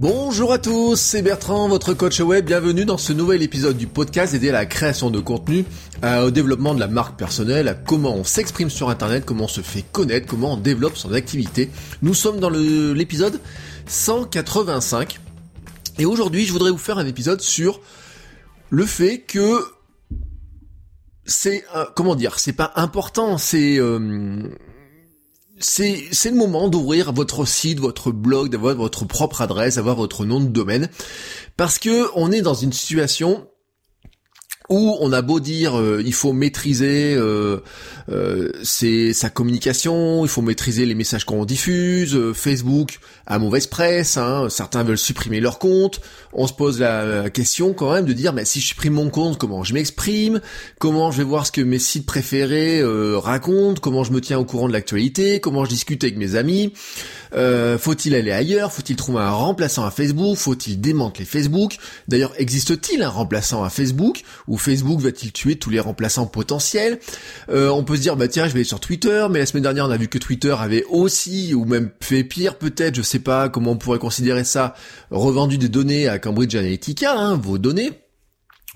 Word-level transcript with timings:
Bonjour 0.00 0.52
à 0.52 0.58
tous, 0.58 0.96
c'est 0.96 1.22
Bertrand, 1.22 1.68
votre 1.68 1.94
coach 1.94 2.18
web. 2.18 2.46
Bienvenue 2.46 2.84
dans 2.84 2.98
ce 2.98 3.12
nouvel 3.12 3.42
épisode 3.42 3.76
du 3.76 3.86
podcast 3.86 4.32
dédié 4.32 4.50
à 4.50 4.54
la 4.54 4.66
création 4.66 5.08
de 5.08 5.20
contenu, 5.20 5.64
au 6.02 6.32
développement 6.32 6.74
de 6.74 6.80
la 6.80 6.88
marque 6.88 7.16
personnelle, 7.16 7.68
à 7.68 7.74
comment 7.74 8.12
on 8.16 8.24
s'exprime 8.24 8.70
sur 8.70 8.90
Internet, 8.90 9.24
comment 9.24 9.44
on 9.44 9.48
se 9.48 9.60
fait 9.60 9.84
connaître, 9.92 10.26
comment 10.26 10.54
on 10.54 10.56
développe 10.56 10.96
son 10.96 11.12
activité. 11.12 11.70
Nous 12.02 12.12
sommes 12.12 12.40
dans 12.40 12.50
l'épisode 12.50 13.40
185. 13.86 15.20
Et 16.00 16.06
aujourd'hui, 16.06 16.44
je 16.44 16.52
voudrais 16.52 16.72
vous 16.72 16.76
faire 16.78 16.98
un 16.98 17.06
épisode 17.06 17.40
sur 17.40 17.80
le 18.70 18.86
fait 18.86 19.20
que 19.20 19.64
c'est 21.24 21.64
comment 21.94 22.16
dire, 22.16 22.40
c'est 22.40 22.52
pas 22.52 22.72
important, 22.74 23.38
c'est 23.38 23.78
euh, 23.78 24.42
c'est 25.58 26.10
le 26.24 26.34
moment 26.34 26.68
d'ouvrir 26.68 27.12
votre 27.12 27.46
site, 27.46 27.78
votre 27.78 28.10
blog, 28.10 28.50
d'avoir 28.50 28.74
votre 28.74 29.04
propre 29.04 29.40
adresse, 29.40 29.76
d'avoir 29.76 29.96
votre 29.96 30.24
nom 30.24 30.40
de 30.40 30.48
domaine. 30.48 30.88
Parce 31.56 31.78
que 31.78 32.08
on 32.14 32.32
est 32.32 32.42
dans 32.42 32.54
une 32.54 32.72
situation 32.72 33.46
où 34.70 34.96
on 35.00 35.12
a 35.12 35.20
beau 35.20 35.40
dire 35.40 35.78
euh, 35.78 36.02
il 36.04 36.14
faut 36.14 36.32
maîtriser 36.32 37.14
euh, 37.14 37.58
euh, 38.08 38.50
sa 39.12 39.28
communication, 39.28 40.24
il 40.24 40.28
faut 40.28 40.40
maîtriser 40.40 40.86
les 40.86 40.94
messages 40.94 41.24
qu'on 41.24 41.44
diffuse, 41.44 42.16
euh, 42.16 42.32
Facebook 42.32 42.98
a 43.26 43.38
mauvaise 43.38 43.66
presse, 43.66 44.16
hein, 44.16 44.48
certains 44.48 44.82
veulent 44.82 44.96
supprimer 44.96 45.40
leur 45.40 45.58
compte, 45.58 46.00
on 46.32 46.46
se 46.46 46.54
pose 46.54 46.80
la, 46.80 47.28
question 47.28 47.74
quand 47.74 47.92
même 47.92 48.06
de 48.06 48.12
dire 48.14 48.32
mais 48.32 48.44
si 48.44 48.60
je 48.60 48.68
supprime 48.68 48.94
mon 48.94 49.10
compte, 49.10 49.36
comment 49.36 49.64
je 49.64 49.74
m'exprime, 49.74 50.40
comment 50.78 51.10
je 51.10 51.18
vais 51.18 51.24
voir 51.24 51.46
ce 51.46 51.52
que 51.52 51.60
mes 51.60 51.78
sites 51.78 52.06
préférés 52.06 52.82
racontent, 53.16 53.80
comment 53.80 54.04
je 54.04 54.12
me 54.12 54.20
tiens 54.20 54.38
au 54.38 54.44
courant 54.44 54.68
de 54.68 54.72
l'actualité, 54.72 55.40
comment 55.40 55.64
je 55.64 55.70
discute 55.70 56.04
avec 56.04 56.16
mes 56.16 56.36
amis, 56.36 56.72
faut-il 57.78 58.14
aller 58.14 58.30
ailleurs, 58.30 58.72
faut-il 58.72 58.96
trouver 58.96 59.20
un 59.20 59.30
remplaçant 59.30 59.84
à 59.84 59.90
Facebook, 59.90 60.36
faut-il 60.36 60.80
démanteler 60.80 61.24
Facebook, 61.24 61.78
d'ailleurs 62.08 62.32
existe-t-il 62.38 63.02
un 63.02 63.08
remplaçant 63.08 63.64
à 63.64 63.70
Facebook? 63.70 64.22
Ou 64.48 64.58
Facebook 64.58 65.00
va-t-il 65.00 65.32
tuer 65.32 65.56
tous 65.56 65.70
les 65.70 65.80
remplaçants 65.80 66.26
potentiels? 66.26 66.98
Euh, 67.48 67.68
On 67.70 67.84
peut 67.84 67.96
se 67.96 68.02
dire 68.02 68.16
bah 68.16 68.28
tiens 68.28 68.44
je 68.46 68.52
vais 68.52 68.60
aller 68.60 68.64
sur 68.64 68.80
Twitter, 68.80 69.26
mais 69.30 69.40
la 69.40 69.46
semaine 69.46 69.62
dernière 69.62 69.86
on 69.86 69.90
a 69.90 69.96
vu 69.96 70.08
que 70.08 70.18
Twitter 70.18 70.54
avait 70.58 70.84
aussi 70.90 71.54
ou 71.54 71.64
même 71.64 71.90
fait 72.00 72.24
pire 72.24 72.56
peut-être, 72.56 72.94
je 72.94 73.02
sais 73.02 73.18
pas 73.18 73.48
comment 73.48 73.72
on 73.72 73.76
pourrait 73.76 73.98
considérer 73.98 74.44
ça, 74.44 74.74
revendu 75.10 75.58
des 75.58 75.68
données 75.68 76.08
à 76.08 76.18
Cambridge 76.18 76.54
Analytica, 76.54 77.16
hein, 77.16 77.36
vos 77.36 77.58
données. 77.58 77.90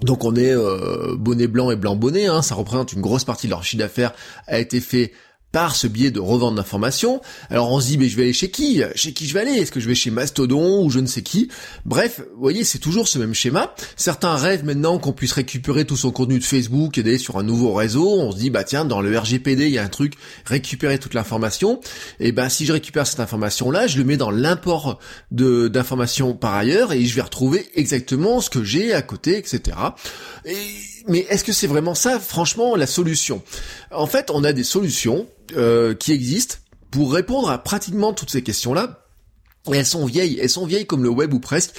Donc 0.02 0.24
on 0.24 0.36
est 0.36 0.54
euh, 0.54 1.16
bonnet 1.18 1.48
blanc 1.48 1.70
et 1.72 1.76
blanc 1.76 1.96
bonnet, 1.96 2.26
hein, 2.26 2.42
ça 2.42 2.54
représente 2.54 2.92
une 2.92 3.00
grosse 3.00 3.24
partie 3.24 3.46
de 3.48 3.50
leur 3.50 3.64
chiffre 3.64 3.82
d'affaires 3.82 4.12
a 4.46 4.58
été 4.58 4.80
fait 4.80 5.12
par 5.52 5.74
ce 5.74 5.86
biais 5.86 6.10
de 6.10 6.20
revente 6.20 6.54
d'informations. 6.54 7.20
Alors 7.50 7.72
on 7.72 7.80
se 7.80 7.86
dit 7.86 7.98
mais 7.98 8.08
je 8.08 8.16
vais 8.16 8.24
aller 8.24 8.32
chez 8.32 8.50
qui? 8.50 8.82
Chez 8.94 9.12
qui 9.12 9.26
je 9.26 9.34
vais 9.34 9.40
aller? 9.40 9.52
Est-ce 9.52 9.72
que 9.72 9.80
je 9.80 9.88
vais 9.88 9.94
chez 9.94 10.10
Mastodon 10.10 10.84
ou 10.84 10.90
je 10.90 11.00
ne 11.00 11.06
sais 11.06 11.22
qui? 11.22 11.48
Bref, 11.84 12.20
vous 12.34 12.40
voyez, 12.40 12.64
c'est 12.64 12.78
toujours 12.78 13.08
ce 13.08 13.18
même 13.18 13.34
schéma. 13.34 13.74
Certains 13.96 14.36
rêvent 14.36 14.64
maintenant 14.64 14.98
qu'on 14.98 15.12
puisse 15.12 15.32
récupérer 15.32 15.84
tout 15.84 15.96
son 15.96 16.10
contenu 16.10 16.38
de 16.38 16.44
Facebook 16.44 16.98
et 16.98 17.02
d'aller 17.02 17.18
sur 17.18 17.38
un 17.38 17.42
nouveau 17.42 17.72
réseau. 17.72 18.08
On 18.20 18.32
se 18.32 18.36
dit 18.36 18.50
bah 18.50 18.64
tiens, 18.64 18.84
dans 18.84 19.00
le 19.00 19.16
RGPD, 19.18 19.66
il 19.66 19.72
y 19.72 19.78
a 19.78 19.84
un 19.84 19.88
truc 19.88 20.14
récupérer 20.44 20.98
toute 20.98 21.14
l'information. 21.14 21.80
Et 22.20 22.32
ben 22.32 22.48
si 22.48 22.66
je 22.66 22.72
récupère 22.72 23.06
cette 23.06 23.20
information 23.20 23.70
là, 23.70 23.86
je 23.86 23.98
le 23.98 24.04
mets 24.04 24.16
dans 24.16 24.30
l'import 24.30 24.98
d'informations 25.30 26.34
par 26.34 26.54
ailleurs 26.54 26.92
et 26.92 27.04
je 27.04 27.14
vais 27.14 27.22
retrouver 27.22 27.68
exactement 27.74 28.40
ce 28.40 28.50
que 28.50 28.62
j'ai 28.62 28.92
à 28.92 29.02
côté, 29.02 29.38
etc. 29.38 29.76
Et 30.44 30.56
mais 31.08 31.26
est-ce 31.30 31.42
que 31.42 31.52
c'est 31.52 31.66
vraiment 31.66 31.94
ça, 31.94 32.20
franchement, 32.20 32.76
la 32.76 32.86
solution? 32.86 33.42
En 33.90 34.06
fait, 34.06 34.30
on 34.30 34.44
a 34.44 34.52
des 34.52 34.64
solutions 34.64 35.26
euh, 35.56 35.94
qui 35.94 36.12
existent 36.12 36.56
pour 36.90 37.12
répondre 37.12 37.50
à 37.50 37.58
pratiquement 37.58 38.12
toutes 38.12 38.30
ces 38.30 38.42
questions-là. 38.42 39.04
Et 39.72 39.76
elles 39.76 39.86
sont 39.86 40.06
vieilles, 40.06 40.38
elles 40.40 40.48
sont 40.48 40.64
vieilles 40.64 40.86
comme 40.86 41.02
le 41.02 41.10
web 41.10 41.34
ou 41.34 41.40
presque. 41.40 41.72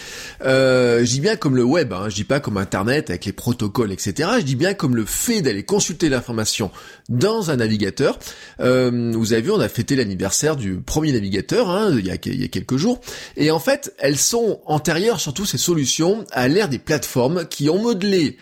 Euh, 0.43 0.99
je 0.99 1.11
dis 1.11 1.21
bien 1.21 1.35
comme 1.35 1.55
le 1.55 1.63
web, 1.63 1.91
hein, 1.91 2.07
je 2.07 2.15
dis 2.15 2.23
pas 2.23 2.39
comme 2.39 2.57
Internet 2.57 3.09
avec 3.09 3.25
les 3.25 3.31
protocoles, 3.31 3.91
etc. 3.91 4.29
Je 4.39 4.43
dis 4.43 4.55
bien 4.55 4.75
comme 4.75 4.95
le 4.95 5.05
fait 5.05 5.41
d'aller 5.41 5.63
consulter 5.63 6.09
l'information 6.09 6.69
dans 7.07 7.49
un 7.49 7.55
navigateur. 7.55 8.19
Euh, 8.59 9.11
vous 9.15 9.33
avez 9.33 9.41
vu, 9.41 9.51
on 9.51 9.59
a 9.59 9.69
fêté 9.69 9.95
l'anniversaire 9.95 10.55
du 10.55 10.81
premier 10.81 11.11
navigateur 11.13 11.69
hein, 11.69 11.89
il, 11.97 12.05
y 12.05 12.11
a, 12.11 12.17
il 12.25 12.41
y 12.41 12.45
a 12.45 12.47
quelques 12.47 12.77
jours. 12.77 12.99
Et 13.37 13.49
en 13.49 13.59
fait, 13.59 13.93
elles 13.97 14.17
sont 14.17 14.61
antérieures, 14.65 15.19
surtout 15.19 15.45
ces 15.45 15.57
solutions, 15.57 16.25
à 16.31 16.47
l'ère 16.47 16.69
des 16.69 16.79
plateformes 16.79 17.47
qui 17.47 17.69
ont 17.69 17.81
modelé 17.81 18.37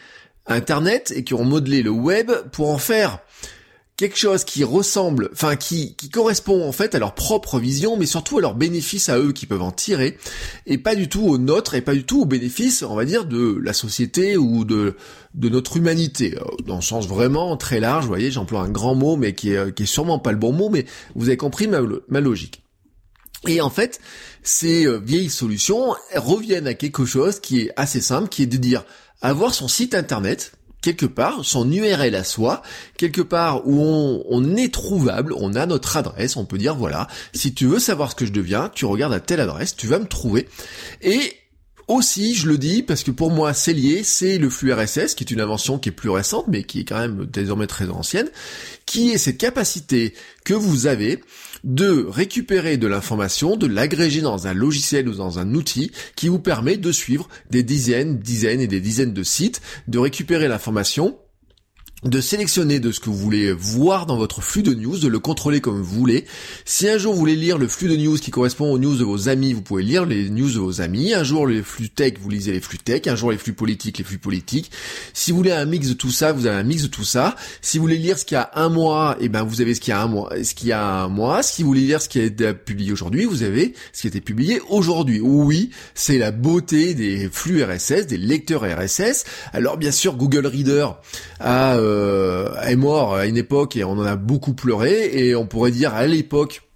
Internet 0.48 1.14
et 1.16 1.24
qui 1.24 1.34
ont 1.34 1.46
modelé 1.46 1.82
le 1.82 1.92
web 1.92 2.32
pour 2.52 2.70
en 2.70 2.78
faire 2.78 3.20
quelque 3.98 4.18
chose 4.18 4.44
qui 4.44 4.64
ressemble, 4.64 5.30
enfin 5.34 5.56
qui, 5.56 5.96
qui 5.96 6.10
correspond 6.10 6.68
en 6.68 6.72
fait 6.72 6.94
à 6.94 7.00
leur 7.00 7.16
propre 7.16 7.60
vision, 7.60 7.98
mais 7.98 8.06
surtout 8.06 8.38
à 8.38 8.42
leurs 8.42 8.54
bénéfices 8.54 9.10
à 9.10 9.18
eux 9.18 9.34
qui 9.34 9.48
peuvent 9.48 9.64
en 9.64 9.72
tirer, 9.72 10.18
et 10.68 10.78
pas 10.78 10.94
du 10.94 11.10
tout 11.10 11.28
aux 11.28 11.40
nôtres, 11.40 11.74
et 11.74 11.82
pas 11.82 11.96
du 11.96 12.04
tout 12.04 12.22
aux 12.22 12.26
bénéfices, 12.26 12.84
on 12.84 12.96
va 12.96 13.06
dire, 13.06 13.26
de 13.26 13.60
la 13.60 13.74
société 13.74 14.38
ou 14.38 14.66
de, 14.66 14.96
de 15.34 15.50
notre 15.50 15.78
humanité, 15.78 16.38
euh, 16.38 16.44
dans 16.64 16.76
le 16.76 16.84
sens 16.84 17.08
vraiment 17.08 17.58
très 17.58 17.80
large, 17.80 18.04
vous 18.04 18.10
voyez, 18.10 18.30
j'emploie 18.30 18.62
un 18.62 18.70
grand 18.70 18.94
mot, 18.94 19.16
mais 19.16 19.34
qui 19.34 19.54
est, 19.54 19.74
qui 19.74 19.84
est 19.84 19.88
sûrement 19.88 20.20
pas 20.20 20.32
le 20.32 20.38
bon 20.38 20.54
mot, 20.54 20.70
mais 20.70 20.86
vous 21.16 21.28
avez 21.28 21.38
compris 21.38 21.68
ma, 21.68 21.80
ma 22.08 22.22
logique. 22.22 22.62
Et 23.48 23.62
en 23.62 23.70
fait, 23.70 24.00
ces 24.44 24.86
euh, 24.86 24.98
vieilles 24.98 25.30
solutions 25.30 25.96
reviennent 26.16 26.68
à 26.68 26.74
quelque 26.74 27.06
chose 27.06 27.40
qui 27.40 27.62
est 27.62 27.72
assez 27.76 28.02
simple, 28.02 28.30
qui 28.30 28.44
est 28.44 28.48
de 28.48 28.58
dire 28.58 28.84
avoir 29.22 29.54
son 29.54 29.68
site 29.68 29.96
internet, 29.96 30.54
quelque 30.82 31.06
part, 31.06 31.44
son 31.44 31.72
URL 31.72 32.16
à 32.16 32.24
soi, 32.24 32.62
quelque 32.98 33.22
part 33.22 33.68
où 33.68 34.24
on, 34.30 34.56
est 34.56 34.74
trouvable, 34.74 35.34
on 35.38 35.56
a 35.56 35.66
notre 35.66 35.98
adresse, 35.98 36.38
on 36.38 36.46
peut 36.46 36.58
dire 36.58 36.76
voilà, 36.76 37.08
si 37.34 37.54
tu 37.54 37.66
veux 37.66 37.80
savoir 37.80 38.12
ce 38.12 38.16
que 38.16 38.26
je 38.26 38.32
deviens, 38.32 38.70
tu 38.74 38.86
regardes 38.86 39.14
à 39.14 39.20
telle 39.20 39.40
adresse, 39.40 39.76
tu 39.76 39.88
vas 39.88 40.00
me 40.00 40.06
trouver. 40.06 40.48
Et 41.02 41.34
aussi, 41.88 42.36
je 42.36 42.48
le 42.48 42.58
dis 42.58 42.84
parce 42.84 43.04
que 43.04 43.12
pour 43.12 43.32
moi 43.32 43.54
c'est 43.54 43.74
lié, 43.74 44.04
c'est 44.04 44.38
le 44.38 44.50
flux 44.50 44.74
RSS 44.74 45.16
qui 45.16 45.24
est 45.24 45.32
une 45.32 45.42
invention 45.42 45.80
qui 45.80 45.90
est 45.90 45.94
plus 45.94 46.10
récente 46.10 46.46
mais 46.48 46.64
qui 46.64 46.82
est 46.82 46.86
quand 46.86 47.00
même 47.00 47.26
désormais 47.26 47.68
très 47.68 47.90
ancienne, 47.90 48.30
qui 48.86 49.12
est 49.12 49.18
cette 49.18 49.38
capacité 49.38 50.14
que 50.44 50.54
vous 50.54 50.86
avez 50.86 51.22
de 51.64 52.06
récupérer 52.08 52.78
de 52.78 52.88
l'information, 52.88 53.56
de 53.56 53.68
l'agréger 53.68 54.22
dans 54.22 54.48
un 54.48 54.54
logiciel 54.54 55.08
ou 55.08 55.16
dans 55.16 55.40
un 55.40 55.54
outil 55.54 55.92
qui 56.16 56.28
vous 56.28 56.40
permet 56.40 56.78
de 56.78 56.92
suivre 56.92 57.28
des 57.50 57.64
dizaines, 57.64 58.20
dizaines 58.20 58.62
et 58.62 58.68
des 58.68 58.82
dizaines 58.82 59.14
de 59.14 59.24
sites, 59.24 59.62
de 59.88 60.00
récupérer 60.00 60.48
l'information 60.48 61.18
de 62.04 62.22
sélectionner 62.22 62.80
de 62.80 62.92
ce 62.92 63.00
que 63.00 63.10
vous 63.10 63.18
voulez 63.18 63.52
voir 63.52 64.06
dans 64.06 64.18
votre 64.18 64.42
flux 64.42 64.62
de 64.62 64.76
news, 64.76 65.00
de 65.00 65.08
le 65.08 65.18
contrôler 65.18 65.62
comme 65.62 65.82
vous 65.82 66.00
voulez. 66.00 66.26
Si 66.64 66.88
un 66.88 67.00
jour 67.00 67.14
vous 67.14 67.20
voulez 67.20 67.36
lire 67.36 67.58
le 67.58 67.68
flux 67.68 67.90
de 67.90 67.96
news 67.96 68.18
qui 68.18 68.30
correspond 68.30 68.72
aux 68.72 68.78
news 68.78 68.96
de 68.96 69.04
vos 69.04 69.30
amis, 69.30 69.54
vous 69.54 69.64
pouvez 69.64 69.82
lire 69.82 70.06
les 70.06 70.30
news 70.30 70.52
de 70.52 70.60
vos 70.60 70.80
amis. 70.80 71.16
Un 71.16 71.24
jour 71.24 71.48
les 71.48 71.64
flux 71.64 71.90
tech, 71.90 72.14
vous 72.22 72.30
lisez 72.30 72.52
les 72.52 72.62
flux 72.62 72.78
tech. 72.78 73.08
Un 73.08 73.16
jour 73.16 73.32
les 73.32 73.38
flux 73.40 73.54
politiques, 73.54 73.98
les 73.98 74.04
flux 74.04 74.20
politiques. 74.20 74.70
Si 75.14 75.32
vous 75.32 75.38
voulez 75.38 75.52
un 75.52 75.66
mix 75.66 75.90
de 75.90 75.94
tout 75.94 76.12
ça, 76.12 76.34
vous 76.34 76.46
avez 76.46 76.58
un 76.58 76.64
mix 76.64 76.84
de 76.84 76.88
tout 76.88 77.04
ça. 77.04 77.36
Si 77.62 77.80
vous 77.80 77.86
voulez 77.86 77.98
lire 77.98 78.20
ce 78.20 78.26
qu'il 78.26 78.36
y 78.36 78.40
a 78.40 78.52
un 78.54 78.70
mois, 78.70 79.18
et 79.20 79.26
eh 79.26 79.30
ben 79.30 79.42
vous 79.42 79.62
avez 79.62 79.74
ce 79.74 79.82
qu'il 79.82 79.92
y 79.92 79.96
a 79.96 80.02
un 80.02 80.08
mois, 80.08 80.32
ce 80.44 80.54
qu'il 80.54 80.68
y 80.68 80.74
a 80.74 80.86
un 80.86 81.08
mois. 81.08 81.42
Si 81.42 81.64
vous 81.64 81.70
voulez 81.70 81.82
lire 81.82 82.00
ce 82.00 82.10
qui 82.10 82.20
a 82.20 82.24
été 82.24 82.54
publié 82.54 82.92
aujourd'hui, 82.92 83.26
vous 83.26 83.42
avez 83.42 83.74
ce 83.92 84.02
qui 84.02 84.08
a 84.08 84.10
été 84.10 84.22
publié 84.22 84.62
aujourd'hui. 84.70 85.20
Oui, 85.20 85.72
c'est 85.96 86.20
la 86.20 86.30
beauté 86.30 86.94
des 86.94 87.28
flux 87.32 87.64
RSS, 87.64 88.06
des 88.06 88.18
lecteurs 88.18 88.62
RSS. 88.62 89.26
Alors 89.52 89.78
bien 89.78 89.92
sûr, 89.92 90.16
Google 90.16 90.46
Reader 90.46 90.90
a 91.40 91.78
euh, 91.88 92.62
est 92.62 92.76
mort 92.76 93.16
à 93.16 93.26
une 93.26 93.38
époque 93.38 93.76
et 93.76 93.84
on 93.84 93.92
en 93.92 94.06
a 94.06 94.16
beaucoup 94.16 94.54
pleuré 94.54 95.10
et 95.14 95.36
on 95.36 95.46
pourrait 95.46 95.72
dire 95.72 95.94
à 95.94 96.06
l'époque 96.06 96.68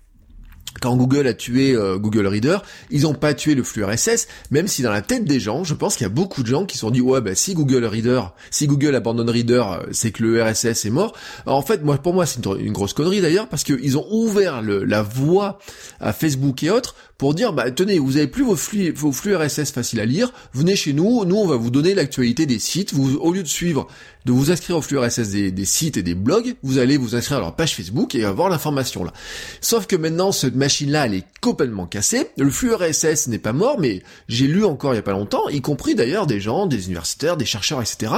quand 0.79 0.95
Google 0.95 1.27
a 1.27 1.33
tué 1.33 1.73
euh, 1.75 1.97
Google 1.97 2.27
Reader, 2.27 2.57
ils 2.89 3.01
n'ont 3.01 3.13
pas 3.13 3.33
tué 3.33 3.55
le 3.55 3.63
flux 3.63 3.83
RSS, 3.83 4.27
même 4.49 4.67
si 4.67 4.81
dans 4.81 4.91
la 4.91 5.01
tête 5.01 5.25
des 5.25 5.39
gens, 5.39 5.63
je 5.63 5.73
pense 5.73 5.95
qu'il 5.95 6.05
y 6.05 6.09
a 6.09 6.13
beaucoup 6.13 6.43
de 6.43 6.47
gens 6.47 6.65
qui 6.65 6.75
se 6.75 6.81
sont 6.81 6.91
dit 6.91 7.01
ouais 7.01 7.21
bah 7.21 7.35
si 7.35 7.53
Google 7.53 7.85
Reader, 7.85 8.21
si 8.49 8.67
Google 8.67 8.95
abandonne 8.95 9.29
Reader, 9.29 9.63
euh, 9.67 9.87
c'est 9.91 10.11
que 10.11 10.23
le 10.23 10.43
RSS 10.43 10.85
est 10.85 10.89
mort. 10.89 11.13
en 11.45 11.61
fait, 11.61 11.83
moi 11.83 11.97
pour 11.97 12.13
moi 12.13 12.25
c'est 12.25 12.43
une, 12.45 12.71
grosse 12.71 12.93
connerie 12.93 13.21
d'ailleurs 13.21 13.47
parce 13.47 13.63
qu'ils 13.63 13.97
ont 13.97 14.07
ouvert 14.11 14.61
la 14.61 15.01
voie 15.03 15.59
à 15.99 16.13
Facebook 16.13 16.63
et 16.63 16.71
autres 16.71 16.95
pour 17.21 17.35
dire 17.35 17.53
bah 17.53 17.69
tenez, 17.69 17.99
vous 17.99 18.17
avez 18.17 18.25
plus 18.25 18.43
vos 18.43 18.55
flux 18.55 18.91
vos 18.93 19.11
flux 19.11 19.35
RSS 19.35 19.73
faciles 19.73 19.99
à 19.99 20.05
lire, 20.05 20.33
venez 20.55 20.75
chez 20.75 20.91
nous, 20.91 21.23
nous 21.23 21.35
on 21.35 21.45
va 21.45 21.55
vous 21.55 21.69
donner 21.69 21.93
l'actualité 21.93 22.47
des 22.47 22.57
sites, 22.57 22.95
vous 22.95 23.17
au 23.17 23.31
lieu 23.31 23.43
de 23.43 23.47
suivre 23.47 23.87
de 24.25 24.31
vous 24.31 24.51
inscrire 24.51 24.77
au 24.77 24.81
flux 24.81 24.99
RSS 24.99 25.29
des, 25.29 25.51
des 25.51 25.65
sites 25.65 25.97
et 25.97 26.03
des 26.03 26.13
blogs, 26.13 26.55
vous 26.63 26.77
allez 26.77 26.97
vous 26.97 27.15
inscrire 27.15 27.37
à 27.37 27.41
leur 27.41 27.55
page 27.55 27.75
Facebook 27.75 28.13
et 28.15 28.23
avoir 28.23 28.49
l'information 28.49 29.03
là. 29.03 29.13
Sauf 29.61 29.87
que 29.87 29.95
maintenant 29.95 30.31
cette 30.31 30.55
machine-là, 30.55 31.07
elle 31.07 31.15
est 31.15 31.25
complètement 31.41 31.87
cassée. 31.87 32.27
Le 32.37 32.51
flux 32.51 32.73
RSS 32.73 33.27
n'est 33.27 33.39
pas 33.39 33.53
mort, 33.53 33.79
mais 33.79 34.03
j'ai 34.27 34.47
lu 34.47 34.63
encore 34.63 34.93
il 34.93 34.97
y 34.97 34.99
a 34.99 35.03
pas 35.03 35.11
longtemps, 35.11 35.49
y 35.49 35.61
compris 35.61 35.95
d'ailleurs 35.95 36.27
des 36.27 36.39
gens, 36.39 36.67
des 36.67 36.85
universitaires, 36.85 37.35
des 37.35 37.45
chercheurs, 37.45 37.81
etc., 37.81 38.13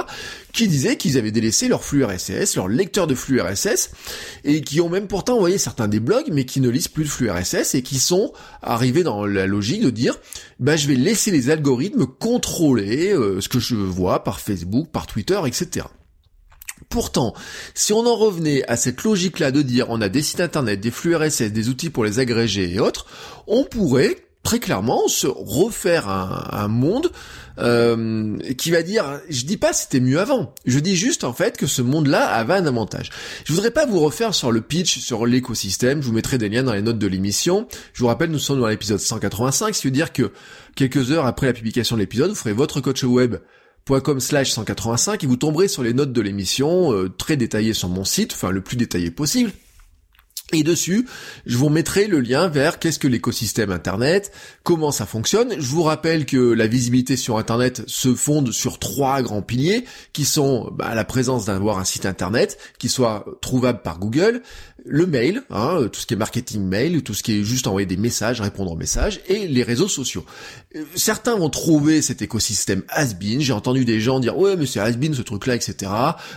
qui 0.51 0.67
disaient 0.67 0.97
qu'ils 0.97 1.17
avaient 1.17 1.31
délaissé 1.31 1.67
leur 1.67 1.83
flux 1.83 2.03
RSS, 2.03 2.57
leur 2.57 2.67
lecteur 2.67 3.07
de 3.07 3.15
flux 3.15 3.41
RSS, 3.41 3.91
et 4.43 4.61
qui 4.61 4.81
ont 4.81 4.89
même 4.89 5.07
pourtant 5.07 5.37
envoyé 5.37 5.57
certains 5.57 5.87
des 5.87 5.99
blogs, 5.99 6.29
mais 6.31 6.45
qui 6.45 6.59
ne 6.59 6.69
lisent 6.69 6.89
plus 6.89 7.05
de 7.05 7.09
flux 7.09 7.31
RSS, 7.31 7.75
et 7.75 7.81
qui 7.81 7.97
sont 7.97 8.33
arrivés 8.61 8.92
dans 9.01 9.25
la 9.25 9.47
logique 9.47 9.81
de 9.81 9.89
dire, 9.89 10.19
bah 10.59 10.75
je 10.75 10.87
vais 10.87 10.95
laisser 10.95 11.31
les 11.31 11.49
algorithmes 11.49 12.05
contrôler 12.05 13.11
euh, 13.11 13.41
ce 13.41 13.49
que 13.49 13.59
je 13.59 13.75
vois 13.75 14.23
par 14.23 14.39
Facebook, 14.39 14.89
par 14.91 15.07
Twitter, 15.07 15.41
etc. 15.47 15.87
Pourtant, 16.89 17.33
si 17.73 17.93
on 17.93 18.05
en 18.05 18.15
revenait 18.15 18.63
à 18.69 18.75
cette 18.75 19.03
logique-là 19.03 19.51
de 19.51 19.63
dire 19.63 19.87
on 19.89 20.01
a 20.01 20.09
des 20.09 20.21
sites 20.21 20.41
internet, 20.41 20.79
des 20.79 20.91
flux 20.91 21.15
RSS, 21.15 21.51
des 21.51 21.69
outils 21.69 21.89
pour 21.89 22.03
les 22.03 22.19
agréger 22.19 22.71
et 22.71 22.79
autres, 22.79 23.07
on 23.47 23.63
pourrait 23.63 24.22
très 24.43 24.59
clairement 24.59 25.07
se 25.07 25.27
refaire 25.27 26.07
un, 26.09 26.67
monde 26.67 27.11
euh, 27.59 28.37
qui 28.57 28.71
va 28.71 28.83
dire, 28.83 29.21
je 29.29 29.45
dis 29.45 29.57
pas 29.57 29.73
c'était 29.73 29.99
mieux 29.99 30.19
avant, 30.19 30.53
je 30.65 30.79
dis 30.79 30.95
juste 30.95 31.23
en 31.23 31.33
fait 31.33 31.57
que 31.57 31.65
ce 31.65 31.81
monde-là 31.81 32.25
avait 32.25 32.53
un 32.53 32.65
avantage. 32.65 33.09
Je 33.45 33.53
voudrais 33.53 33.71
pas 33.71 33.85
vous 33.85 33.99
refaire 33.99 34.33
sur 34.33 34.51
le 34.51 34.61
pitch, 34.61 34.99
sur 34.99 35.25
l'écosystème, 35.25 36.01
je 36.01 36.07
vous 36.07 36.13
mettrai 36.13 36.37
des 36.37 36.49
liens 36.49 36.63
dans 36.63 36.73
les 36.73 36.81
notes 36.81 36.99
de 36.99 37.07
l'émission. 37.07 37.67
Je 37.93 38.01
vous 38.01 38.07
rappelle, 38.07 38.31
nous 38.31 38.39
sommes 38.39 38.59
dans 38.59 38.67
l'épisode 38.67 38.99
185, 38.99 39.73
ce 39.73 39.81
qui 39.81 39.87
veut 39.87 39.91
dire 39.91 40.11
que 40.11 40.31
quelques 40.75 41.11
heures 41.11 41.25
après 41.25 41.47
la 41.47 41.53
publication 41.53 41.95
de 41.95 42.01
l'épisode, 42.01 42.29
vous 42.29 42.35
ferez 42.35 42.53
votre 42.53 42.81
coach 42.81 43.03
web 43.03 43.37
.com 43.85 44.19
slash 44.19 44.51
185 44.51 45.23
et 45.23 45.27
vous 45.27 45.35
tomberez 45.35 45.67
sur 45.67 45.83
les 45.83 45.93
notes 45.93 46.13
de 46.13 46.21
l'émission, 46.21 46.93
euh, 46.93 47.09
très 47.09 47.35
détaillées 47.37 47.73
sur 47.73 47.89
mon 47.89 48.05
site, 48.05 48.33
enfin 48.33 48.51
le 48.51 48.61
plus 48.61 48.77
détaillé 48.77 49.11
possible. 49.11 49.51
Et 50.53 50.61
dessus, 50.61 51.07
je 51.47 51.57
vous 51.57 51.69
mettrai 51.69 52.05
le 52.05 52.19
lien 52.19 52.47
vers 52.47 52.77
qu'est-ce 52.77 52.99
que 52.99 53.07
l'écosystème 53.07 53.71
Internet, 53.71 54.31
comment 54.61 54.91
ça 54.91 55.07
fonctionne. 55.07 55.55
Je 55.57 55.65
vous 55.65 55.81
rappelle 55.81 56.27
que 56.27 56.37
la 56.37 56.67
visibilité 56.67 57.17
sur 57.17 57.39
Internet 57.39 57.83
se 57.87 58.13
fonde 58.13 58.51
sur 58.51 58.77
trois 58.77 59.23
grands 59.23 59.41
piliers, 59.41 59.85
qui 60.13 60.25
sont 60.25 60.69
bah, 60.71 60.93
la 60.93 61.05
présence 61.05 61.45
d'avoir 61.45 61.79
un 61.79 61.85
site 61.85 62.05
Internet, 62.05 62.59
qui 62.77 62.87
soit 62.87 63.25
trouvable 63.41 63.81
par 63.81 63.97
Google, 63.97 64.43
le 64.85 65.05
mail, 65.05 65.43
hein, 65.49 65.87
tout 65.91 65.99
ce 65.99 66.05
qui 66.05 66.13
est 66.13 66.17
marketing 66.17 66.61
mail, 66.61 67.03
tout 67.03 67.13
ce 67.13 67.23
qui 67.23 67.39
est 67.39 67.43
juste 67.43 67.67
envoyer 67.67 67.85
des 67.85 67.97
messages, 67.97 68.41
répondre 68.41 68.71
aux 68.71 68.75
messages, 68.75 69.21
et 69.27 69.47
les 69.47 69.63
réseaux 69.63 69.87
sociaux. 69.87 70.25
Euh, 70.75 70.83
certains 70.95 71.35
vont 71.35 71.49
trouver 71.49 72.01
cet 72.01 72.21
écosystème 72.21 72.83
has-been, 72.89 73.39
j'ai 73.39 73.53
entendu 73.53 73.85
des 73.85 74.01
gens 74.01 74.19
dire 74.19 74.37
ouais 74.37 74.55
mais 74.57 74.65
c'est 74.65 74.79
has-been 74.79 75.13
ce 75.13 75.21
truc-là, 75.21 75.55
etc. 75.55 75.91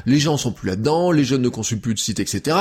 Les 0.04 0.18
gens 0.18 0.36
sont 0.36 0.52
plus 0.52 0.68
là-dedans, 0.68 1.10
les 1.10 1.24
jeunes 1.24 1.42
ne 1.42 1.48
consultent 1.48 1.82
plus 1.82 1.94
de 1.94 1.98
sites, 1.98 2.20
etc. 2.20 2.56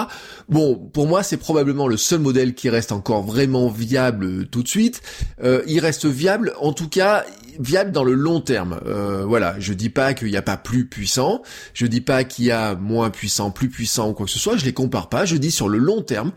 Bon, 0.49 0.75
pour 0.75 1.07
moi 1.07 1.23
c'est 1.23 1.37
probablement 1.45 1.87
le 1.87 1.95
seul 1.95 2.21
modèle 2.21 2.55
qui 2.55 2.71
reste 2.71 2.91
encore 2.91 3.21
vraiment 3.21 3.69
viable 3.69 4.25
euh, 4.25 4.47
tout 4.49 4.63
de 4.63 4.67
suite. 4.67 5.03
Euh, 5.43 5.61
il 5.67 5.79
reste 5.79 6.07
viable, 6.07 6.53
en 6.59 6.73
tout 6.73 6.89
cas, 6.89 7.23
viable 7.59 7.91
dans 7.91 8.03
le 8.03 8.13
long 8.13 8.41
terme. 8.41 8.79
Euh, 8.87 9.23
voilà, 9.27 9.55
je 9.59 9.73
dis 9.73 9.91
pas 9.91 10.15
qu'il 10.15 10.29
n'y 10.29 10.37
a 10.37 10.41
pas 10.41 10.57
plus 10.57 10.87
puissant, 10.87 11.43
je 11.75 11.85
dis 11.85 12.01
pas 12.01 12.23
qu'il 12.23 12.45
y 12.45 12.51
a 12.51 12.73
moins 12.73 13.11
puissant, 13.11 13.51
plus 13.51 13.69
puissant 13.69 14.09
ou 14.09 14.13
quoi 14.13 14.25
que 14.25 14.31
ce 14.31 14.39
soit, 14.39 14.57
je 14.57 14.65
les 14.65 14.73
compare 14.73 15.07
pas, 15.07 15.25
je 15.25 15.35
dis 15.35 15.51
sur 15.51 15.69
le 15.69 15.77
long 15.77 16.01
terme. 16.01 16.31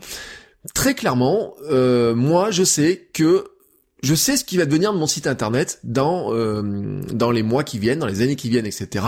Très 0.75 0.93
clairement, 0.93 1.55
euh, 1.71 2.13
moi 2.13 2.51
je 2.51 2.63
sais 2.63 3.09
que 3.11 3.45
je 4.01 4.15
sais 4.15 4.37
ce 4.37 4.43
qui 4.43 4.57
va 4.57 4.65
devenir 4.65 4.93
de 4.93 4.97
mon 4.97 5.07
site 5.07 5.27
internet 5.27 5.79
dans 5.83 6.33
euh, 6.33 7.01
dans 7.11 7.31
les 7.31 7.43
mois 7.43 7.63
qui 7.63 7.79
viennent, 7.79 7.99
dans 7.99 8.07
les 8.07 8.21
années 8.21 8.35
qui 8.35 8.49
viennent, 8.49 8.65
etc. 8.65 9.05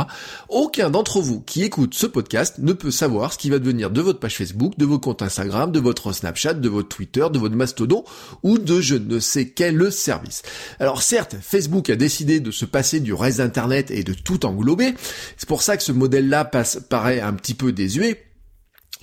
Aucun 0.50 0.90
d'entre 0.90 1.22
vous 1.22 1.42
qui 1.42 1.64
écoute 1.64 1.94
ce 1.94 2.06
podcast 2.06 2.56
ne 2.60 2.74
peut 2.74 2.92
savoir 2.92 3.34
ce 3.34 3.38
qui 3.38 3.50
va 3.50 3.60
devenir 3.60 3.90
de 3.90 4.02
votre 4.02 4.20
page 4.20 4.38
Facebook, 4.38 4.78
de 4.78 4.86
vos 4.86 5.00
comptes 5.00 5.22
Instagram, 5.22 5.72
de 5.72 5.80
votre 5.80 6.12
Snapchat, 6.12 6.56
de 6.56 6.70
votre 6.70 6.90
Twitter, 6.90 7.26
de 7.32 7.40
votre 7.40 7.56
Mastodon 7.56 8.04
ou 8.44 8.58
de 8.58 8.82
je 8.82 8.96
ne 8.96 9.20
sais 9.20 9.50
quel 9.50 9.92
service. 9.92 10.44
Alors 10.80 11.02
certes, 11.02 11.36
Facebook 11.42 11.90
a 11.90 11.96
décidé 11.96 12.40
de 12.40 12.52
se 12.52 12.66
passer 12.66 13.00
du 13.00 13.14
reste 13.14 13.38
d'internet 13.38 13.92
et 13.92 14.04
de 14.04 14.14
tout 14.14 14.46
englober. 14.46 14.94
C'est 15.38 15.48
pour 15.48 15.62
ça 15.62 15.78
que 15.78 15.84
ce 15.84 15.92
modèle-là 15.92 16.46
passe 16.46 16.80
paraît 16.90 17.22
un 17.22 17.34
petit 17.34 17.54
peu 17.54 17.72
désuet 17.72 18.26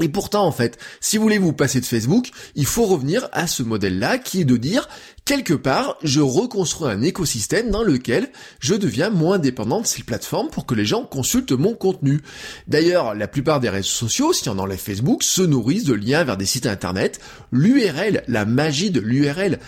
et 0.00 0.08
pourtant, 0.08 0.46
en 0.46 0.52
fait, 0.52 0.78
si 1.00 1.16
vous 1.16 1.24
voulez 1.24 1.38
vous 1.38 1.52
passer 1.52 1.80
de 1.80 1.86
Facebook, 1.86 2.30
il 2.54 2.66
faut 2.66 2.86
revenir 2.86 3.28
à 3.32 3.46
ce 3.46 3.62
modèle-là 3.62 4.18
qui 4.18 4.42
est 4.42 4.44
de 4.44 4.56
dire, 4.56 4.88
quelque 5.28 5.52
part, 5.52 5.98
je 6.02 6.20
reconstruis 6.20 6.90
un 6.90 7.02
écosystème 7.02 7.68
dans 7.68 7.82
lequel 7.82 8.30
je 8.60 8.72
deviens 8.74 9.10
moins 9.10 9.38
dépendant 9.38 9.82
de 9.82 9.86
ces 9.86 10.02
plateformes 10.02 10.48
pour 10.48 10.64
que 10.64 10.74
les 10.74 10.86
gens 10.86 11.04
consultent 11.04 11.52
mon 11.52 11.74
contenu. 11.74 12.22
D'ailleurs, 12.66 13.14
la 13.14 13.28
plupart 13.28 13.60
des 13.60 13.68
réseaux 13.68 13.90
sociaux, 13.90 14.32
si 14.32 14.48
on 14.48 14.58
enlève 14.58 14.78
Facebook, 14.78 15.22
se 15.22 15.42
nourrissent 15.42 15.84
de 15.84 15.92
liens 15.92 16.24
vers 16.24 16.38
des 16.38 16.46
sites 16.46 16.64
internet. 16.64 17.20
L'URL, 17.52 18.22
la 18.26 18.46
magie 18.46 18.90
de 18.90 19.00
l'URL. 19.00 19.58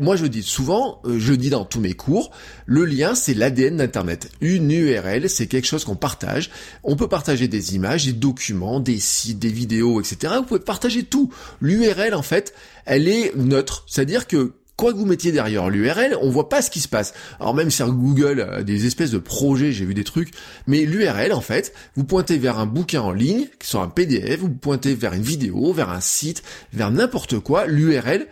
Moi, 0.00 0.16
je 0.16 0.24
dis 0.24 0.42
souvent, 0.42 1.02
euh, 1.04 1.18
je 1.18 1.34
dis 1.34 1.50
dans 1.50 1.66
tous 1.66 1.80
mes 1.80 1.92
cours, 1.92 2.30
le 2.64 2.86
lien, 2.86 3.14
c'est 3.14 3.34
l'ADN 3.34 3.76
d'Internet. 3.76 4.30
Une 4.40 4.70
URL, 4.70 5.28
c'est 5.28 5.46
quelque 5.46 5.66
chose 5.66 5.84
qu'on 5.84 5.96
partage. 5.96 6.48
On 6.84 6.96
peut 6.96 7.08
partager 7.08 7.48
des 7.48 7.74
images, 7.74 8.06
des 8.06 8.14
documents, 8.14 8.80
des 8.80 8.98
sites, 8.98 9.38
des 9.38 9.52
vidéos, 9.52 10.00
etc. 10.00 10.32
Vous 10.38 10.44
pouvez 10.44 10.60
partager 10.60 11.02
tout. 11.02 11.30
L'URL, 11.60 12.14
en 12.14 12.22
fait, 12.22 12.54
elle 12.86 13.08
est 13.08 13.36
neutre. 13.36 13.84
C'est-à-dire 13.86 14.26
que 14.26 14.54
quoi 14.76 14.92
que 14.92 14.98
vous 14.98 15.06
mettiez 15.06 15.32
derrière 15.32 15.68
l'URL, 15.68 16.16
on 16.20 16.30
voit 16.30 16.48
pas 16.48 16.62
ce 16.62 16.70
qui 16.70 16.80
se 16.80 16.88
passe. 16.88 17.14
Alors 17.40 17.54
même 17.54 17.70
sur 17.70 17.90
Google, 17.92 18.64
des 18.64 18.86
espèces 18.86 19.10
de 19.10 19.18
projets, 19.18 19.72
j'ai 19.72 19.84
vu 19.84 19.94
des 19.94 20.04
trucs, 20.04 20.32
mais 20.66 20.84
l'URL 20.84 21.32
en 21.32 21.40
fait, 21.40 21.72
vous 21.96 22.04
pointez 22.04 22.38
vers 22.38 22.58
un 22.58 22.66
bouquin 22.66 23.00
en 23.00 23.12
ligne, 23.12 23.48
qui 23.58 23.68
soit 23.68 23.82
un 23.82 23.88
PDF, 23.88 24.40
vous 24.40 24.50
pointez 24.50 24.94
vers 24.94 25.14
une 25.14 25.22
vidéo, 25.22 25.72
vers 25.72 25.90
un 25.90 26.00
site, 26.00 26.42
vers 26.72 26.90
n'importe 26.90 27.38
quoi, 27.40 27.66
l'URL, 27.66 28.26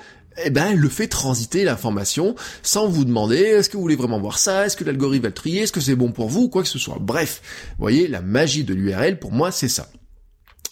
eh 0.45 0.51
ben, 0.51 0.73
elle 0.73 0.79
le 0.79 0.89
fait 0.89 1.07
transiter 1.07 1.65
l'information 1.65 2.35
sans 2.63 2.89
vous 2.89 3.05
demander 3.05 3.37
est-ce 3.37 3.71
que 3.71 3.77
vous 3.77 3.83
voulez 3.83 3.97
vraiment 3.97 4.21
voir 4.21 4.39
ça, 4.39 4.67
est-ce 4.67 4.77
que 4.77 4.85
l'algorithme 4.85 5.23
va 5.23 5.29
le 5.29 5.35
trier, 5.35 5.63
est-ce 5.63 5.73
que 5.73 5.81
c'est 5.81 5.95
bon 5.95 6.13
pour 6.13 6.29
vous, 6.29 6.49
quoi 6.49 6.63
que 6.63 6.69
ce 6.69 6.79
soit. 6.79 6.99
Bref, 7.01 7.41
vous 7.79 7.83
voyez, 7.83 8.09
la 8.09 8.21
magie 8.21 8.65
de 8.65 8.75
l'URL, 8.75 9.19
pour 9.19 9.33
moi, 9.33 9.51
c'est 9.51 9.69
ça. 9.69 9.89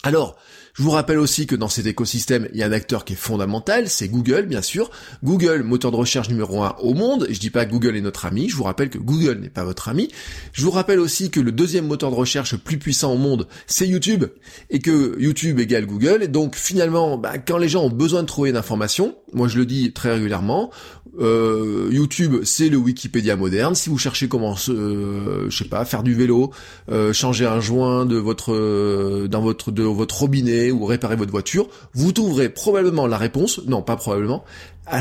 Alors, 0.03 0.35
je 0.73 0.81
vous 0.81 0.89
rappelle 0.89 1.19
aussi 1.19 1.45
que 1.45 1.55
dans 1.55 1.69
cet 1.69 1.85
écosystème, 1.85 2.47
il 2.51 2.59
y 2.59 2.63
a 2.63 2.65
un 2.65 2.71
acteur 2.71 3.05
qui 3.05 3.13
est 3.13 3.17
fondamental, 3.17 3.89
c'est 3.89 4.07
Google, 4.07 4.47
bien 4.47 4.63
sûr. 4.63 4.89
Google, 5.23 5.61
moteur 5.61 5.91
de 5.91 5.97
recherche 5.97 6.29
numéro 6.29 6.63
un 6.63 6.75
au 6.81 6.95
monde. 6.95 7.27
Je 7.29 7.39
dis 7.39 7.51
pas 7.51 7.65
que 7.65 7.71
Google 7.71 7.95
est 7.95 8.01
notre 8.01 8.25
ami, 8.25 8.49
je 8.49 8.55
vous 8.55 8.63
rappelle 8.63 8.89
que 8.89 8.97
Google 8.97 9.39
n'est 9.39 9.49
pas 9.49 9.63
votre 9.63 9.87
ami. 9.89 10.09
Je 10.51 10.63
vous 10.63 10.71
rappelle 10.71 10.99
aussi 10.99 11.29
que 11.29 11.39
le 11.39 11.51
deuxième 11.51 11.85
moteur 11.85 12.09
de 12.09 12.15
recherche 12.15 12.57
plus 12.57 12.79
puissant 12.79 13.13
au 13.13 13.17
monde, 13.17 13.47
c'est 13.67 13.87
YouTube, 13.87 14.25
et 14.71 14.79
que 14.79 15.15
YouTube 15.19 15.59
égale 15.59 15.85
Google. 15.85 16.23
Et 16.23 16.27
donc 16.27 16.55
finalement, 16.55 17.17
bah, 17.19 17.37
quand 17.37 17.57
les 17.57 17.69
gens 17.69 17.83
ont 17.83 17.91
besoin 17.91 18.23
de 18.23 18.27
trouver 18.27 18.49
une 18.49 18.57
information, 18.57 19.15
moi 19.31 19.47
je 19.47 19.59
le 19.59 19.67
dis 19.67 19.93
très 19.93 20.13
régulièrement, 20.13 20.71
euh, 21.19 21.89
YouTube, 21.91 22.37
c'est 22.43 22.69
le 22.69 22.77
Wikipédia 22.77 23.35
moderne. 23.35 23.75
Si 23.75 23.89
vous 23.89 23.97
cherchez 23.97 24.27
comment, 24.27 24.55
euh, 24.69 25.45
je 25.49 25.57
sais 25.57 25.69
pas, 25.69 25.85
faire 25.85 26.03
du 26.03 26.15
vélo, 26.15 26.51
euh, 26.89 27.13
changer 27.13 27.45
un 27.45 27.59
joint 27.59 28.05
de 28.05 28.17
votre 28.17 28.53
euh, 28.53 29.27
dans 29.27 29.41
votre 29.41 29.71
de 29.71 29.83
votre 29.83 30.21
robinet 30.21 30.62
ou 30.71 30.85
réparer 30.85 31.15
votre 31.15 31.31
voiture, 31.31 31.67
vous 31.93 32.11
trouverez 32.11 32.49
probablement 32.49 33.07
la 33.07 33.17
réponse. 33.17 33.61
Non, 33.65 33.81
pas 33.81 33.95
probablement. 33.95 34.43
À, 34.85 34.99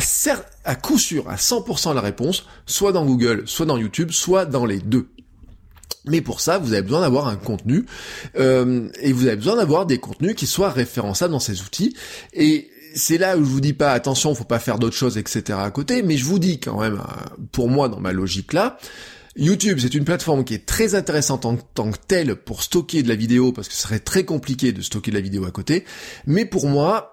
à 0.65 0.75
coup 0.77 0.99
sûr, 0.99 1.29
à 1.29 1.37
100% 1.37 1.95
la 1.95 2.01
réponse, 2.01 2.47
soit 2.67 2.93
dans 2.93 3.05
Google, 3.05 3.43
soit 3.47 3.67
dans 3.67 3.77
YouTube, 3.77 4.11
soit 4.11 4.45
dans 4.45 4.67
les 4.67 4.79
deux. 4.79 5.09
Mais 6.05 6.21
pour 6.21 6.41
ça, 6.41 6.59
vous 6.59 6.73
avez 6.73 6.83
besoin 6.83 7.01
d'avoir 7.01 7.29
un 7.29 7.37
contenu 7.37 7.87
euh, 8.37 8.89
et 9.01 9.13
vous 9.13 9.27
avez 9.27 9.37
besoin 9.37 9.57
d'avoir 9.57 9.87
des 9.87 9.99
contenus 9.99 10.35
qui 10.35 10.47
soient 10.47 10.71
référençables 10.71 11.33
dans 11.33 11.41
ces 11.41 11.63
outils. 11.63 11.95
Et 12.33 12.71
c'est 12.95 13.19
là 13.19 13.37
où 13.37 13.45
je 13.45 13.49
vous 13.49 13.61
dis 13.61 13.73
pas 13.73 13.93
attention, 13.93 14.35
faut 14.35 14.45
pas 14.45 14.59
faire 14.59 14.79
d'autres 14.79 14.97
choses, 14.97 15.17
etc. 15.17 15.59
à 15.61 15.71
côté, 15.71 16.03
mais 16.03 16.17
je 16.17 16.25
vous 16.25 16.39
dis 16.39 16.59
quand 16.59 16.81
même, 16.81 16.95
euh, 16.95 17.37
pour 17.53 17.69
moi 17.69 17.89
dans 17.89 18.01
ma 18.01 18.13
logique 18.13 18.53
là, 18.53 18.79
YouTube, 19.37 19.79
c'est 19.81 19.95
une 19.95 20.05
plateforme 20.05 20.45
qui 20.45 20.55
est 20.55 20.67
très 20.67 20.95
intéressante 20.95 21.47
en 21.47 21.57
tant 21.57 21.91
que 21.91 21.99
telle 22.07 22.37
pour 22.37 22.63
stocker 22.63 23.03
de 23.03 23.09
la 23.09 23.15
vidéo, 23.15 23.53
parce 23.53 23.69
que 23.69 23.75
ce 23.75 23.83
serait 23.83 24.01
très 24.01 24.25
compliqué 24.25 24.73
de 24.73 24.83
stocker 24.83 25.11
de 25.11 25.17
la 25.17 25.23
vidéo 25.23 25.47
à 25.47 25.51
côté. 25.51 25.85
Mais 26.27 26.45
pour 26.45 26.69
moi, 26.69 27.13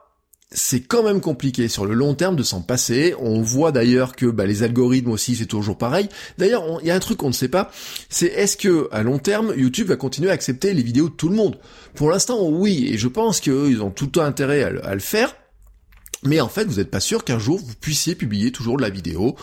c'est 0.51 0.81
quand 0.81 1.03
même 1.03 1.21
compliqué 1.21 1.67
sur 1.67 1.85
le 1.85 1.93
long 1.93 2.15
terme 2.15 2.35
de 2.35 2.43
s'en 2.43 2.61
passer. 2.61 3.13
On 3.19 3.41
voit 3.41 3.71
d'ailleurs 3.71 4.15
que 4.15 4.25
bah, 4.25 4.45
les 4.45 4.63
algorithmes 4.63 5.11
aussi, 5.11 5.35
c'est 5.35 5.45
toujours 5.45 5.77
pareil. 5.77 6.09
D'ailleurs, 6.38 6.79
il 6.81 6.88
y 6.88 6.91
a 6.91 6.95
un 6.95 6.99
truc 6.99 7.19
qu'on 7.19 7.27
ne 7.27 7.33
sait 7.33 7.49
pas, 7.49 7.71
c'est 8.09 8.27
est-ce 8.27 8.57
que 8.57 8.89
à 8.91 9.03
long 9.03 9.19
terme, 9.19 9.53
YouTube 9.55 9.88
va 9.88 9.95
continuer 9.95 10.29
à 10.29 10.33
accepter 10.33 10.73
les 10.73 10.83
vidéos 10.83 11.07
de 11.09 11.13
tout 11.13 11.29
le 11.29 11.35
monde? 11.35 11.57
Pour 11.95 12.09
l'instant, 12.09 12.49
oui, 12.49 12.89
et 12.91 12.97
je 12.97 13.07
pense 13.07 13.39
qu'ils 13.39 13.81
ont 13.81 13.91
tout 13.91 14.19
intérêt 14.19 14.63
à 14.63 14.93
le 14.93 14.99
faire. 14.99 15.35
Mais 16.23 16.41
en 16.41 16.49
fait, 16.49 16.65
vous 16.65 16.75
n'êtes 16.75 16.91
pas 16.91 16.99
sûr 16.99 17.23
qu'un 17.23 17.39
jour 17.39 17.57
vous 17.59 17.75
puissiez 17.79 18.13
publier 18.13 18.51
toujours 18.51 18.75
de 18.75 18.81
la 18.81 18.89
vidéo 18.89 19.38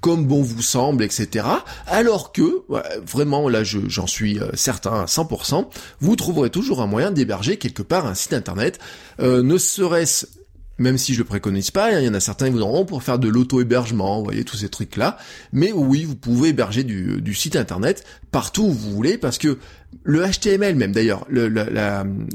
comme 0.00 0.26
bon 0.26 0.42
vous 0.42 0.62
semble, 0.62 1.02
etc. 1.02 1.46
Alors 1.86 2.32
que, 2.32 2.62
vraiment, 3.04 3.48
là, 3.48 3.64
j'en 3.64 4.06
suis 4.06 4.38
euh, 4.38 4.50
certain 4.54 5.02
à 5.02 5.04
100%, 5.06 5.66
vous 6.00 6.16
trouverez 6.16 6.50
toujours 6.50 6.82
un 6.82 6.86
moyen 6.86 7.10
d'héberger 7.10 7.56
quelque 7.56 7.82
part 7.82 8.06
un 8.06 8.14
site 8.14 8.32
internet, 8.32 8.78
euh, 9.20 9.42
ne 9.42 9.58
serait-ce 9.58 10.26
même 10.80 10.96
si 10.96 11.12
je 11.12 11.18
le 11.18 11.24
préconise 11.24 11.72
pas, 11.72 12.00
il 12.00 12.06
y 12.06 12.08
en 12.08 12.14
a 12.14 12.20
certains 12.20 12.46
qui 12.46 12.52
vous 12.52 12.60
auront 12.60 12.84
pour 12.84 13.02
faire 13.02 13.18
de 13.18 13.28
l'auto-hébergement, 13.28 14.18
vous 14.18 14.24
voyez, 14.24 14.44
tous 14.44 14.58
ces 14.58 14.68
trucs-là. 14.68 15.18
Mais 15.52 15.72
oui, 15.72 16.04
vous 16.04 16.14
pouvez 16.14 16.50
héberger 16.50 16.84
du, 16.84 17.20
du, 17.20 17.34
site 17.34 17.56
internet 17.56 18.04
partout 18.30 18.62
où 18.62 18.72
vous 18.72 18.92
voulez, 18.92 19.18
parce 19.18 19.38
que 19.38 19.58
le 20.04 20.22
HTML 20.22 20.74
même 20.74 20.92
d'ailleurs, 20.92 21.26
le, 21.28 21.50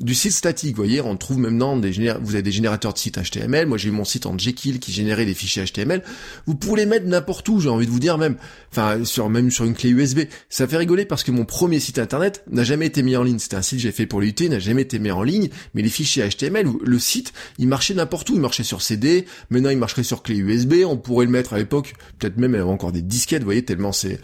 du 0.02 0.14
site 0.14 0.32
statique, 0.32 0.76
vous 0.76 0.84
voyez, 0.84 1.02
on 1.02 1.16
trouve 1.18 1.38
maintenant 1.38 1.78
des 1.78 1.92
vous 2.22 2.34
avez 2.34 2.42
des 2.42 2.52
générateurs 2.52 2.94
de 2.94 2.98
sites 2.98 3.18
HTML. 3.18 3.68
Moi, 3.68 3.78
j'ai 3.78 3.92
mon 3.92 4.06
site 4.06 4.26
en 4.26 4.38
Jekyll 4.38 4.80
qui 4.80 4.92
générait 4.92 5.26
des 5.26 5.34
fichiers 5.34 5.64
HTML. 5.66 6.04
Vous 6.46 6.56
pouvez 6.56 6.82
les 6.82 6.86
mettre 6.86 7.06
n'importe 7.06 7.48
où. 7.50 7.60
J'ai 7.60 7.70
envie 7.70 7.86
de 7.86 7.92
vous 7.92 8.00
dire 8.00 8.18
même, 8.18 8.38
enfin, 8.72 9.04
sur 9.06 9.30
même 9.30 9.52
sur 9.52 9.66
une 9.66 9.74
clé 9.74 9.90
USB. 9.90 10.22
Ça 10.50 10.68
fait 10.68 10.78
rigoler 10.78 11.06
parce 11.06 11.24
que 11.24 11.32
mon 11.32 11.46
premier 11.46 11.80
site 11.80 12.00
internet 12.00 12.44
n'a 12.52 12.64
jamais 12.64 12.88
été 12.88 13.02
mis 13.02 13.16
en 13.16 13.24
ligne. 13.24 13.40
C'était 13.40 13.56
un 13.56 13.62
site 13.62 13.80
que 13.80 13.84
j'ai 13.84 13.92
fait 13.92 14.06
pour 14.06 14.22
l'UT, 14.22 14.36
n'a 14.50 14.60
jamais 14.60 14.82
été 14.82 15.00
mis 15.00 15.12
en 15.12 15.24
ligne. 15.24 15.50
Mais 15.74 15.82
les 15.82 15.90
fichiers 15.90 16.28
HTML, 16.28 16.68
le 16.84 17.00
site, 17.00 17.34
il 17.60 17.68
marchait 17.68 17.94
n'importe 17.94 18.30
où. 18.30 18.36
Il 18.36 18.42
marchait 18.42 18.64
sur 18.64 18.82
CD. 18.82 19.26
Maintenant, 19.50 19.70
il 19.70 19.78
marcherait 19.78 20.04
sur 20.04 20.24
clé 20.24 20.38
USB. 20.38 20.84
On 20.86 20.98
pourrait 20.98 21.26
le 21.26 21.32
mettre 21.32 21.54
à 21.54 21.58
l'époque, 21.58 21.94
peut-être 22.20 22.38
même 22.38 22.56
encore 22.68 22.92
des 22.92 23.02
disquettes. 23.02 23.42
Vous 23.42 23.48
voyez, 23.48 23.64
tellement 23.64 23.92
c'est 23.92 24.20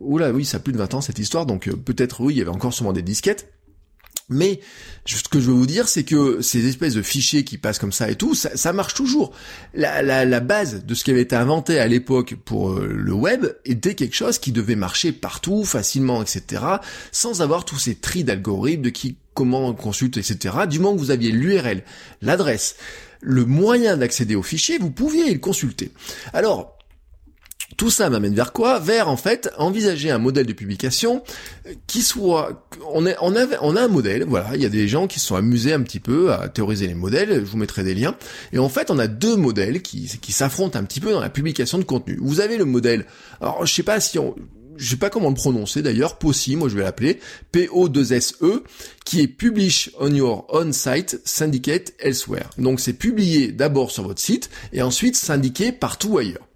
Oula, 0.00 0.32
oui, 0.32 0.44
ça 0.44 0.58
a 0.58 0.60
plus 0.60 0.72
de 0.72 0.78
20 0.78 0.94
ans 0.94 1.00
cette 1.00 1.18
histoire, 1.18 1.46
donc 1.46 1.68
euh, 1.68 1.76
peut-être 1.76 2.20
oui, 2.20 2.34
il 2.34 2.38
y 2.38 2.40
avait 2.40 2.50
encore 2.50 2.72
sûrement 2.72 2.92
des 2.92 3.02
disquettes. 3.02 3.52
Mais 4.30 4.60
ce 5.06 5.22
que 5.22 5.40
je 5.40 5.46
veux 5.46 5.54
vous 5.54 5.66
dire, 5.66 5.88
c'est 5.88 6.04
que 6.04 6.42
ces 6.42 6.66
espèces 6.66 6.92
de 6.92 7.00
fichiers 7.00 7.44
qui 7.44 7.56
passent 7.56 7.78
comme 7.78 7.92
ça 7.92 8.10
et 8.10 8.14
tout, 8.14 8.34
ça, 8.34 8.72
marche 8.74 8.92
toujours. 8.92 9.32
La, 9.72 10.02
la, 10.02 10.40
base 10.40 10.84
de 10.84 10.94
ce 10.94 11.02
qui 11.02 11.10
avait 11.10 11.22
été 11.22 11.34
inventé 11.34 11.78
à 11.78 11.86
l'époque 11.86 12.34
pour 12.44 12.72
euh, 12.72 12.86
le 12.92 13.12
web 13.14 13.46
était 13.64 13.94
quelque 13.94 14.14
chose 14.14 14.38
qui 14.38 14.52
devait 14.52 14.76
marcher 14.76 15.12
partout, 15.12 15.64
facilement, 15.64 16.20
etc., 16.20 16.62
sans 17.10 17.40
avoir 17.40 17.64
tous 17.64 17.78
ces 17.78 17.94
tris 17.94 18.22
d'algorithmes 18.22 18.82
de 18.82 18.90
qui, 18.90 19.16
comment 19.32 19.68
on 19.68 19.74
consulte, 19.74 20.18
etc. 20.18 20.56
Du 20.68 20.78
moment 20.78 20.94
que 20.94 21.00
vous 21.00 21.10
aviez 21.10 21.30
l'URL, 21.30 21.82
l'adresse, 22.20 22.76
le 23.22 23.46
moyen 23.46 23.96
d'accéder 23.96 24.34
au 24.34 24.42
fichier, 24.42 24.76
vous 24.78 24.90
pouviez 24.90 25.32
le 25.32 25.38
consulter. 25.38 25.90
Alors, 26.34 26.77
tout 27.76 27.90
ça 27.90 28.08
m'amène 28.10 28.34
vers 28.34 28.52
quoi 28.52 28.78
Vers 28.78 29.08
en 29.08 29.16
fait 29.16 29.50
envisager 29.58 30.10
un 30.10 30.18
modèle 30.18 30.46
de 30.46 30.52
publication 30.52 31.22
qui 31.86 32.02
soit 32.02 32.66
on 32.92 33.06
est 33.06 33.16
on 33.20 33.36
a 33.36 33.46
on 33.60 33.76
a 33.76 33.82
un 33.82 33.88
modèle 33.88 34.24
voilà 34.24 34.50
il 34.54 34.62
y 34.62 34.66
a 34.66 34.70
des 34.70 34.88
gens 34.88 35.06
qui 35.06 35.20
se 35.20 35.26
sont 35.26 35.36
amusés 35.36 35.72
un 35.72 35.82
petit 35.82 36.00
peu 36.00 36.32
à 36.32 36.48
théoriser 36.48 36.86
les 36.86 36.94
modèles 36.94 37.44
je 37.44 37.50
vous 37.50 37.58
mettrai 37.58 37.84
des 37.84 37.94
liens 37.94 38.16
et 38.52 38.58
en 38.58 38.68
fait 38.68 38.90
on 38.90 38.98
a 38.98 39.06
deux 39.06 39.36
modèles 39.36 39.82
qui 39.82 40.18
qui 40.20 40.32
s'affrontent 40.32 40.78
un 40.78 40.84
petit 40.84 41.00
peu 41.00 41.12
dans 41.12 41.20
la 41.20 41.30
publication 41.30 41.78
de 41.78 41.84
contenu 41.84 42.18
vous 42.20 42.40
avez 42.40 42.56
le 42.56 42.64
modèle 42.64 43.04
alors 43.40 43.64
je 43.66 43.72
sais 43.72 43.82
pas 43.82 44.00
si 44.00 44.18
on 44.18 44.34
je 44.78 44.90
sais 44.90 44.96
pas 44.96 45.10
comment 45.10 45.28
le 45.28 45.34
prononcer 45.34 45.82
d'ailleurs, 45.82 46.18
POSI, 46.18 46.56
moi 46.56 46.68
je 46.68 46.76
vais 46.76 46.84
l'appeler, 46.84 47.18
P-O-2-S-E, 47.52 48.62
qui 49.04 49.20
est 49.20 49.26
Publish 49.26 49.90
on 49.98 50.14
your 50.14 50.46
own 50.48 50.72
site, 50.72 51.20
syndicate 51.24 51.92
elsewhere. 51.98 52.48
Donc 52.56 52.80
c'est 52.80 52.92
publié 52.92 53.50
d'abord 53.50 53.90
sur 53.90 54.04
votre 54.04 54.20
site 54.20 54.48
et 54.72 54.80
ensuite 54.80 55.16
syndiqué 55.16 55.72
partout 55.72 56.16
ailleurs. 56.16 56.47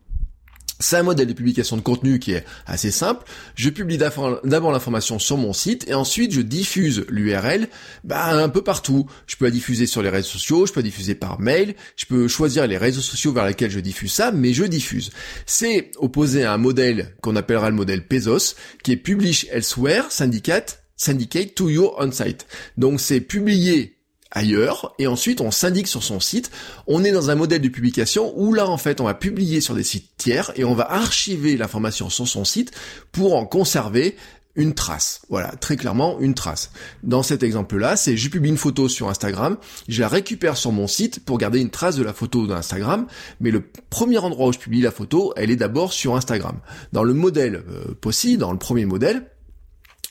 C'est 0.83 0.97
un 0.97 1.05
modèle 1.05 1.29
de 1.29 1.33
publication 1.33 1.77
de 1.77 1.81
contenu 1.81 2.19
qui 2.19 2.33
est 2.33 2.45
assez 2.67 2.91
simple. 2.91 3.25
Je 3.55 3.71
publie 3.71 3.99
d'abord 3.99 4.73
l'information 4.73 5.21
sur 5.21 5.37
mon 5.37 5.53
site 5.53 5.89
et 5.89 5.95
ensuite 5.95 6.33
je 6.33 6.41
diffuse 6.41 7.05
l'URL 7.09 7.69
bah, 8.03 8.33
un 8.33 8.49
peu 8.49 8.63
partout. 8.63 9.07
Je 9.29 9.37
peux 9.37 9.45
la 9.45 9.53
diffuser 9.53 9.87
sur 9.87 10.03
les 10.03 10.09
réseaux 10.09 10.29
sociaux, 10.29 10.67
je 10.67 10.73
peux 10.73 10.81
la 10.81 10.85
diffuser 10.85 11.15
par 11.15 11.39
mail, 11.39 11.77
je 11.95 12.07
peux 12.07 12.27
choisir 12.27 12.67
les 12.67 12.77
réseaux 12.77 13.01
sociaux 13.01 13.33
vers 13.33 13.47
lesquels 13.47 13.71
je 13.71 13.79
diffuse 13.79 14.13
ça, 14.13 14.33
mais 14.33 14.53
je 14.53 14.65
diffuse. 14.65 15.11
C'est 15.47 15.93
opposé 15.99 16.43
à 16.43 16.53
un 16.53 16.59
modèle 16.59 17.15
qu'on 17.23 17.37
appellera 17.37 17.71
le 17.71 17.77
modèle 17.77 18.09
Pesos, 18.09 18.57
qui 18.83 18.91
est 18.91 18.97
Publish 18.97 19.47
Elsewhere, 19.53 20.07
Syndicate, 20.11 20.83
Syndicate 20.97 21.55
to 21.55 21.71
Your 21.71 21.95
On-Site. 22.01 22.47
Donc 22.77 23.01
c'est 23.01 23.21
publié 23.21 24.02
ailleurs 24.33 24.95
et 24.99 25.07
ensuite 25.07 25.41
on 25.41 25.51
s'indique 25.51 25.87
sur 25.87 26.03
son 26.03 26.21
site. 26.21 26.51
On 26.87 27.05
est 27.05 27.13
dans 27.13 27.31
un 27.31 27.35
modèle 27.35 27.61
de 27.61 27.69
publication 27.69 28.33
où 28.37 28.53
là 28.53 28.69
en 28.69 28.79
fait 28.79 29.01
on 29.01 29.05
va 29.05 29.15
publier 29.15 29.61
sur 29.61 29.75
des 29.75 29.85
sites 29.85 30.11
tiers 30.17 30.53
et 30.57 30.65
on 30.65 30.75
va 30.75 30.91
archiver 30.91 31.57
l'information 31.57 32.11
sur 32.11 32.27
son 32.27 32.45
site 32.45 32.73
pour 33.13 33.37
en 33.37 33.47
conserver 33.47 34.17
une 34.55 34.75
trace. 34.75 35.23
Voilà, 35.31 35.49
très 35.53 35.77
clairement 35.77 36.21
une 36.21 36.35
trace. 36.35 36.73
Dans 37.03 37.23
cet 37.23 37.43
exemple-là, 37.43 37.97
c'est 37.97 38.17
je 38.17 38.29
publie 38.29 38.51
une 38.51 38.59
photo 38.59 38.89
sur 38.89 39.09
Instagram, 39.09 39.57
je 39.89 40.01
la 40.01 40.09
récupère 40.09 40.57
sur 40.57 40.73
mon 40.73 40.87
site 40.87 41.25
pour 41.25 41.39
garder 41.39 41.61
une 41.61 41.71
trace 41.71 41.97
de 41.97 42.03
la 42.03 42.13
photo 42.13 42.47
d'Instagram, 42.47 43.07
mais 43.41 43.51
le 43.51 43.63
premier 43.89 44.19
endroit 44.19 44.49
où 44.49 44.53
je 44.53 44.59
publie 44.59 44.83
la 44.83 44.91
photo, 44.91 45.33
elle 45.37 45.51
est 45.51 45.57
d'abord 45.57 45.93
sur 45.93 46.17
Instagram. 46.17 46.59
Dans 46.93 47.03
le 47.03 47.15
modèle 47.15 47.65
euh, 47.69 47.95
possible, 47.99 48.41
dans 48.41 48.53
le 48.53 48.59
premier 48.59 48.85
modèle, 48.85 49.27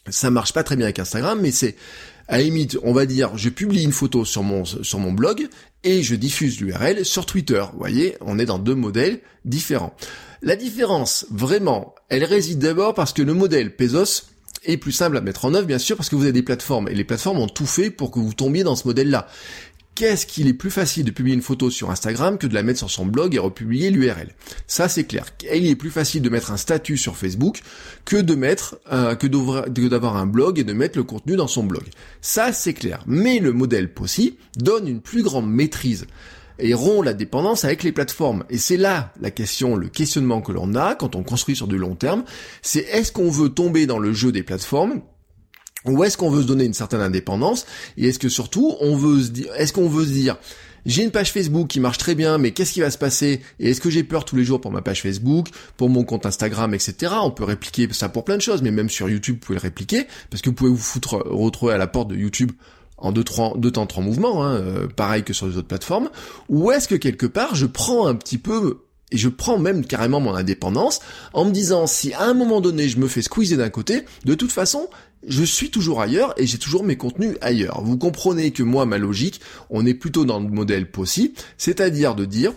ça 0.10 0.32
marche 0.32 0.54
pas 0.54 0.64
très 0.64 0.76
bien 0.76 0.86
avec 0.86 0.98
Instagram, 0.98 1.40
mais 1.40 1.52
c'est 1.52 1.76
à 2.32 2.38
la 2.38 2.44
limite, 2.44 2.78
on 2.84 2.94
va 2.94 3.06
dire, 3.06 3.36
je 3.36 3.50
publie 3.50 3.84
une 3.84 3.92
photo 3.92 4.24
sur 4.24 4.42
mon, 4.42 4.64
sur 4.64 5.00
mon 5.00 5.12
blog 5.12 5.50
et 5.84 6.02
je 6.02 6.16
diffuse 6.16 6.62
l'URL 6.62 7.04
sur 7.04 7.26
Twitter. 7.26 7.62
Vous 7.74 7.78
voyez, 7.78 8.16
on 8.22 8.40
est 8.40 8.46
dans 8.46 8.58
deux 8.58 8.74
modèles 8.74 9.20
différents. 9.44 9.94
La 10.42 10.56
différence, 10.56 11.26
vraiment, 11.30 11.94
elle 12.08 12.24
réside 12.24 12.60
d'abord 12.60 12.94
parce 12.94 13.12
que 13.12 13.22
le 13.22 13.34
modèle 13.34 13.76
Pesos 13.76 14.28
est 14.64 14.78
plus 14.78 14.94
simple 14.94 15.18
à 15.18 15.22
mettre 15.22 15.44
en 15.44 15.54
œuvre, 15.54 15.68
bien 15.68 15.78
sûr, 15.78 15.98
parce 15.98 16.08
que 16.08 16.16
vous 16.16 16.24
avez 16.24 16.32
des 16.32 16.42
plateformes, 16.42 16.88
et 16.88 16.96
les 16.96 17.04
plateformes 17.04 17.40
ont 17.40 17.50
tout 17.50 17.66
fait 17.66 17.90
pour 17.90 18.12
que 18.12 18.20
vous 18.20 18.34
tombiez 18.34 18.64
dans 18.64 18.78
ce 18.78 18.88
modèle-là 18.88 19.28
qu'est-ce 19.96 20.26
qu'il 20.26 20.48
est 20.48 20.54
plus 20.54 20.72
facile 20.72 21.06
de 21.06 21.12
publier 21.12 21.36
une 21.36 21.42
photo 21.42 21.70
sur 21.70 21.92
Instagram 21.92 22.38
que 22.38 22.48
de 22.48 22.54
la 22.54 22.64
mettre 22.64 22.80
sur 22.80 22.90
son 22.90 23.06
blog 23.06 23.36
et 23.36 23.40
republier 23.40 23.92
l'URL. 23.92 24.30
Ça 24.68 24.90
c'est 24.90 25.04
clair. 25.04 25.26
il 25.54 25.68
est 25.68 25.76
plus 25.76 25.92
facile 25.92 26.22
de 26.22 26.30
mettre 26.30 26.52
un 26.52 26.58
statut 26.58 26.98
sur 26.98 27.16
Facebook 27.16 27.62
que 28.06 28.18
de 28.18 28.36
mettre 28.36 28.80
que 29.20 29.88
d'avoir 29.88 30.18
un 30.18 30.26
blog 30.26 30.60
et 30.60 30.64
de 30.64 30.74
mettre 30.74 30.98
le 30.98 31.04
contenu 31.04 31.36
dans 31.36 31.48
son 31.48 31.64
blog. 31.64 31.84
Ça 32.22 32.54
c'est 32.54 32.74
clair. 32.74 33.04
Mais 33.06 33.40
le 33.40 33.54
modèle 33.54 33.94
POSI 33.94 34.38
donne 34.58 34.88
une 34.88 35.02
plus 35.02 35.24
grande 35.24 35.50
maîtrise 35.52 36.06
et 36.60 36.74
rompt 36.74 37.04
la 37.04 37.14
dépendance 37.14 37.66
avec 37.66 37.84
les 37.84 37.92
plateformes. 37.92 38.44
Et 38.50 38.58
c'est 38.58 38.78
là 38.78 39.14
la 39.20 39.32
question, 39.32 39.76
le 39.76 39.88
questionnement 39.88 40.42
que 40.42 40.52
l'on 40.52 40.76
a 40.76 40.96
quand 40.96 41.16
on 41.16 41.24
construit 41.24 41.56
sur 41.56 41.68
du 41.68 41.78
long 41.78 41.96
terme, 41.96 42.24
c'est 42.62 42.82
est-ce 42.92 43.12
qu'on 43.12 43.30
veut 43.30 43.50
tomber 43.50 43.86
dans 43.88 44.00
le 44.00 44.14
jeu 44.14 44.32
des 44.32 44.44
plateformes 44.44 45.02
ou 45.86 46.04
est-ce 46.04 46.18
qu'on 46.18 46.30
veut 46.30 46.44
se 46.44 46.48
donner 46.48 46.66
une 46.66 46.74
certaine 46.74 47.02
indépendance 47.02 47.66
Et 47.98 48.08
est-ce 48.08 48.20
que 48.20 48.30
surtout, 48.30 48.76
on 48.82 48.96
veut 48.96 49.22
se 49.24 49.30
dire, 49.30 49.52
est-ce 49.56 49.74
qu'on 49.74 49.90
veut 49.90 50.06
se 50.06 50.12
dire, 50.12 50.38
j'ai 50.86 51.04
une 51.04 51.12
page 51.12 51.32
Facebook 51.32 51.68
qui 51.68 51.80
marche 51.80 51.98
très 51.98 52.16
bien, 52.16 52.38
mais 52.38 52.52
qu'est-ce 52.52 52.74
qui 52.74 52.82
va 52.82 52.92
se 52.92 52.98
passer 52.98 53.42
Et 53.60 53.72
est-ce 53.72 53.82
que 53.82 53.90
j'ai 53.90 54.04
peur 54.04 54.26
tous 54.26 54.36
les 54.36 54.44
jours 54.44 54.62
pour 54.62 54.72
ma 54.72 54.82
page 54.82 55.02
Facebook, 55.02 55.48
pour 55.78 55.90
mon 55.90 56.04
compte 56.04 56.26
Instagram, 56.26 56.74
etc. 56.74 57.14
On 57.22 57.32
peut 57.32 57.44
répliquer 57.44 57.88
ça 57.92 58.10
pour 58.10 58.24
plein 58.26 58.38
de 58.38 58.42
choses, 58.42 58.62
mais 58.62 58.72
même 58.72 58.90
sur 58.90 59.10
YouTube, 59.10 59.36
vous 59.36 59.46
pouvez 59.46 59.58
le 59.58 59.64
répliquer, 59.64 60.06
parce 60.30 60.42
que 60.42 60.50
vous 60.50 60.56
pouvez 60.56 60.72
vous 60.72 60.78
foutre, 60.78 61.16
retrouver 61.26 61.74
à 61.74 61.78
la 61.78 61.88
porte 61.88 62.10
de 62.10 62.16
YouTube 62.16 62.52
en 62.98 63.12
deux, 63.12 63.24
trois, 63.24 63.54
deux 63.58 63.72
temps, 63.72 63.88
trois 63.88 64.04
mouvements, 64.04 64.44
hein, 64.44 64.56
euh, 64.56 64.88
pareil 64.88 65.24
que 65.24 65.34
sur 65.34 65.48
les 65.48 65.58
autres 65.58 65.68
plateformes. 65.68 66.10
Ou 66.50 66.72
est-ce 66.72 66.88
que 66.88 66.96
quelque 66.96 67.26
part, 67.26 67.56
je 67.56 67.66
prends 67.66 68.06
un 68.06 68.16
petit 68.16 68.38
peu 68.38 68.84
et 69.12 69.18
je 69.18 69.28
prends 69.28 69.58
même 69.60 69.86
carrément 69.86 70.20
mon 70.20 70.34
indépendance 70.34 71.02
en 71.34 71.46
me 71.46 71.52
disant 71.52 71.86
si 71.86 72.14
à 72.14 72.24
un 72.24 72.34
moment 72.34 72.62
donné 72.62 72.88
je 72.88 72.98
me 72.98 73.08
fais 73.08 73.22
squeezer 73.22 73.58
d'un 73.58 73.70
côté, 73.70 74.06
de 74.24 74.36
toute 74.36 74.52
façon, 74.52 74.88
je 75.28 75.44
suis 75.44 75.70
toujours 75.70 76.02
ailleurs 76.02 76.34
et 76.38 76.46
j'ai 76.48 76.58
toujours 76.58 76.84
mes 76.84 76.98
contenus 76.98 77.38
ailleurs. 77.42 77.82
Vous 77.82 77.98
comprenez 77.98 78.52
que 78.52 78.64
moi, 78.64 78.86
ma 78.86 78.98
logique, 78.98 79.42
on 79.70 79.86
est 79.86 79.94
plutôt 79.94 80.26
dans 80.26 80.40
le 80.40 80.48
modèle 80.50 80.90
possible, 80.90 81.36
c'est-à-dire 81.58 82.16
de 82.16 82.26
dire, 82.26 82.54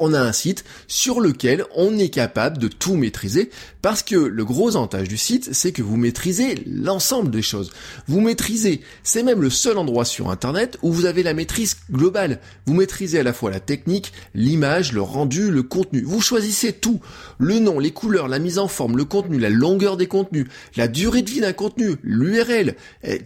on 0.00 0.14
a 0.14 0.20
un 0.20 0.32
site 0.32 0.64
sur 0.86 1.20
lequel 1.20 1.64
on 1.74 1.98
est 1.98 2.08
capable 2.08 2.58
de 2.58 2.68
tout 2.68 2.94
maîtriser 2.94 3.50
parce 3.82 4.02
que 4.02 4.16
le 4.16 4.44
gros 4.44 4.76
avantage 4.76 5.08
du 5.08 5.16
site, 5.16 5.50
c'est 5.52 5.72
que 5.72 5.82
vous 5.82 5.96
maîtrisez 5.96 6.62
l'ensemble 6.66 7.30
des 7.30 7.42
choses. 7.42 7.70
Vous 8.06 8.20
maîtrisez, 8.20 8.80
c'est 9.02 9.22
même 9.22 9.42
le 9.42 9.50
seul 9.50 9.78
endroit 9.78 10.04
sur 10.04 10.30
Internet 10.30 10.78
où 10.82 10.92
vous 10.92 11.04
avez 11.04 11.22
la 11.22 11.34
maîtrise 11.34 11.76
globale. 11.90 12.40
Vous 12.66 12.74
maîtrisez 12.74 13.20
à 13.20 13.22
la 13.22 13.32
fois 13.32 13.50
la 13.50 13.60
technique, 13.60 14.12
l'image, 14.34 14.92
le 14.92 15.02
rendu, 15.02 15.50
le 15.50 15.62
contenu. 15.62 16.02
Vous 16.02 16.20
choisissez 16.20 16.72
tout. 16.72 17.00
Le 17.38 17.58
nom, 17.58 17.78
les 17.78 17.92
couleurs, 17.92 18.28
la 18.28 18.38
mise 18.38 18.58
en 18.58 18.68
forme, 18.68 18.96
le 18.96 19.04
contenu, 19.04 19.38
la 19.38 19.50
longueur 19.50 19.96
des 19.96 20.06
contenus, 20.06 20.46
la 20.76 20.88
durée 20.88 21.22
de 21.22 21.30
vie 21.30 21.40
d'un 21.40 21.52
contenu, 21.52 21.96
l'URL, 22.02 22.74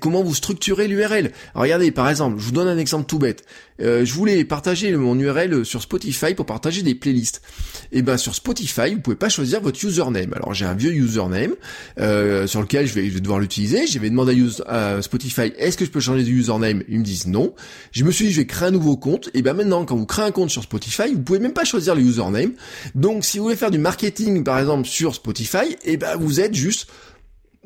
comment 0.01 0.23
vous 0.23 0.35
structurez 0.35 0.89
l'URL. 0.89 1.33
Regardez, 1.55 1.91
par 1.91 2.09
exemple, 2.09 2.39
je 2.39 2.45
vous 2.45 2.53
donne 2.53 2.69
un 2.69 2.79
exemple 2.79 3.07
tout 3.07 3.19
bête. 3.19 3.45
Euh, 3.81 4.05
je 4.05 4.13
voulais 4.15 4.45
partager 4.45 4.95
mon 4.97 5.19
URL 5.19 5.65
sur 5.65 5.83
Spotify 5.83 6.35
pour 6.35 6.47
partager 6.47 6.83
des 6.83 6.95
playlists. 6.95 7.43
Et 7.91 7.99
eh 7.99 8.03
ben 8.03 8.17
sur 8.17 8.35
Spotify, 8.35 8.95
vous 8.95 9.01
pouvez 9.01 9.17
pas 9.17 9.29
choisir 9.29 9.61
votre 9.61 9.83
username. 9.85 10.33
Alors 10.35 10.55
j'ai 10.55 10.65
un 10.65 10.75
vieux 10.75 10.93
username 10.93 11.55
euh, 11.99 12.47
sur 12.47 12.61
lequel 12.61 12.87
je 12.87 12.95
vais, 12.95 13.09
devoir 13.09 13.39
l'utiliser. 13.39 13.87
J'avais 13.87 14.11
demandé 14.11 14.41
à, 14.67 15.03
Spotify 15.03 15.53
est-ce 15.59 15.77
que 15.77 15.85
je 15.85 15.91
peux 15.91 16.01
changer 16.01 16.25
de 16.25 16.31
username? 16.31 16.83
Ils 16.89 16.99
me 16.99 17.05
disent 17.05 17.27
non. 17.27 17.55
Je 17.93 18.05
me 18.05 18.11
suis 18.11 18.27
dit 18.27 18.33
je 18.33 18.41
vais 18.41 18.47
créer 18.47 18.69
un 18.69 18.73
nouveau 18.73 18.97
compte. 18.97 19.31
Et 19.35 19.43
ben 19.43 19.55
maintenant 19.55 19.85
quand 19.85 19.97
vous 19.97 20.07
créez 20.07 20.25
un 20.25 20.31
compte 20.31 20.51
sur 20.51 20.63
Spotify, 20.63 21.13
vous 21.15 21.23
pouvez 21.23 21.39
même 21.39 21.53
pas 21.53 21.65
choisir 21.65 21.95
le 21.95 22.03
username. 22.03 22.53
Donc 22.95 23.25
si 23.25 23.39
vous 23.39 23.45
voulez 23.45 23.57
faire 23.57 23.71
du 23.71 23.79
marketing 23.79 24.45
par 24.45 24.59
exemple 24.59 24.87
sur 24.87 25.15
Spotify, 25.15 25.77
et 25.85 25.97
ben 25.97 26.17
vous 26.17 26.41
êtes 26.41 26.55
juste 26.55 26.89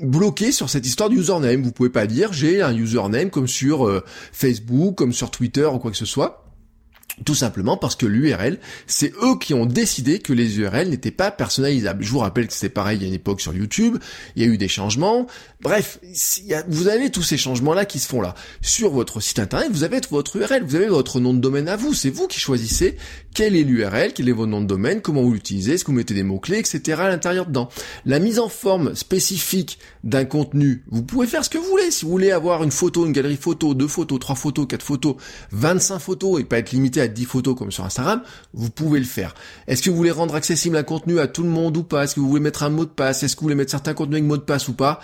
bloqué 0.01 0.53
sur 0.53 0.69
cette 0.69 0.87
histoire 0.87 1.09
du 1.09 1.19
username. 1.19 1.63
Vous 1.63 1.73
pouvez 1.73 1.91
pas 1.91 2.07
dire 2.07 2.33
j'ai 2.33 2.63
un 2.63 2.75
username 2.77 3.31
comme 3.31 3.49
sur 3.49 3.87
euh, 3.87 4.05
Facebook, 4.33 4.97
comme 4.97 5.13
sur 5.13 5.31
Twitter 5.31 5.67
ou 5.67 5.79
quoi 5.79 5.91
que 5.91 5.97
ce 5.97 6.07
soit. 6.07 6.43
Tout 7.25 7.35
simplement 7.35 7.79
parce 7.79 7.97
que 7.97 8.05
l'URL, 8.05 8.59
c'est 8.87 9.11
eux 9.23 9.39
qui 9.41 9.55
ont 9.55 9.65
décidé 9.65 10.19
que 10.19 10.35
les 10.35 10.59
URL 10.59 10.91
n'étaient 10.91 11.11
pas 11.11 11.31
personnalisables. 11.31 12.05
Je 12.05 12.11
vous 12.11 12.19
rappelle 12.19 12.47
que 12.47 12.53
c'était 12.53 12.69
pareil 12.69 12.99
il 12.99 13.03
y 13.03 13.05
a 13.07 13.09
une 13.09 13.15
époque 13.15 13.41
sur 13.41 13.55
YouTube, 13.55 13.97
il 14.35 14.43
y 14.43 14.45
a 14.45 14.49
eu 14.49 14.59
des 14.59 14.69
changements. 14.69 15.27
Bref, 15.67 15.99
vous 16.69 16.87
avez 16.87 17.11
tous 17.11 17.25
ces 17.25 17.37
changements-là 17.37 17.87
qui 17.87 17.99
se 17.99 18.07
font 18.07 18.21
là. 18.21 18.37
Sur 18.63 18.93
votre 18.93 19.19
site 19.19 19.41
internet, 19.41 19.69
vous 19.73 19.83
avez 19.83 20.01
votre 20.13 20.37
URL, 20.37 20.63
vous 20.63 20.77
avez 20.77 20.87
votre 20.87 21.19
nom 21.19 21.35
de 21.35 21.41
domaine 21.41 21.69
à 21.69 21.75
vous. 21.75 21.93
C'est 21.93 22.09
vous 22.09 22.29
qui 22.29 22.39
choisissez 22.39 22.97
quel 23.35 23.57
est 23.57 23.65
l'URL, 23.65 24.13
quel 24.15 24.29
est 24.29 24.33
votre 24.33 24.49
nom 24.49 24.61
de 24.61 24.67
domaine, 24.67 25.03
comment 25.03 25.23
vous 25.23 25.33
l'utilisez, 25.33 25.73
est-ce 25.73 25.85
que 25.85 25.91
vous 25.91 25.97
mettez 25.97 26.15
des 26.15 26.23
mots-clés, 26.23 26.61
etc. 26.61 27.01
à 27.03 27.09
l'intérieur 27.09 27.47
dedans. 27.47 27.69
La 28.05 28.21
mise 28.21 28.39
en 28.39 28.49
forme 28.49 28.95
spécifique 28.95 29.81
d'un 30.05 30.25
contenu, 30.25 30.85
vous 30.89 31.03
pouvez 31.03 31.27
faire 31.27 31.45
ce 31.45 31.51
que 31.51 31.59
vous 31.59 31.65
voulez. 31.65 31.91
Si 31.91 32.05
vous 32.05 32.13
voulez 32.13 32.31
avoir 32.31 32.63
une 32.63 32.71
photo, 32.71 33.05
une 33.05 33.13
galerie 33.13 33.37
photo, 33.37 33.75
deux 33.75 33.89
photos, 33.89 34.21
trois 34.21 34.37
photos, 34.37 34.69
quatre 34.69 34.85
photos, 34.85 35.17
25 35.51 35.99
photos 35.99 36.41
et 36.41 36.45
pas 36.45 36.59
être 36.59 36.71
limité 36.71 37.01
à 37.01 37.09
10 37.09 37.25
photos 37.25 37.57
comme 37.57 37.73
sur 37.73 37.85
Instagram, 37.85 38.23
vous 38.55 38.71
pouvez 38.71 39.01
le 39.01 39.05
faire. 39.05 39.35
Est-ce 39.67 39.83
que 39.83 39.91
vous 39.91 39.97
voulez 39.97 40.13
rendre 40.13 40.37
accessible 40.37 40.77
un 40.77 40.85
contenu 40.85 41.19
à 41.19 41.27
tout 41.27 41.43
le 41.43 41.51
monde 41.51 41.77
ou 41.77 41.83
pas? 41.83 42.05
Est-ce 42.05 42.15
que 42.15 42.21
vous 42.21 42.29
voulez 42.29 42.41
mettre 42.41 42.63
un 42.63 42.71
mot 42.71 42.85
de 42.85 42.91
passe? 42.91 43.25
Est-ce 43.25 43.35
que 43.35 43.41
vous 43.41 43.47
voulez 43.47 43.57
mettre 43.57 43.73
certains 43.73 43.95
contenus 43.95 44.19
avec 44.19 44.29
mot 44.29 44.37
de 44.37 44.43
passe 44.43 44.69
ou 44.69 44.75
pas? 44.75 45.01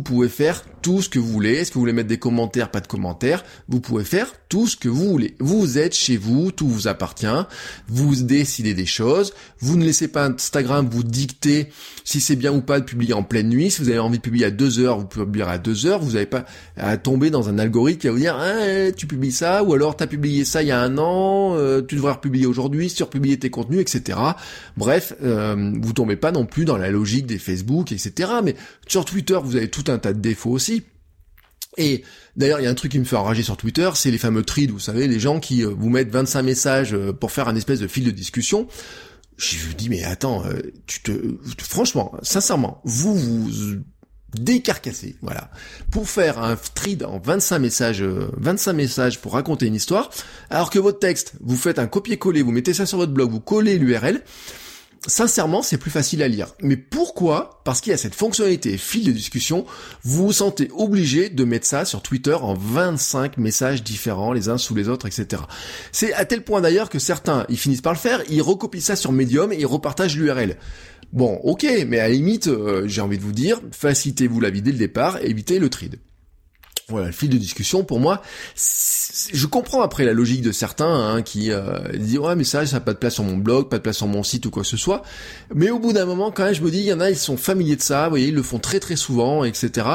Pouvez 0.00 0.28
faire 0.28 0.64
tout 0.82 1.02
ce 1.02 1.08
que 1.08 1.18
vous 1.18 1.30
voulez. 1.30 1.54
Est-ce 1.54 1.70
que 1.70 1.74
vous 1.74 1.80
voulez 1.80 1.92
mettre 1.92 2.08
des 2.08 2.18
commentaires, 2.18 2.70
pas 2.70 2.80
de 2.80 2.86
commentaires? 2.86 3.44
Vous 3.68 3.80
pouvez 3.80 4.04
faire 4.04 4.32
tout 4.48 4.66
ce 4.66 4.76
que 4.76 4.88
vous 4.88 5.08
voulez. 5.10 5.34
Vous 5.38 5.78
êtes 5.78 5.94
chez 5.94 6.16
vous, 6.16 6.52
tout 6.52 6.68
vous 6.68 6.88
appartient. 6.88 7.26
Vous 7.88 8.14
décidez 8.16 8.74
des 8.74 8.86
choses. 8.86 9.34
Vous 9.60 9.76
ne 9.76 9.84
laissez 9.84 10.08
pas 10.08 10.26
Instagram 10.26 10.88
vous 10.90 11.02
dicter 11.02 11.68
si 12.08 12.22
c'est 12.22 12.36
bien 12.36 12.54
ou 12.54 12.62
pas 12.62 12.80
de 12.80 12.86
publier 12.86 13.12
en 13.12 13.22
pleine 13.22 13.50
nuit. 13.50 13.70
Si 13.70 13.82
vous 13.82 13.90
avez 13.90 13.98
envie 13.98 14.16
de 14.16 14.22
publier 14.22 14.46
à 14.46 14.50
2 14.50 14.78
heures, 14.78 14.98
vous 14.98 15.04
pouvez 15.04 15.26
publier 15.26 15.44
à 15.44 15.58
2 15.58 15.84
heures. 15.84 16.00
Vous 16.00 16.12
n'avez 16.12 16.24
pas 16.24 16.46
à 16.78 16.96
tomber 16.96 17.28
dans 17.28 17.50
un 17.50 17.58
algorithme 17.58 18.00
qui 18.00 18.06
va 18.06 18.14
vous 18.14 18.18
dire 18.18 18.34
ah, 18.40 18.90
tu 18.96 19.06
publies 19.06 19.30
ça 19.30 19.62
ou 19.62 19.74
alors 19.74 19.94
tu 19.94 20.04
as 20.04 20.06
publié 20.06 20.46
ça 20.46 20.62
il 20.62 20.68
y 20.68 20.70
a 20.70 20.80
un 20.80 20.96
an, 20.96 21.54
euh, 21.58 21.82
tu 21.82 21.96
devrais 21.96 22.12
republier 22.12 22.46
aujourd'hui, 22.46 22.88
surpublier 22.88 23.38
tes 23.38 23.50
contenus, 23.50 23.80
etc. 23.80 24.18
Bref, 24.78 25.12
euh, 25.22 25.74
vous 25.82 25.92
tombez 25.92 26.16
pas 26.16 26.32
non 26.32 26.46
plus 26.46 26.64
dans 26.64 26.78
la 26.78 26.88
logique 26.90 27.26
des 27.26 27.36
Facebook, 27.36 27.92
etc. 27.92 28.30
Mais 28.42 28.54
sur 28.86 29.04
Twitter, 29.04 29.38
vous 29.44 29.56
avez 29.56 29.68
tout 29.68 29.84
un 29.88 29.98
tas 29.98 30.14
de 30.14 30.20
défauts 30.20 30.52
aussi. 30.52 30.84
Et 31.78 32.02
d'ailleurs, 32.36 32.60
il 32.60 32.64
y 32.64 32.66
a 32.66 32.70
un 32.70 32.74
truc 32.74 32.92
qui 32.92 32.98
me 32.98 33.04
fait 33.04 33.16
enrager 33.16 33.42
sur 33.42 33.56
Twitter, 33.56 33.88
c'est 33.94 34.10
les 34.10 34.18
fameux 34.18 34.42
threads, 34.42 34.70
vous 34.70 34.80
savez, 34.80 35.06
les 35.06 35.20
gens 35.20 35.40
qui 35.40 35.64
euh, 35.64 35.68
vous 35.68 35.88
mettent 35.88 36.10
25 36.10 36.42
messages 36.42 36.92
euh, 36.92 37.12
pour 37.12 37.30
faire 37.30 37.48
un 37.48 37.54
espèce 37.54 37.80
de 37.80 37.86
fil 37.86 38.04
de 38.04 38.10
discussion. 38.10 38.66
Je 39.38 39.56
vous 39.66 39.74
dis, 39.74 39.88
mais 39.88 40.04
attends, 40.04 40.44
euh, 40.46 40.60
tu 40.86 41.00
te, 41.00 41.12
franchement, 41.62 42.12
sincèrement, 42.22 42.80
vous 42.84 43.16
vous 43.16 43.48
décarcassez, 44.36 45.16
voilà, 45.22 45.50
pour 45.90 46.08
faire 46.08 46.38
un 46.42 46.56
thread 46.74 47.04
en 47.04 47.18
25 47.18 47.58
messages, 47.60 48.02
25 48.02 48.72
messages 48.74 49.20
pour 49.20 49.32
raconter 49.32 49.66
une 49.66 49.74
histoire, 49.74 50.10
alors 50.50 50.70
que 50.70 50.78
votre 50.78 50.98
texte, 50.98 51.34
vous 51.40 51.56
faites 51.56 51.78
un 51.78 51.86
copier-coller, 51.86 52.42
vous 52.42 52.52
mettez 52.52 52.74
ça 52.74 52.84
sur 52.84 52.98
votre 52.98 53.12
blog, 53.12 53.30
vous 53.30 53.40
collez 53.40 53.78
l'URL, 53.78 54.22
sincèrement, 55.06 55.62
c'est 55.62 55.78
plus 55.78 55.90
facile 55.90 56.22
à 56.22 56.28
lire. 56.28 56.54
Mais 56.62 56.76
pourquoi 56.76 57.60
Parce 57.64 57.80
qu'il 57.80 57.90
y 57.90 57.94
a 57.94 57.98
cette 57.98 58.14
fonctionnalité 58.14 58.76
fil 58.76 59.04
de 59.04 59.12
discussion, 59.12 59.64
vous 60.02 60.26
vous 60.26 60.32
sentez 60.32 60.70
obligé 60.76 61.28
de 61.28 61.44
mettre 61.44 61.66
ça 61.66 61.84
sur 61.84 62.02
Twitter 62.02 62.34
en 62.34 62.54
25 62.54 63.38
messages 63.38 63.82
différents 63.82 64.32
les 64.32 64.48
uns 64.48 64.58
sous 64.58 64.74
les 64.74 64.88
autres, 64.88 65.06
etc. 65.06 65.42
C'est 65.92 66.12
à 66.14 66.24
tel 66.24 66.42
point 66.42 66.60
d'ailleurs 66.60 66.90
que 66.90 66.98
certains, 66.98 67.46
ils 67.48 67.58
finissent 67.58 67.80
par 67.80 67.92
le 67.92 67.98
faire, 67.98 68.22
ils 68.28 68.42
recopient 68.42 68.80
ça 68.80 68.96
sur 68.96 69.12
Medium 69.12 69.52
et 69.52 69.58
ils 69.58 69.66
repartagent 69.66 70.16
l'URL. 70.16 70.56
Bon, 71.12 71.40
ok, 71.42 71.66
mais 71.86 72.00
à 72.00 72.08
la 72.08 72.14
limite, 72.14 72.48
euh, 72.48 72.86
j'ai 72.86 73.00
envie 73.00 73.16
de 73.16 73.22
vous 73.22 73.32
dire, 73.32 73.60
facilitez-vous 73.70 74.40
la 74.40 74.50
vie 74.50 74.60
dès 74.60 74.72
le 74.72 74.78
départ, 74.78 75.18
évitez 75.22 75.58
le 75.58 75.70
trade. 75.70 75.96
Voilà, 76.90 77.08
le 77.08 77.12
fil 77.12 77.28
de 77.28 77.36
discussion 77.36 77.84
pour 77.84 78.00
moi. 78.00 78.22
Je 78.54 79.46
comprends 79.46 79.82
après 79.82 80.06
la 80.06 80.14
logique 80.14 80.40
de 80.40 80.52
certains 80.52 80.86
hein, 80.86 81.20
qui 81.20 81.50
euh, 81.50 81.80
disent 81.94 82.18
ouais 82.18 82.34
mais 82.34 82.44
ça 82.44 82.64
ça 82.64 82.76
n'a 82.76 82.80
pas 82.80 82.94
de 82.94 82.98
place 82.98 83.12
sur 83.12 83.24
mon 83.24 83.36
blog, 83.36 83.68
pas 83.68 83.76
de 83.76 83.82
place 83.82 83.98
sur 83.98 84.06
mon 84.06 84.22
site 84.22 84.46
ou 84.46 84.50
quoi 84.50 84.62
que 84.62 84.68
ce 84.68 84.78
soit. 84.78 85.02
Mais 85.54 85.68
au 85.68 85.78
bout 85.78 85.92
d'un 85.92 86.06
moment 86.06 86.30
quand 86.30 86.44
même 86.44 86.54
je 86.54 86.62
me 86.62 86.70
dis 86.70 86.78
il 86.78 86.86
y 86.86 86.92
en 86.94 87.00
a 87.00 87.10
ils 87.10 87.18
sont 87.18 87.36
familiers 87.36 87.76
de 87.76 87.82
ça, 87.82 88.04
vous 88.04 88.10
voyez 88.10 88.28
ils 88.28 88.34
le 88.34 88.42
font 88.42 88.58
très 88.58 88.80
très 88.80 88.96
souvent 88.96 89.44
etc. 89.44 89.86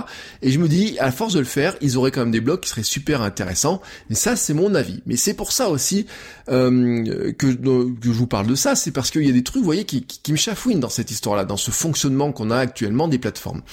Et 0.43 0.51
je 0.51 0.59
me 0.59 0.67
dis 0.67 0.95
à 0.99 1.11
force 1.11 1.33
de 1.33 1.39
le 1.39 1.45
faire 1.45 1.75
ils 1.81 1.97
auraient 1.97 2.11
quand 2.11 2.19
même 2.19 2.31
des 2.31 2.41
blogs 2.41 2.59
qui 2.59 2.69
seraient 2.69 2.83
super 2.83 3.23
intéressants. 3.23 3.81
Et 4.11 4.15
ça 4.15 4.35
c'est 4.35 4.53
mon 4.53 4.75
avis. 4.75 5.01
Mais 5.07 5.15
c'est 5.15 5.33
pour 5.33 5.51
ça 5.51 5.69
aussi 5.69 6.05
euh, 6.49 7.31
que, 7.33 7.47
que 7.47 7.95
je 8.03 8.11
vous 8.11 8.27
parle 8.27 8.45
de 8.45 8.55
ça, 8.55 8.75
c'est 8.75 8.91
parce 8.91 9.09
qu'il 9.09 9.25
y 9.25 9.29
a 9.29 9.33
des 9.33 9.43
trucs 9.43 9.63
vous 9.63 9.65
voyez 9.65 9.85
qui, 9.85 10.03
qui 10.03 10.31
me 10.31 10.37
chafouinent 10.37 10.79
dans 10.79 10.89
cette 10.89 11.09
histoire 11.09 11.37
là, 11.37 11.43
dans 11.43 11.57
ce 11.57 11.71
fonctionnement 11.71 12.31
qu'on 12.31 12.51
a 12.51 12.57
actuellement 12.57 13.07
des 13.07 13.17
plateformes. 13.17 13.63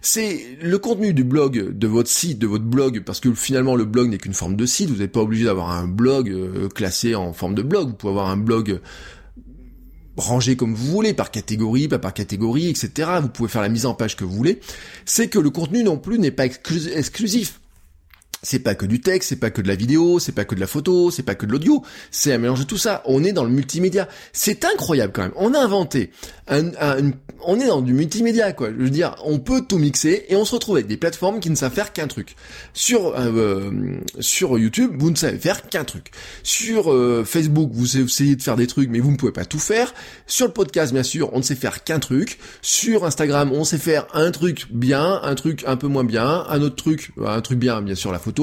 C'est 0.00 0.58
le 0.60 0.78
contenu 0.78 1.14
du 1.14 1.22
blog 1.22 1.78
de 1.78 1.86
votre 1.86 2.10
site, 2.10 2.40
de 2.40 2.48
votre 2.48 2.63
blog, 2.64 3.02
parce 3.04 3.20
que 3.20 3.32
finalement 3.32 3.76
le 3.76 3.84
blog 3.84 4.10
n'est 4.10 4.18
qu'une 4.18 4.34
forme 4.34 4.56
de 4.56 4.66
site, 4.66 4.90
vous 4.90 4.96
n'êtes 4.96 5.12
pas 5.12 5.20
obligé 5.20 5.44
d'avoir 5.44 5.70
un 5.70 5.86
blog 5.86 6.28
euh, 6.30 6.68
classé 6.68 7.14
en 7.14 7.32
forme 7.32 7.54
de 7.54 7.62
blog, 7.62 7.88
vous 7.88 7.94
pouvez 7.94 8.12
avoir 8.12 8.30
un 8.30 8.36
blog 8.36 8.80
rangé 10.16 10.56
comme 10.56 10.74
vous 10.74 10.90
voulez, 10.90 11.14
par 11.14 11.30
catégorie, 11.30 11.88
pas 11.88 11.98
par 11.98 12.14
catégorie, 12.14 12.68
etc. 12.68 13.10
Vous 13.20 13.28
pouvez 13.28 13.48
faire 13.48 13.62
la 13.62 13.68
mise 13.68 13.86
en 13.86 13.94
page 13.94 14.16
que 14.16 14.24
vous 14.24 14.34
voulez. 14.34 14.60
C'est 15.04 15.28
que 15.28 15.38
le 15.38 15.50
contenu 15.50 15.82
non 15.82 15.98
plus 15.98 16.18
n'est 16.18 16.30
pas 16.30 16.44
exclusif 16.46 17.60
c'est 18.44 18.58
pas 18.58 18.74
que 18.74 18.84
du 18.86 19.00
texte, 19.00 19.30
c'est 19.30 19.36
pas 19.36 19.50
que 19.50 19.62
de 19.62 19.68
la 19.68 19.74
vidéo, 19.74 20.18
c'est 20.18 20.32
pas 20.32 20.44
que 20.44 20.54
de 20.54 20.60
la 20.60 20.66
photo, 20.66 21.10
c'est 21.10 21.22
pas 21.22 21.34
que 21.34 21.46
de 21.46 21.52
l'audio, 21.52 21.82
c'est 22.10 22.32
un 22.32 22.38
mélange 22.38 22.60
de 22.60 22.64
tout 22.64 22.76
ça. 22.76 23.02
On 23.06 23.24
est 23.24 23.32
dans 23.32 23.44
le 23.44 23.50
multimédia. 23.50 24.06
C'est 24.32 24.64
incroyable 24.64 25.12
quand 25.12 25.22
même. 25.22 25.32
On 25.36 25.54
a 25.54 25.58
inventé 25.58 26.10
un, 26.46 26.70
on 27.46 27.58
est 27.58 27.66
dans 27.66 27.80
du 27.80 27.94
multimédia 27.94 28.52
quoi. 28.52 28.68
Je 28.68 28.76
veux 28.76 28.90
dire, 28.90 29.16
on 29.24 29.38
peut 29.38 29.62
tout 29.66 29.78
mixer 29.78 30.26
et 30.28 30.36
on 30.36 30.44
se 30.44 30.54
retrouve 30.54 30.76
avec 30.76 30.86
des 30.86 30.98
plateformes 30.98 31.40
qui 31.40 31.48
ne 31.48 31.54
savent 31.54 31.72
faire 31.72 31.92
qu'un 31.94 32.06
truc. 32.06 32.36
Sur 32.74 33.14
euh, 33.16 33.70
sur 34.20 34.58
YouTube, 34.58 34.92
vous 34.98 35.10
ne 35.10 35.16
savez 35.16 35.38
faire 35.38 35.66
qu'un 35.66 35.84
truc. 35.84 36.10
Sur 36.42 36.92
euh, 36.92 37.24
Facebook, 37.24 37.70
vous 37.72 37.96
essayez 37.96 38.36
de 38.36 38.42
faire 38.42 38.56
des 38.56 38.66
trucs, 38.66 38.90
mais 38.90 39.00
vous 39.00 39.10
ne 39.10 39.16
pouvez 39.16 39.32
pas 39.32 39.46
tout 39.46 39.58
faire. 39.58 39.94
Sur 40.26 40.46
le 40.46 40.52
podcast, 40.52 40.92
bien 40.92 41.02
sûr, 41.02 41.30
on 41.32 41.38
ne 41.38 41.42
sait 41.42 41.54
faire 41.54 41.82
qu'un 41.82 41.98
truc. 41.98 42.38
Sur 42.60 43.06
Instagram, 43.06 43.50
on 43.52 43.64
sait 43.64 43.78
faire 43.78 44.06
un 44.12 44.30
truc 44.30 44.66
bien, 44.70 45.20
un 45.22 45.34
truc 45.34 45.64
un 45.66 45.76
peu 45.76 45.86
moins 45.86 46.04
bien, 46.04 46.44
un 46.50 46.60
autre 46.60 46.76
truc, 46.76 47.12
un 47.24 47.40
truc 47.40 47.58
bien, 47.58 47.80
bien 47.80 47.94
sûr 47.94 48.12
la 48.12 48.18
photo 48.18 48.33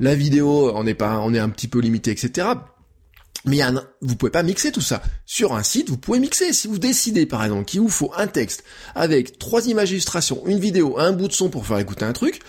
la 0.00 0.14
vidéo, 0.14 0.72
on 0.74 0.86
est 0.86 0.94
pas, 0.94 1.18
on 1.20 1.34
est 1.34 1.38
un 1.38 1.48
petit 1.48 1.68
peu 1.68 1.80
limité, 1.80 2.10
etc. 2.10 2.48
Mais 3.44 3.56
y 3.56 3.64
vous 4.00 4.16
pouvez 4.16 4.30
pas 4.30 4.42
mixer 4.42 4.70
tout 4.70 4.80
ça. 4.80 5.02
Sur 5.26 5.54
un 5.54 5.62
site, 5.62 5.90
vous 5.90 5.96
pouvez 5.96 6.20
mixer. 6.20 6.52
Si 6.52 6.68
vous 6.68 6.78
décidez, 6.78 7.26
par 7.26 7.42
exemple, 7.42 7.64
qu'il 7.64 7.80
vous 7.80 7.88
faut 7.88 8.12
un 8.16 8.28
texte 8.28 8.62
avec 8.94 9.38
trois 9.38 9.66
images 9.66 9.88
d'illustration, 9.88 10.42
une 10.46 10.60
vidéo, 10.60 10.98
un 10.98 11.12
bout 11.12 11.28
de 11.28 11.32
son 11.32 11.48
pour 11.48 11.66
faire 11.66 11.78
écouter 11.78 12.04
un 12.04 12.12
truc, 12.12 12.40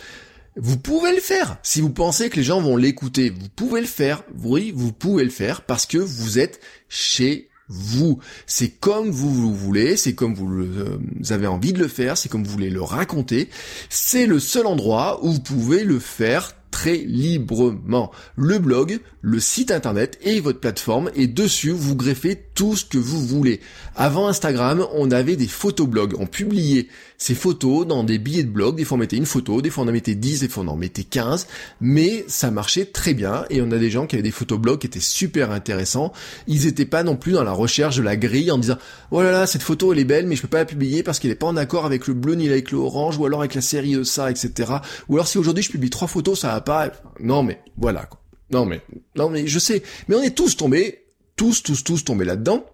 vous 0.56 0.77
pouvez 0.77 1.13
le 1.13 1.21
faire. 1.21 1.58
Si 1.63 1.82
vous 1.82 1.89
pensez 1.89 2.29
que 2.29 2.36
les 2.36 2.43
gens 2.43 2.62
vont 2.62 2.77
l'écouter, 2.77 3.32
vous 3.32 3.49
pouvez 3.56 3.82
le 3.82 3.88
faire. 3.88 4.23
Oui, 4.43 4.71
vous 4.75 4.91
pouvez 4.91 5.23
le 5.23 5.32
faire 5.32 5.62
parce 5.62 5.88
que 5.88 5.97
vous 5.97 6.38
êtes 6.38 6.60
chez 6.89 7.49
vous. 7.69 8.19
C'est 8.45 8.69
comme 8.69 9.10
vous, 9.10 9.34
vous 9.34 9.56
voulez, 9.56 9.97
c'est 9.97 10.13
comme 10.13 10.36
vous, 10.36 10.47
euh, 10.47 10.99
vous, 11.19 11.32
avez 11.32 11.47
envie 11.47 11.73
de 11.73 11.79
le 11.79 11.88
faire, 11.88 12.17
c'est 12.17 12.29
comme 12.29 12.43
vous 12.43 12.51
voulez 12.51 12.69
le 12.69 12.84
raconter. 12.84 13.49
C'est 13.89 14.27
le 14.27 14.39
seul 14.39 14.67
endroit 14.67 15.25
où 15.25 15.32
vous 15.32 15.39
pouvez 15.39 15.84
le 15.84 15.97
faire 15.97 16.53
très 16.73 16.97
librement. 16.97 18.12
Le 18.36 18.57
blog, 18.57 18.99
le 19.21 19.39
site 19.39 19.69
internet 19.69 20.17
et 20.23 20.39
votre 20.39 20.59
plateforme 20.59 21.12
et 21.15 21.27
dessus 21.27 21.69
vous 21.69 21.95
greffez 21.95 22.36
tout 22.53 22.75
ce 22.75 22.85
que 22.85 22.97
vous 22.97 23.25
voulez. 23.25 23.59
Avant 23.95 24.27
Instagram, 24.27 24.85
on 24.93 25.11
avait 25.11 25.35
des 25.35 25.47
photoblogs. 25.47 26.15
On 26.19 26.25
publiait 26.25 26.87
ces 27.17 27.35
photos 27.35 27.87
dans 27.87 28.03
des 28.03 28.17
billets 28.17 28.43
de 28.43 28.49
blog. 28.49 28.75
Des 28.75 28.85
fois 28.85 28.95
on 28.95 28.99
mettait 28.99 29.15
une 29.15 29.25
photo, 29.25 29.61
des 29.61 29.69
fois 29.69 29.83
on 29.83 29.87
en 29.87 29.91
mettait 29.91 30.15
10, 30.15 30.41
des 30.41 30.47
fois 30.47 30.63
on 30.63 30.67
en 30.67 30.75
mettait 30.75 31.03
15. 31.03 31.47
Mais 31.81 32.25
ça 32.27 32.51
marchait 32.51 32.85
très 32.85 33.13
bien 33.13 33.45
et 33.49 33.61
on 33.61 33.71
a 33.71 33.77
des 33.77 33.89
gens 33.89 34.07
qui 34.07 34.15
avaient 34.15 34.23
des 34.23 34.31
photoblogs 34.31 34.79
qui 34.79 34.87
étaient 34.87 34.99
super 34.99 35.51
intéressants. 35.51 36.11
Ils 36.47 36.67
étaient 36.67 36.85
pas 36.85 37.03
non 37.03 37.15
plus 37.15 37.33
dans 37.33 37.43
la 37.43 37.51
recherche 37.51 37.97
de 37.97 38.03
la 38.03 38.15
grille 38.15 38.51
en 38.51 38.57
disant 38.57 38.77
oh 39.11 39.21
là 39.21 39.31
là 39.31 39.47
cette 39.47 39.63
photo 39.63 39.93
elle 39.93 39.99
est 39.99 40.05
belle 40.05 40.27
mais 40.27 40.35
je 40.35 40.41
peux 40.41 40.47
pas 40.47 40.59
la 40.59 40.65
publier 40.65 41.03
parce 41.03 41.19
qu'elle 41.19 41.31
est 41.31 41.35
pas 41.35 41.47
en 41.47 41.57
accord 41.57 41.85
avec 41.85 42.07
le 42.07 42.13
bleu 42.13 42.35
ni 42.35 42.49
avec 42.49 42.71
le 42.71 42.77
orange 42.77 43.17
ou 43.17 43.25
alors 43.25 43.39
avec 43.39 43.55
la 43.55 43.61
série 43.61 43.93
de 43.93 44.03
ça 44.03 44.29
etc. 44.29 44.73
Ou 45.09 45.15
alors 45.15 45.27
si 45.27 45.37
aujourd'hui 45.37 45.63
je 45.63 45.71
publie 45.71 45.89
trois 45.89 46.07
photos 46.07 46.41
ça 46.41 46.49
va 46.49 46.61
pas. 46.61 46.91
Non 47.19 47.43
mais 47.43 47.59
voilà 47.77 48.03
quoi. 48.03 48.19
Non 48.53 48.65
mais, 48.65 48.81
non 49.15 49.29
mais 49.29 49.47
je 49.47 49.59
sais. 49.59 49.81
Mais 50.07 50.15
on 50.15 50.21
est 50.21 50.35
tous 50.35 50.55
tombés, 50.55 51.02
tous, 51.36 51.63
tous, 51.63 51.84
tous 51.84 52.04
tombés 52.04 52.26
là-dedans. 52.26 52.65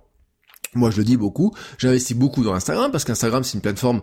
Moi, 0.76 0.92
je 0.92 0.98
le 0.98 1.04
dis 1.04 1.18
beaucoup. 1.18 1.54
J'investis 1.78 2.16
beaucoup 2.16 2.44
dans 2.44 2.54
Instagram 2.54 2.92
parce 2.92 3.04
qu'Instagram, 3.04 3.44
c'est 3.44 3.56
une 3.56 3.62
plateforme 3.62 4.02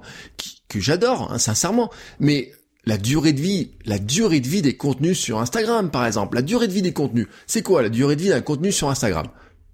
que 0.69 0.81
j'adore, 0.81 1.33
hein, 1.33 1.39
sincèrement. 1.39 1.91
Mais 2.19 2.53
la 2.85 2.99
durée 2.99 3.33
de 3.33 3.41
vie, 3.41 3.73
la 3.85 3.99
durée 3.99 4.41
de 4.41 4.49
vie 4.49 4.63
des 4.63 4.77
contenus 4.77 5.19
sur 5.19 5.39
Instagram, 5.39 5.91
par 5.91 6.07
exemple. 6.07 6.37
La 6.37 6.43
durée 6.43 6.69
de 6.69 6.73
vie 6.73 6.83
des 6.83 6.93
contenus. 6.93 7.27
C'est 7.47 7.63
quoi 7.63 7.83
la 7.83 7.89
durée 7.89 8.17
de 8.17 8.23
vie 8.23 8.29
d'un 8.29 8.41
contenu 8.41 8.73
sur 8.73 8.89
Instagram? 8.89 9.29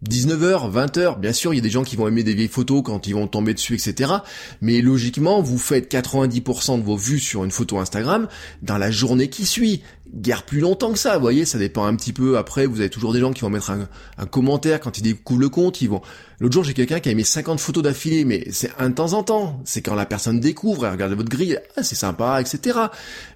19h, 0.08 0.72
20h, 0.72 1.20
bien 1.20 1.32
sûr, 1.32 1.54
il 1.54 1.58
y 1.58 1.60
a 1.60 1.62
des 1.62 1.70
gens 1.70 1.84
qui 1.84 1.94
vont 1.94 2.08
aimer 2.08 2.24
des 2.24 2.34
vieilles 2.34 2.48
photos 2.48 2.82
quand 2.84 3.06
ils 3.06 3.14
vont 3.14 3.28
tomber 3.28 3.54
dessus, 3.54 3.74
etc. 3.74 4.12
Mais 4.60 4.80
logiquement, 4.80 5.40
vous 5.42 5.58
faites 5.58 5.92
90% 5.92 6.78
de 6.78 6.84
vos 6.84 6.96
vues 6.96 7.20
sur 7.20 7.44
une 7.44 7.52
photo 7.52 7.78
Instagram 7.78 8.26
dans 8.62 8.78
la 8.78 8.90
journée 8.90 9.28
qui 9.28 9.46
suit. 9.46 9.82
Guère 10.14 10.42
plus 10.44 10.60
longtemps 10.60 10.92
que 10.92 10.98
ça, 10.98 11.14
vous 11.14 11.22
voyez, 11.22 11.44
ça 11.44 11.58
dépend 11.58 11.84
un 11.84 11.96
petit 11.96 12.12
peu. 12.12 12.36
Après, 12.36 12.66
vous 12.66 12.80
avez 12.80 12.90
toujours 12.90 13.12
des 13.12 13.20
gens 13.20 13.32
qui 13.32 13.40
vont 13.40 13.50
mettre 13.50 13.70
un, 13.70 14.26
commentaire 14.26 14.80
quand 14.80 14.98
ils 14.98 15.02
découvrent 15.02 15.40
le 15.40 15.48
compte, 15.48 15.80
ils 15.80 15.88
vont... 15.88 16.02
L'autre 16.40 16.54
jour, 16.54 16.64
j'ai 16.64 16.74
quelqu'un 16.74 16.98
qui 16.98 17.08
a 17.08 17.14
mis 17.14 17.24
50 17.24 17.60
photos 17.60 17.84
d'affilée, 17.84 18.24
mais 18.24 18.44
c'est 18.50 18.70
un 18.78 18.90
temps 18.90 19.12
en 19.12 19.22
temps. 19.22 19.60
C'est 19.64 19.80
quand 19.80 19.94
la 19.94 20.06
personne 20.06 20.40
découvre, 20.40 20.86
elle 20.86 20.92
regarde 20.92 21.12
votre 21.12 21.28
grille, 21.28 21.58
ah, 21.76 21.82
c'est 21.82 21.94
sympa, 21.94 22.40
etc. 22.40 22.78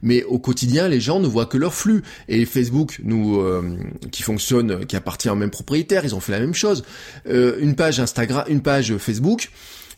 Mais 0.03 0.25
au 0.25 0.39
quotidien, 0.39 0.89
les 0.89 1.01
gens 1.01 1.21
ne 1.21 1.29
voient 1.29 1.47
que 1.47 1.57
leur 1.57 1.73
flux. 1.73 2.03
Et 2.29 2.45
Facebook, 2.45 2.99
nous, 3.05 3.41
euh, 3.41 3.79
qui 4.11 4.23
fonctionne, 4.23 4.87
qui 4.87 4.97
appartient 4.97 5.31
au 5.31 5.37
même 5.37 5.51
propriétaire, 5.51 6.05
ils 6.05 6.15
ont 6.15 6.21
fait 6.21 6.33
la 6.33 6.41
même 6.41 6.55
chose. 6.55 6.85
Euh, 7.29 7.57
une 7.61 7.77
page 7.77 8.01
Instagram, 8.01 8.45
une 8.49 8.61
page 8.61 8.97
Facebook, 8.97 9.51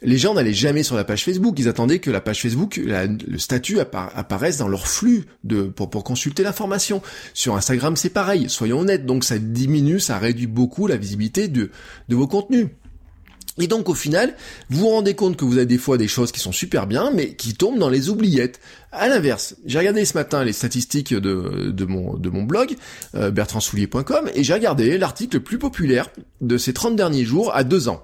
les 0.02 0.18
gens 0.18 0.34
n'allaient 0.34 0.52
jamais 0.52 0.82
sur 0.82 0.96
la 0.96 1.04
page 1.04 1.24
Facebook, 1.24 1.58
ils 1.58 1.68
attendaient 1.68 1.98
que 1.98 2.10
la 2.10 2.20
page 2.20 2.42
Facebook, 2.42 2.80
le 2.82 3.38
statut 3.38 3.80
apparaisse 3.80 4.58
dans 4.58 4.68
leur 4.68 4.86
flux 4.86 5.24
de, 5.44 5.62
pour, 5.62 5.90
consulter 6.04 6.42
l'information. 6.42 7.02
Sur 7.34 7.56
Instagram, 7.56 7.96
c'est 7.96 8.10
pareil, 8.10 8.48
soyons 8.48 8.80
honnêtes, 8.80 9.06
donc 9.06 9.24
ça 9.24 9.38
diminue, 9.38 9.98
ça 9.98 10.18
réduit 10.18 10.46
beaucoup 10.46 10.86
la 10.86 10.96
visibilité 10.96 11.48
de, 11.48 11.70
vos 12.08 12.26
contenus. 12.26 12.68
Et 13.60 13.66
donc 13.66 13.88
au 13.88 13.94
final, 13.94 14.36
vous 14.70 14.82
vous 14.82 14.88
rendez 14.88 15.14
compte 15.14 15.36
que 15.36 15.44
vous 15.44 15.56
avez 15.56 15.66
des 15.66 15.78
fois 15.78 15.98
des 15.98 16.06
choses 16.06 16.30
qui 16.30 16.38
sont 16.38 16.52
super 16.52 16.86
bien, 16.86 17.10
mais 17.12 17.34
qui 17.34 17.54
tombent 17.54 17.80
dans 17.80 17.88
les 17.88 18.08
oubliettes. 18.08 18.60
À 18.92 19.08
l'inverse, 19.08 19.56
j'ai 19.66 19.80
regardé 19.80 20.04
ce 20.04 20.14
matin 20.14 20.44
les 20.44 20.52
statistiques 20.52 21.12
de, 21.12 21.72
de, 21.72 21.84
mon, 21.84 22.16
de 22.16 22.30
mon 22.30 22.44
blog, 22.44 22.76
euh, 23.16 23.32
bertrandsoulier.com, 23.32 24.30
et 24.32 24.44
j'ai 24.44 24.54
regardé 24.54 24.96
l'article 24.96 25.38
le 25.38 25.42
plus 25.42 25.58
populaire 25.58 26.08
de 26.40 26.56
ces 26.56 26.72
30 26.72 26.94
derniers 26.94 27.24
jours 27.24 27.52
à 27.52 27.64
deux 27.64 27.88
ans. 27.88 28.00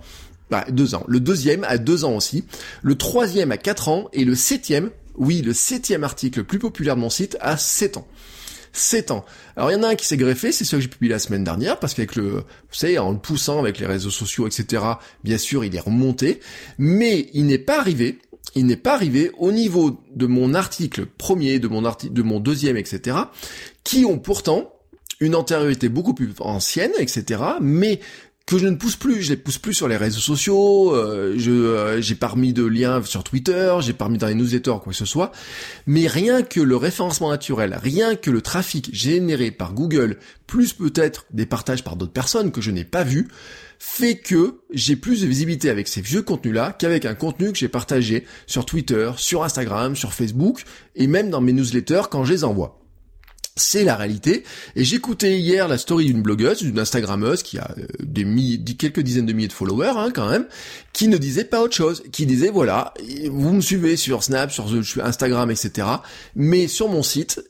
Bah, 0.54 0.64
deux 0.70 0.94
ans. 0.94 1.02
Le 1.08 1.18
deuxième 1.18 1.64
à 1.64 1.78
deux 1.78 2.04
ans 2.04 2.14
aussi. 2.14 2.44
Le 2.82 2.94
troisième 2.94 3.50
à 3.50 3.56
quatre 3.56 3.88
ans. 3.88 4.08
Et 4.12 4.24
le 4.24 4.36
septième, 4.36 4.90
oui, 5.16 5.42
le 5.42 5.52
septième 5.52 6.04
article 6.04 6.38
le 6.38 6.44
plus 6.44 6.60
populaire 6.60 6.94
de 6.94 7.00
mon 7.00 7.10
site 7.10 7.36
à 7.40 7.56
sept 7.56 7.96
ans. 7.96 8.06
7 8.72 9.10
ans. 9.10 9.24
Alors 9.56 9.72
il 9.72 9.74
y 9.74 9.76
en 9.76 9.82
a 9.82 9.88
un 9.88 9.94
qui 9.96 10.06
s'est 10.06 10.16
greffé, 10.16 10.52
c'est 10.52 10.64
celui 10.64 10.80
que 10.80 10.82
j'ai 10.84 10.90
publié 10.90 11.12
la 11.12 11.18
semaine 11.18 11.42
dernière, 11.42 11.78
parce 11.78 11.94
qu'avec 11.94 12.14
le, 12.14 12.28
vous 12.28 12.42
savez, 12.72 12.98
en 12.98 13.12
le 13.12 13.18
poussant 13.18 13.58
avec 13.58 13.78
les 13.78 13.86
réseaux 13.86 14.10
sociaux, 14.10 14.48
etc., 14.48 14.82
bien 15.22 15.38
sûr, 15.38 15.64
il 15.64 15.74
est 15.74 15.80
remonté, 15.80 16.40
mais 16.78 17.30
il 17.34 17.46
n'est 17.46 17.58
pas 17.58 17.78
arrivé, 17.78 18.18
il 18.56 18.66
n'est 18.66 18.76
pas 18.76 18.94
arrivé 18.94 19.30
au 19.38 19.52
niveau 19.52 20.00
de 20.14 20.26
mon 20.26 20.54
article 20.54 21.06
premier, 21.06 21.60
de 21.60 21.68
mon 21.68 21.84
article, 21.84 22.14
de 22.14 22.22
mon 22.22 22.40
deuxième, 22.40 22.76
etc., 22.76 23.16
qui 23.84 24.04
ont 24.04 24.18
pourtant 24.18 24.72
une 25.20 25.36
antériorité 25.36 25.88
beaucoup 25.88 26.14
plus 26.14 26.32
ancienne, 26.40 26.92
etc., 26.98 27.42
mais 27.60 28.00
que 28.46 28.58
je 28.58 28.66
ne 28.66 28.76
pousse 28.76 28.96
plus, 28.96 29.22
je 29.22 29.30
les 29.30 29.36
pousse 29.38 29.56
plus 29.56 29.72
sur 29.72 29.88
les 29.88 29.96
réseaux 29.96 30.20
sociaux, 30.20 30.94
euh, 30.94 31.34
je 31.38 31.50
euh, 31.50 32.00
j'ai 32.02 32.14
pas 32.14 32.28
remis 32.28 32.52
de 32.52 32.64
liens 32.64 33.02
sur 33.02 33.24
Twitter, 33.24 33.74
j'ai 33.80 33.94
pas 33.94 34.04
remis 34.04 34.18
dans 34.18 34.26
les 34.26 34.34
newsletters 34.34 34.80
quoi 34.82 34.92
que 34.92 34.92
ce 34.92 35.06
soit, 35.06 35.32
mais 35.86 36.06
rien 36.06 36.42
que 36.42 36.60
le 36.60 36.76
référencement 36.76 37.30
naturel, 37.30 37.78
rien 37.82 38.16
que 38.16 38.30
le 38.30 38.42
trafic 38.42 38.94
généré 38.94 39.50
par 39.50 39.72
Google, 39.72 40.18
plus 40.46 40.74
peut-être 40.74 41.24
des 41.32 41.46
partages 41.46 41.84
par 41.84 41.96
d'autres 41.96 42.12
personnes 42.12 42.52
que 42.52 42.60
je 42.60 42.70
n'ai 42.70 42.84
pas 42.84 43.02
vu, 43.02 43.28
fait 43.78 44.18
que 44.18 44.60
j'ai 44.70 44.96
plus 44.96 45.22
de 45.22 45.26
visibilité 45.26 45.70
avec 45.70 45.88
ces 45.88 46.02
vieux 46.02 46.22
contenus-là 46.22 46.76
qu'avec 46.78 47.06
un 47.06 47.14
contenu 47.14 47.50
que 47.50 47.58
j'ai 47.58 47.68
partagé 47.68 48.26
sur 48.46 48.66
Twitter, 48.66 49.10
sur 49.16 49.42
Instagram, 49.42 49.96
sur 49.96 50.12
Facebook 50.12 50.64
et 50.96 51.06
même 51.06 51.30
dans 51.30 51.40
mes 51.40 51.52
newsletters 51.52 52.02
quand 52.10 52.24
je 52.24 52.32
les 52.32 52.44
envoie. 52.44 52.83
C'est 53.56 53.84
la 53.84 53.94
réalité. 53.94 54.42
Et 54.74 54.82
j'écoutais 54.82 55.38
hier 55.38 55.68
la 55.68 55.78
story 55.78 56.06
d'une 56.06 56.22
blogueuse, 56.22 56.58
d'une 56.62 56.78
Instagrammeuse 56.78 57.44
qui 57.44 57.58
a 57.58 57.72
euh, 57.78 57.86
des 58.00 58.74
quelques 58.74 58.98
dizaines 58.98 59.26
de 59.26 59.32
milliers 59.32 59.46
de 59.46 59.52
followers 59.52 59.92
hein, 59.96 60.10
quand 60.12 60.28
même, 60.28 60.46
qui 60.92 61.06
ne 61.06 61.16
disait 61.16 61.44
pas 61.44 61.62
autre 61.62 61.76
chose, 61.76 62.02
qui 62.10 62.26
disait 62.26 62.50
voilà, 62.50 62.92
vous 63.30 63.52
me 63.52 63.60
suivez 63.60 63.96
sur 63.96 64.24
Snap, 64.24 64.50
sur 64.50 64.66
Instagram, 65.04 65.52
etc. 65.52 65.86
Mais 66.34 66.66
sur 66.66 66.88
mon 66.88 67.04
site, 67.04 67.44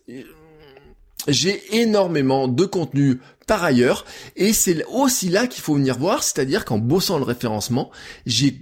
j'ai 1.26 1.62
énormément 1.80 2.48
de 2.48 2.64
contenu 2.66 3.20
par 3.46 3.62
ailleurs, 3.64 4.04
et 4.36 4.52
c'est 4.52 4.84
aussi 4.86 5.28
là 5.28 5.46
qu'il 5.46 5.62
faut 5.62 5.74
venir 5.74 5.98
voir, 5.98 6.22
c'est-à-dire 6.22 6.64
qu'en 6.64 6.78
bossant 6.78 7.18
le 7.18 7.24
référencement, 7.24 7.90
j'ai 8.26 8.60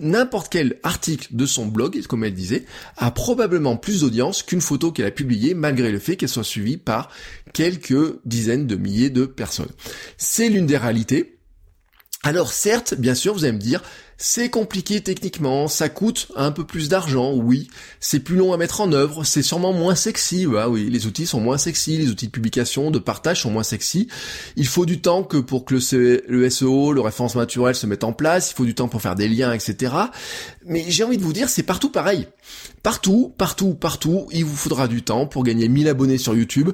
n'importe 0.00 0.50
quel 0.50 0.78
article 0.82 1.28
de 1.32 1.46
son 1.46 1.66
blog, 1.66 2.00
comme 2.06 2.24
elle 2.24 2.34
disait, 2.34 2.64
a 2.96 3.10
probablement 3.10 3.76
plus 3.76 4.00
d'audience 4.00 4.42
qu'une 4.42 4.60
photo 4.60 4.92
qu'elle 4.92 5.06
a 5.06 5.10
publiée, 5.10 5.54
malgré 5.54 5.90
le 5.90 5.98
fait 5.98 6.16
qu'elle 6.16 6.28
soit 6.28 6.44
suivie 6.44 6.76
par 6.76 7.10
quelques 7.52 8.18
dizaines 8.24 8.66
de 8.66 8.76
milliers 8.76 9.10
de 9.10 9.26
personnes. 9.26 9.70
C'est 10.16 10.48
l'une 10.48 10.66
des 10.66 10.76
réalités. 10.76 11.38
Alors 12.22 12.52
certes, 12.52 12.94
bien 12.94 13.14
sûr, 13.14 13.34
vous 13.34 13.44
allez 13.44 13.52
me 13.52 13.58
dire, 13.58 13.82
c'est 14.24 14.50
compliqué 14.50 15.00
techniquement, 15.00 15.66
ça 15.66 15.88
coûte 15.88 16.28
un 16.36 16.52
peu 16.52 16.64
plus 16.64 16.88
d'argent, 16.88 17.32
oui. 17.32 17.66
C'est 17.98 18.20
plus 18.20 18.36
long 18.36 18.52
à 18.52 18.56
mettre 18.56 18.80
en 18.80 18.92
œuvre, 18.92 19.24
c'est 19.24 19.42
sûrement 19.42 19.72
moins 19.72 19.96
sexy, 19.96 20.46
bah 20.46 20.68
oui, 20.68 20.88
les 20.88 21.06
outils 21.06 21.26
sont 21.26 21.40
moins 21.40 21.58
sexy, 21.58 21.98
les 21.98 22.08
outils 22.08 22.26
de 22.26 22.30
publication, 22.30 22.92
de 22.92 23.00
partage 23.00 23.42
sont 23.42 23.50
moins 23.50 23.64
sexy. 23.64 24.06
Il 24.54 24.68
faut 24.68 24.86
du 24.86 25.00
temps 25.00 25.24
que 25.24 25.38
pour 25.38 25.64
que 25.64 25.74
le, 25.74 26.50
SEO, 26.50 26.92
le 26.92 27.00
référencement 27.00 27.40
naturel 27.40 27.74
se 27.74 27.84
mette 27.88 28.04
en 28.04 28.12
place, 28.12 28.52
il 28.52 28.54
faut 28.54 28.64
du 28.64 28.76
temps 28.76 28.86
pour 28.86 29.02
faire 29.02 29.16
des 29.16 29.26
liens, 29.26 29.52
etc. 29.52 29.92
Mais 30.66 30.84
j'ai 30.86 31.02
envie 31.02 31.18
de 31.18 31.24
vous 31.24 31.32
dire, 31.32 31.48
c'est 31.48 31.64
partout 31.64 31.90
pareil. 31.90 32.28
Partout, 32.84 33.34
partout, 33.36 33.74
partout, 33.74 34.28
il 34.30 34.44
vous 34.44 34.54
faudra 34.54 34.86
du 34.86 35.02
temps 35.02 35.26
pour 35.26 35.42
gagner 35.42 35.68
1000 35.68 35.88
abonnés 35.88 36.18
sur 36.18 36.36
YouTube. 36.36 36.70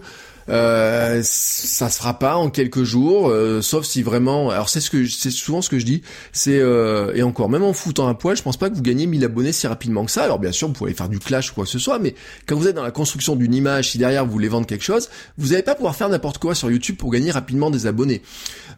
Euh, 0.49 1.21
ça 1.23 1.91
se 1.91 1.99
fera 1.99 2.19
pas 2.19 2.37
en 2.37 2.49
quelques 2.51 2.83
jours, 2.83 3.29
euh, 3.29 3.61
sauf 3.61 3.85
si 3.85 4.03
vraiment. 4.03 4.51
Alors 4.51 4.69
c'est 4.69 4.81
ce 4.81 4.91
que 4.91 5.07
c'est 5.07 5.31
souvent 5.31 5.61
ce 5.61 5.69
que 5.69 5.79
je 5.79 5.85
dis. 5.85 6.03
C'est 6.33 6.59
euh, 6.59 7.13
et 7.15 7.23
encore 7.23 7.38
même 7.47 7.63
en 7.63 7.73
foutant 7.73 8.09
un 8.09 8.15
poil, 8.15 8.37
je 8.37 8.43
pense 8.43 8.57
pas 8.57 8.69
que 8.69 8.75
vous 8.75 8.83
gagnez 8.83 9.07
1000 9.07 9.25
abonnés 9.25 9.53
si 9.53 9.67
rapidement 9.67 10.05
que 10.05 10.11
ça. 10.11 10.25
Alors 10.25 10.39
bien 10.39 10.51
sûr, 10.51 10.67
vous 10.67 10.75
pouvez 10.75 10.95
faire 10.95 11.09
du 11.09 11.21
clash 11.21 11.53
ou 11.53 11.55
quoi 11.55 11.65
que 11.65 11.71
ce 11.71 11.79
soit, 11.79 11.99
mais 11.99 12.15
quand 12.47 12.57
vous 12.57 12.67
êtes 12.67 12.75
dans 12.75 12.83
la 12.83 12.91
construction 12.91 13.37
d'une 13.37 13.55
image, 13.55 13.91
si 13.91 13.99
derrière 13.99 14.25
vous 14.25 14.33
voulez 14.33 14.49
vendre 14.49 14.67
quelque 14.67 14.85
chose, 14.85 15.09
vous 15.37 15.51
n'allez 15.51 15.63
pas 15.63 15.77
pouvoir 15.77 15.95
faire 15.95 16.09
n'importe 16.09 16.39
quoi 16.39 16.55
sur 16.55 16.71
YouTube 16.71 16.97
pour 16.97 17.13
gagner 17.13 17.31
rapidement 17.31 17.71
des 17.71 17.87
abonnés. 17.87 18.23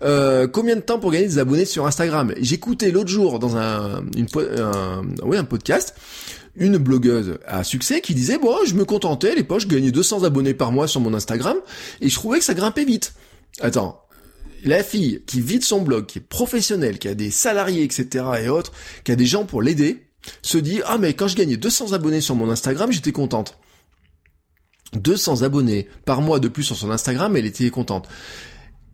combien 0.01 0.77
de 0.77 0.81
temps 0.81 0.99
pour 0.99 1.13
gagner 1.13 1.27
des 1.27 1.39
abonnés 1.39 1.65
sur 1.65 1.87
Instagram? 1.87 2.35
J'écoutais 2.39 2.91
l'autre 2.91 3.09
jour 3.09 3.39
dans 3.39 3.57
un, 3.57 4.03
oui, 5.23 5.37
un 5.37 5.45
podcast 5.45 5.95
une 6.57 6.79
blogueuse 6.79 7.39
à 7.47 7.63
succès 7.65 8.01
qui 8.01 8.15
disait 8.15 8.37
bon 8.39 8.57
je 8.67 8.75
me 8.75 8.85
contentais 8.85 9.31
à 9.31 9.35
l'époque 9.35 9.61
je 9.61 9.69
gagnais 9.69 9.93
200 9.93 10.25
abonnés 10.25 10.53
par 10.53 10.73
mois 10.73 10.89
sur 10.89 11.01
mon 11.01 11.15
Instagram 11.15 11.57
et 12.01 12.09
je 12.09 12.15
trouvais 12.15 12.39
que 12.39 12.45
ça 12.45 12.55
grimpait 12.55 12.85
vite. 12.85 13.15
Attends, 13.61 14.03
la 14.65 14.83
fille 14.83 15.23
qui 15.27 15.41
vide 15.41 15.65
son 15.65 15.83
blog, 15.83 16.07
qui 16.07 16.19
est 16.19 16.23
professionnelle, 16.23 16.99
qui 16.99 17.09
a 17.09 17.15
des 17.15 17.31
salariés, 17.31 17.83
etc. 17.83 18.25
et 18.43 18.49
autres, 18.49 18.73
qui 19.05 19.13
a 19.13 19.17
des 19.17 19.27
gens 19.27 19.45
pour 19.45 19.63
l'aider, 19.63 20.07
se 20.43 20.59
dit 20.59 20.81
ah 20.87 20.99
mais 20.99 21.15
quand 21.15 21.29
je 21.29 21.37
gagnais 21.37 21.57
200 21.57 21.93
abonnés 21.93 22.21
sur 22.21 22.35
mon 22.35 22.51
Instagram, 22.51 22.93
j'étais 22.93 23.13
contente. 23.13 23.59
200 24.95 25.43
abonnés 25.43 25.89
par 26.05 26.21
mois 26.21 26.41
de 26.41 26.49
plus 26.49 26.65
sur 26.65 26.77
son 26.77 26.91
Instagram, 26.91 27.37
elle 27.37 27.47
était 27.47 27.71
contente 27.71 28.09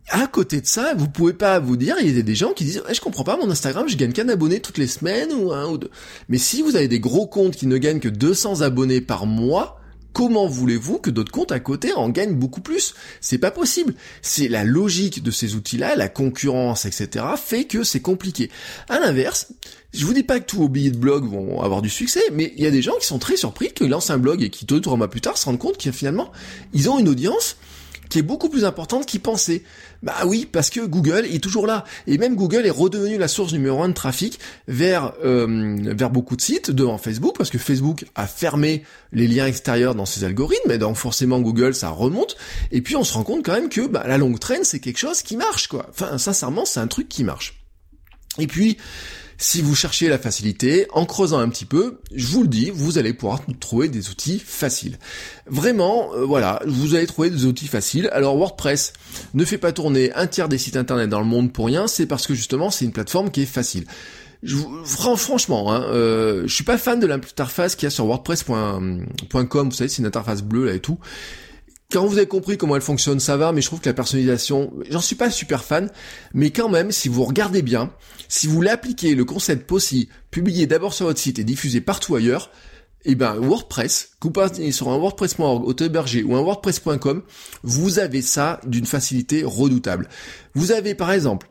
à 0.09 0.27
côté 0.27 0.61
de 0.61 0.65
ça, 0.65 0.93
vous 0.95 1.09
pouvez 1.09 1.33
pas 1.33 1.59
vous 1.59 1.75
dire, 1.75 1.95
il 1.99 2.15
y 2.15 2.19
a 2.19 2.21
des 2.21 2.35
gens 2.35 2.53
qui 2.53 2.63
disent, 2.63 2.81
eh, 2.89 2.93
je 2.93 3.01
comprends 3.01 3.23
pas, 3.23 3.37
mon 3.37 3.49
Instagram, 3.49 3.89
je 3.89 3.97
gagne 3.97 4.13
qu'un 4.13 4.29
abonné 4.29 4.61
toutes 4.61 4.77
les 4.77 4.87
semaines 4.87 5.33
ou 5.33 5.51
un 5.51 5.67
ou 5.67 5.77
deux. 5.77 5.89
Mais 6.29 6.37
si 6.37 6.61
vous 6.61 6.75
avez 6.75 6.87
des 6.87 6.99
gros 6.99 7.27
comptes 7.27 7.55
qui 7.55 7.67
ne 7.67 7.77
gagnent 7.77 7.99
que 7.99 8.07
200 8.07 8.61
abonnés 8.61 9.01
par 9.01 9.25
mois, 9.25 9.79
comment 10.17 10.47
voulez-vous 10.47 10.97
que 10.97 11.11
d'autres 11.11 11.31
comptes 11.31 11.51
à 11.51 11.59
côté 11.59 11.93
en 11.93 12.09
gagnent 12.09 12.33
beaucoup 12.33 12.59
plus? 12.59 12.95
C'est 13.21 13.37
pas 13.37 13.51
possible. 13.51 13.93
C'est 14.23 14.47
la 14.47 14.63
logique 14.63 15.21
de 15.21 15.29
ces 15.29 15.53
outils-là, 15.53 15.95
la 15.95 16.09
concurrence, 16.09 16.85
etc., 16.85 17.23
fait 17.37 17.65
que 17.65 17.83
c'est 17.83 17.99
compliqué. 17.99 18.49
À 18.89 18.99
l'inverse, 18.99 19.49
je 19.93 20.03
vous 20.07 20.15
dis 20.15 20.23
pas 20.23 20.39
que 20.39 20.45
tous 20.45 20.57
vos 20.57 20.69
billets 20.69 20.89
de 20.89 20.97
blog 20.97 21.29
vont 21.29 21.61
avoir 21.61 21.83
du 21.83 21.91
succès, 21.91 22.23
mais 22.31 22.51
il 22.57 22.63
y 22.63 22.65
a 22.65 22.71
des 22.71 22.81
gens 22.81 22.95
qui 22.99 23.05
sont 23.05 23.19
très 23.19 23.37
surpris 23.37 23.71
qu'ils 23.73 23.89
lancent 23.89 24.09
un 24.09 24.17
blog 24.17 24.41
et 24.41 24.49
qui 24.49 24.65
deux 24.65 24.81
trois 24.81 24.97
mois 24.97 25.07
plus 25.07 25.21
tard 25.21 25.37
se 25.37 25.45
rendent 25.45 25.59
compte 25.59 25.77
qu'ils 25.77 25.93
finalement 25.93 26.31
ils 26.73 26.89
ont 26.89 26.97
une 26.97 27.09
audience 27.09 27.57
qui 28.09 28.19
est 28.19 28.23
beaucoup 28.23 28.49
plus 28.49 28.65
importante 28.65 29.05
qu'ils 29.05 29.19
pensaient. 29.19 29.63
Bah 30.03 30.13
oui, 30.25 30.47
parce 30.51 30.69
que 30.69 30.81
Google 30.81 31.25
est 31.25 31.43
toujours 31.43 31.67
là. 31.67 31.83
Et 32.05 32.17
même 32.17 32.35
Google 32.35 32.65
est 32.65 32.71
redevenu 32.71 33.17
la 33.17 33.27
source 33.27 33.53
numéro 33.53 33.81
un 33.81 33.89
de 33.89 33.93
trafic 33.93 34.39
vers, 34.67 35.13
euh, 35.23 35.77
vers 35.81 36.09
beaucoup 36.09 36.35
de 36.35 36.41
sites 36.41 36.71
devant 36.71 36.97
Facebook, 36.97 37.35
parce 37.37 37.49
que 37.49 37.57
Facebook 37.57 38.05
a 38.15 38.27
fermé 38.27 38.83
les 39.11 39.27
liens 39.27 39.47
extérieurs 39.47 39.95
dans 39.95 40.05
ses 40.05 40.23
algorithmes, 40.23 40.71
et 40.71 40.77
donc 40.77 40.95
forcément 40.95 41.39
Google, 41.39 41.73
ça 41.73 41.89
remonte. 41.89 42.37
Et 42.71 42.81
puis 42.81 42.95
on 42.95 43.03
se 43.03 43.13
rend 43.13 43.23
compte 43.23 43.43
quand 43.43 43.53
même 43.53 43.69
que 43.69 43.87
bah, 43.87 44.03
la 44.07 44.17
longue 44.17 44.39
traîne, 44.39 44.63
c'est 44.63 44.79
quelque 44.79 44.99
chose 44.99 45.21
qui 45.21 45.37
marche, 45.37 45.67
quoi. 45.67 45.87
Enfin, 45.89 46.17
sincèrement, 46.17 46.65
c'est 46.65 46.79
un 46.79 46.87
truc 46.87 47.09
qui 47.09 47.23
marche. 47.23 47.55
Et 48.39 48.47
puis, 48.47 48.77
si 49.37 49.61
vous 49.61 49.75
cherchez 49.75 50.09
la 50.09 50.17
facilité, 50.17 50.87
en 50.93 51.05
creusant 51.05 51.37
un 51.37 51.49
petit 51.49 51.65
peu, 51.65 51.99
je 52.13 52.27
vous 52.27 52.41
le 52.41 52.47
dis, 52.47 52.71
vous 52.71 52.97
allez 52.97 53.13
pouvoir 53.13 53.41
trouver 53.59 53.87
des 53.87 54.09
outils 54.09 54.39
faciles. 54.39 54.97
Vraiment, 55.45 56.13
euh, 56.15 56.25
voilà, 56.25 56.61
vous 56.65 56.95
allez 56.95 57.05
trouver 57.05 57.29
des 57.29 57.45
outils 57.45 57.67
faciles. 57.67 58.09
Alors 58.13 58.35
WordPress 58.35 58.93
ne 59.35 59.45
fait 59.45 59.59
pas 59.59 59.71
tourner 59.71 60.11
un 60.13 60.25
tiers 60.27 60.49
des 60.49 60.57
sites 60.57 60.75
internet 60.75 61.09
dans 61.09 61.19
le 61.19 61.25
monde 61.25 61.53
pour 61.53 61.67
rien, 61.67 61.87
c'est 61.87 62.07
parce 62.07 62.25
que 62.25 62.33
justement 62.33 62.71
c'est 62.71 62.85
une 62.85 62.91
plateforme 62.91 63.29
qui 63.29 63.43
est 63.43 63.45
facile. 63.45 63.85
Franchement, 64.85 65.73
hein, 65.73 65.83
euh, 65.89 66.43
je 66.45 66.53
suis 66.53 66.63
pas 66.63 66.77
fan 66.77 66.99
de 66.99 67.07
l'interface 67.07 67.75
qu'il 67.75 67.85
y 67.85 67.87
a 67.87 67.91
sur 67.91 68.05
WordPress.com, 68.05 69.69
vous 69.69 69.71
savez, 69.71 69.89
c'est 69.89 69.99
une 69.99 70.05
interface 70.05 70.41
bleue 70.41 70.65
là 70.65 70.73
et 70.73 70.79
tout. 70.79 70.99
Quand 71.89 72.05
vous 72.05 72.17
avez 72.17 72.27
compris 72.27 72.57
comment 72.57 72.75
elle 72.75 72.81
fonctionne, 72.81 73.21
ça 73.21 73.37
va, 73.37 73.53
mais 73.53 73.61
je 73.61 73.67
trouve 73.67 73.79
que 73.79 73.87
la 73.87 73.93
personnalisation, 73.93 74.73
j'en 74.89 74.99
suis 74.99 75.15
pas 75.15 75.29
super 75.29 75.63
fan, 75.63 75.89
mais 76.33 76.51
quand 76.51 76.67
même, 76.67 76.91
si 76.91 77.07
vous 77.07 77.23
regardez 77.23 77.61
bien, 77.61 77.93
si 78.27 78.45
vous 78.45 78.61
l'appliquez, 78.61 79.15
le 79.15 79.23
concept 79.23 79.65
possible, 79.65 80.11
publié 80.29 80.67
d'abord 80.67 80.93
sur 80.93 81.05
votre 81.05 81.19
site 81.19 81.39
et 81.39 81.45
diffusé 81.45 81.79
partout 81.79 82.15
ailleurs, 82.15 82.51
eh 83.05 83.15
ben 83.15 83.35
WordPress, 83.35 84.11
que 84.19 84.27
vous 84.27 84.71
sur 84.71 84.89
un 84.89 84.97
WordPress.org, 84.97 85.65
auto-hébergé 85.65 86.23
ou 86.23 86.35
un 86.35 86.41
WordPress.com, 86.41 87.23
vous 87.63 87.99
avez 87.99 88.21
ça 88.21 88.59
d'une 88.65 88.85
facilité 88.85 89.43
redoutable. 89.45 90.09
Vous 90.55 90.73
avez 90.73 90.93
par 90.93 91.13
exemple 91.13 91.47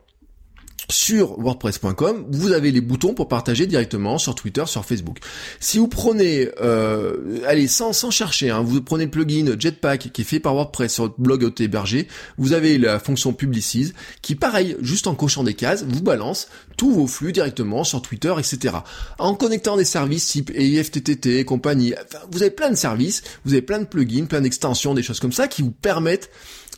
sur 0.89 1.37
WordPress.com, 1.39 2.27
vous 2.31 2.53
avez 2.53 2.71
les 2.71 2.79
boutons 2.81 3.13
pour 3.13 3.27
partager 3.27 3.67
directement 3.67 4.17
sur 4.17 4.35
Twitter, 4.35 4.63
sur 4.65 4.85
Facebook. 4.85 5.19
Si 5.59 5.79
vous 5.79 5.87
prenez, 5.87 6.49
euh, 6.61 7.41
allez, 7.45 7.67
sans, 7.67 7.91
sans 7.91 8.09
chercher, 8.09 8.51
hein, 8.51 8.61
vous 8.61 8.81
prenez 8.81 9.05
le 9.05 9.11
plugin 9.11 9.55
Jetpack 9.59 10.11
qui 10.13 10.21
est 10.21 10.25
fait 10.25 10.39
par 10.39 10.53
WordPress 10.53 10.93
sur 10.93 11.03
votre 11.03 11.19
blog 11.19 11.43
auto-hébergé, 11.43 12.07
vous 12.37 12.53
avez 12.53 12.77
la 12.77 12.99
fonction 12.99 13.33
Publicize 13.33 13.93
qui, 14.21 14.35
pareil, 14.35 14.77
juste 14.81 15.07
en 15.07 15.15
cochant 15.15 15.43
des 15.43 15.55
cases, 15.55 15.83
vous 15.83 16.01
balance 16.01 16.47
tous 16.77 16.91
vos 16.91 17.07
flux 17.07 17.33
directement 17.33 17.83
sur 17.83 18.01
Twitter, 18.01 18.33
etc. 18.37 18.75
En 19.19 19.33
connectant 19.35 19.75
des 19.75 19.85
services 19.85 20.27
type 20.27 20.51
IFTTT 20.55 21.39
et 21.39 21.45
compagnie, 21.45 21.93
vous 22.31 22.41
avez 22.41 22.51
plein 22.51 22.69
de 22.69 22.75
services, 22.75 23.23
vous 23.43 23.53
avez 23.53 23.61
plein 23.61 23.79
de 23.79 23.85
plugins, 23.85 24.25
plein 24.25 24.41
d'extensions, 24.41 24.93
des 24.93 25.03
choses 25.03 25.19
comme 25.19 25.33
ça 25.33 25.47
qui 25.47 25.61
vous 25.61 25.71
permettent 25.71 26.29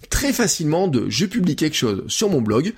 très 0.10 0.34
facilement 0.34 0.88
de 0.88 1.10
je 1.10 1.26
publie 1.26 1.56
quelque 1.56 1.76
chose 1.76 2.04
sur 2.08 2.30
mon 2.30 2.42
blog 2.42 2.74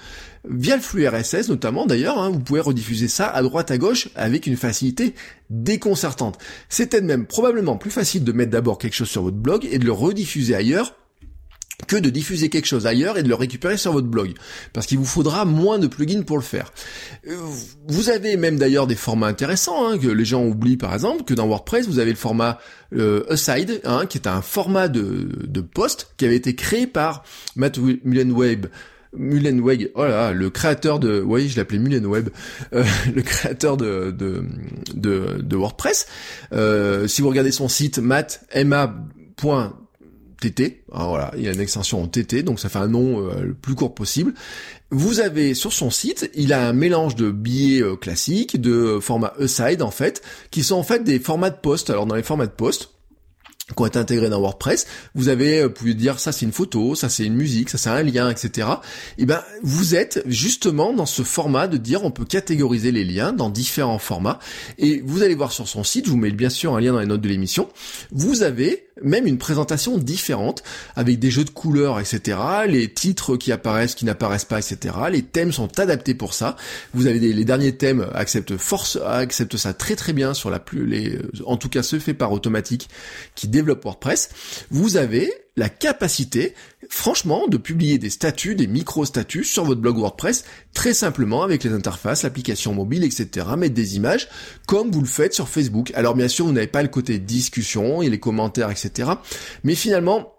via 0.49 0.75
le 0.75 0.81
flux 0.81 1.07
RSS 1.07 1.49
notamment 1.49 1.85
d'ailleurs 1.85 2.17
hein, 2.17 2.29
vous 2.29 2.39
pouvez 2.39 2.61
rediffuser 2.61 3.07
ça 3.07 3.27
à 3.27 3.41
droite 3.43 3.71
à 3.71 3.77
gauche 3.77 4.09
avec 4.15 4.47
une 4.47 4.57
facilité 4.57 5.13
déconcertante. 5.49 6.39
Peut-être 6.69 7.03
même 7.03 7.25
probablement 7.25 7.77
plus 7.77 7.91
facile 7.91 8.23
de 8.23 8.31
mettre 8.31 8.51
d'abord 8.51 8.77
quelque 8.77 8.95
chose 8.95 9.09
sur 9.09 9.21
votre 9.21 9.37
blog 9.37 9.67
et 9.69 9.77
de 9.77 9.85
le 9.85 9.91
rediffuser 9.91 10.55
ailleurs 10.55 10.95
que 11.87 11.95
de 11.95 12.09
diffuser 12.09 12.49
quelque 12.49 12.65
chose 12.65 12.87
ailleurs 12.87 13.17
et 13.17 13.23
de 13.23 13.29
le 13.29 13.35
récupérer 13.35 13.77
sur 13.77 13.91
votre 13.91 14.07
blog. 14.07 14.33
Parce 14.73 14.85
qu'il 14.85 14.97
vous 14.97 15.05
faudra 15.05 15.45
moins 15.45 15.79
de 15.79 15.87
plugins 15.87 16.23
pour 16.23 16.37
le 16.37 16.43
faire. 16.43 16.71
Euh, 17.27 17.35
vous 17.87 18.09
avez 18.09 18.37
même 18.37 18.57
d'ailleurs 18.57 18.87
des 18.87 18.95
formats 18.95 19.27
intéressants, 19.27 19.87
hein, 19.87 19.97
que 19.97 20.07
les 20.07 20.25
gens 20.25 20.45
oublient 20.45 20.77
par 20.77 20.93
exemple, 20.93 21.23
que 21.23 21.33
dans 21.33 21.47
WordPress, 21.47 21.87
vous 21.87 21.99
avez 21.99 22.11
le 22.11 22.17
format 22.17 22.59
euh, 22.93 23.23
Aside, 23.29 23.81
hein, 23.85 24.05
qui 24.05 24.17
est 24.17 24.27
un 24.27 24.41
format 24.41 24.87
de, 24.87 25.29
de 25.47 25.61
post 25.61 26.13
qui 26.17 26.25
avait 26.25 26.35
été 26.35 26.55
créé 26.55 26.87
par 26.87 27.23
Matt 27.55 27.77
Mullenweb, 27.77 28.67
Mullenweg, 29.13 29.91
oh 29.95 30.05
là, 30.05 30.31
le 30.31 30.49
créateur 30.49 30.99
de, 30.99 31.21
oui, 31.21 31.49
je 31.49 31.57
l'appelais 31.57 31.79
Mullenweb, 31.79 32.29
euh, 32.73 32.83
le 33.15 33.21
créateur 33.21 33.77
de 33.77 34.11
de, 34.11 34.45
de, 35.41 35.55
WordPress. 35.55 36.07
Euh, 36.53 37.07
si 37.07 37.21
vous 37.21 37.29
regardez 37.29 37.51
son 37.51 37.67
site, 37.67 37.99
matt, 37.99 38.45
TT. 40.41 40.83
Alors 40.91 41.09
voilà, 41.09 41.31
il 41.37 41.43
y 41.43 41.47
a 41.47 41.51
une 41.51 41.61
extension 41.61 42.01
en 42.01 42.07
TT, 42.07 42.43
donc 42.43 42.59
ça 42.59 42.67
fait 42.67 42.79
un 42.79 42.87
nom 42.87 43.21
euh, 43.21 43.43
le 43.43 43.53
plus 43.53 43.75
court 43.75 43.93
possible. 43.93 44.33
Vous 44.89 45.21
avez 45.21 45.53
sur 45.53 45.71
son 45.71 45.89
site, 45.89 46.29
il 46.33 46.51
a 46.51 46.67
un 46.67 46.73
mélange 46.73 47.15
de 47.15 47.31
billets 47.31 47.81
euh, 47.81 47.95
classiques, 47.95 48.59
de 48.59 48.99
format 48.99 49.33
aside 49.39 49.81
en 49.81 49.91
fait, 49.91 50.21
qui 50.49 50.63
sont 50.63 50.75
en 50.75 50.83
fait 50.83 51.03
des 51.03 51.19
formats 51.19 51.51
de 51.51 51.55
poste. 51.55 51.89
Alors 51.89 52.05
dans 52.05 52.15
les 52.15 52.23
formats 52.23 52.47
de 52.47 52.51
poste, 52.51 52.89
qui 53.67 53.81
ont 53.81 53.85
été 53.85 53.99
intégrés 53.99 54.29
dans 54.29 54.39
WordPress, 54.39 54.87
vous 55.15 55.29
avez, 55.29 55.59
euh, 55.59 55.67
vous 55.67 55.73
pouvez 55.73 55.93
dire 55.93 56.19
ça 56.19 56.31
c'est 56.31 56.45
une 56.45 56.51
photo, 56.51 56.95
ça 56.95 57.09
c'est 57.09 57.25
une 57.25 57.35
musique, 57.35 57.69
ça 57.69 57.77
c'est 57.77 57.89
un 57.89 58.03
lien, 58.03 58.29
etc. 58.29 58.67
Et 59.17 59.23
eh 59.23 59.25
ben 59.25 59.41
vous 59.63 59.95
êtes 59.95 60.23
justement 60.25 60.93
dans 60.93 61.05
ce 61.05 61.23
format 61.23 61.67
de 61.67 61.77
dire 61.77 62.03
on 62.03 62.11
peut 62.11 62.25
catégoriser 62.25 62.91
les 62.91 63.05
liens 63.05 63.33
dans 63.33 63.49
différents 63.49 63.99
formats. 63.99 64.39
Et 64.77 65.01
vous 65.05 65.23
allez 65.23 65.35
voir 65.35 65.51
sur 65.51 65.67
son 65.67 65.83
site, 65.83 66.05
je 66.05 66.11
vous 66.11 66.17
mets 66.17 66.31
bien 66.31 66.49
sûr 66.49 66.75
un 66.75 66.81
lien 66.81 66.93
dans 66.93 66.99
les 66.99 67.05
notes 67.05 67.21
de 67.21 67.29
l'émission. 67.29 67.69
Vous 68.11 68.43
avez 68.43 68.87
même 69.03 69.27
une 69.27 69.37
présentation 69.37 69.97
différente 69.97 70.63
avec 70.95 71.19
des 71.19 71.31
jeux 71.31 71.43
de 71.43 71.49
couleurs, 71.49 71.99
etc. 71.99 72.37
Les 72.67 72.91
titres 72.91 73.37
qui 73.37 73.51
apparaissent, 73.51 73.95
qui 73.95 74.05
n'apparaissent 74.05 74.45
pas, 74.45 74.59
etc. 74.59 74.95
Les 75.11 75.21
thèmes 75.23 75.51
sont 75.51 75.79
adaptés 75.79 76.13
pour 76.13 76.33
ça. 76.33 76.55
Vous 76.93 77.07
avez 77.07 77.19
des, 77.19 77.33
les 77.33 77.45
derniers 77.45 77.75
thèmes 77.75 78.07
acceptent 78.13 78.57
force, 78.57 78.97
acceptent 79.05 79.57
ça 79.57 79.73
très 79.73 79.95
très 79.95 80.13
bien 80.13 80.33
sur 80.33 80.49
la 80.49 80.59
plus, 80.59 80.85
les, 80.85 81.19
en 81.45 81.57
tout 81.57 81.69
cas 81.69 81.83
ce 81.83 81.99
fait 81.99 82.13
par 82.13 82.31
automatique 82.31 82.89
qui 83.35 83.47
WordPress. 83.61 84.29
Vous 84.69 84.97
avez 84.97 85.31
la 85.57 85.69
capacité, 85.69 86.53
franchement, 86.89 87.47
de 87.47 87.57
publier 87.57 87.97
des 87.97 88.09
statuts, 88.09 88.55
des 88.55 88.67
micro-statuts 88.67 89.43
sur 89.43 89.65
votre 89.65 89.81
blog 89.81 89.97
WordPress 89.97 90.45
très 90.73 90.93
simplement 90.93 91.43
avec 91.43 91.63
les 91.63 91.73
interfaces, 91.73 92.23
l'application 92.23 92.73
mobile, 92.73 93.03
etc. 93.03 93.47
Mettre 93.57 93.73
des 93.73 93.95
images 93.95 94.27
comme 94.65 94.91
vous 94.91 95.01
le 95.01 95.07
faites 95.07 95.33
sur 95.33 95.49
Facebook. 95.49 95.91
Alors 95.95 96.15
bien 96.15 96.27
sûr, 96.27 96.45
vous 96.45 96.53
n'avez 96.53 96.67
pas 96.67 96.83
le 96.83 96.89
côté 96.89 97.19
discussion 97.19 98.01
et 98.01 98.09
les 98.09 98.19
commentaires, 98.19 98.71
etc. 98.71 99.11
Mais 99.63 99.75
finalement, 99.75 100.33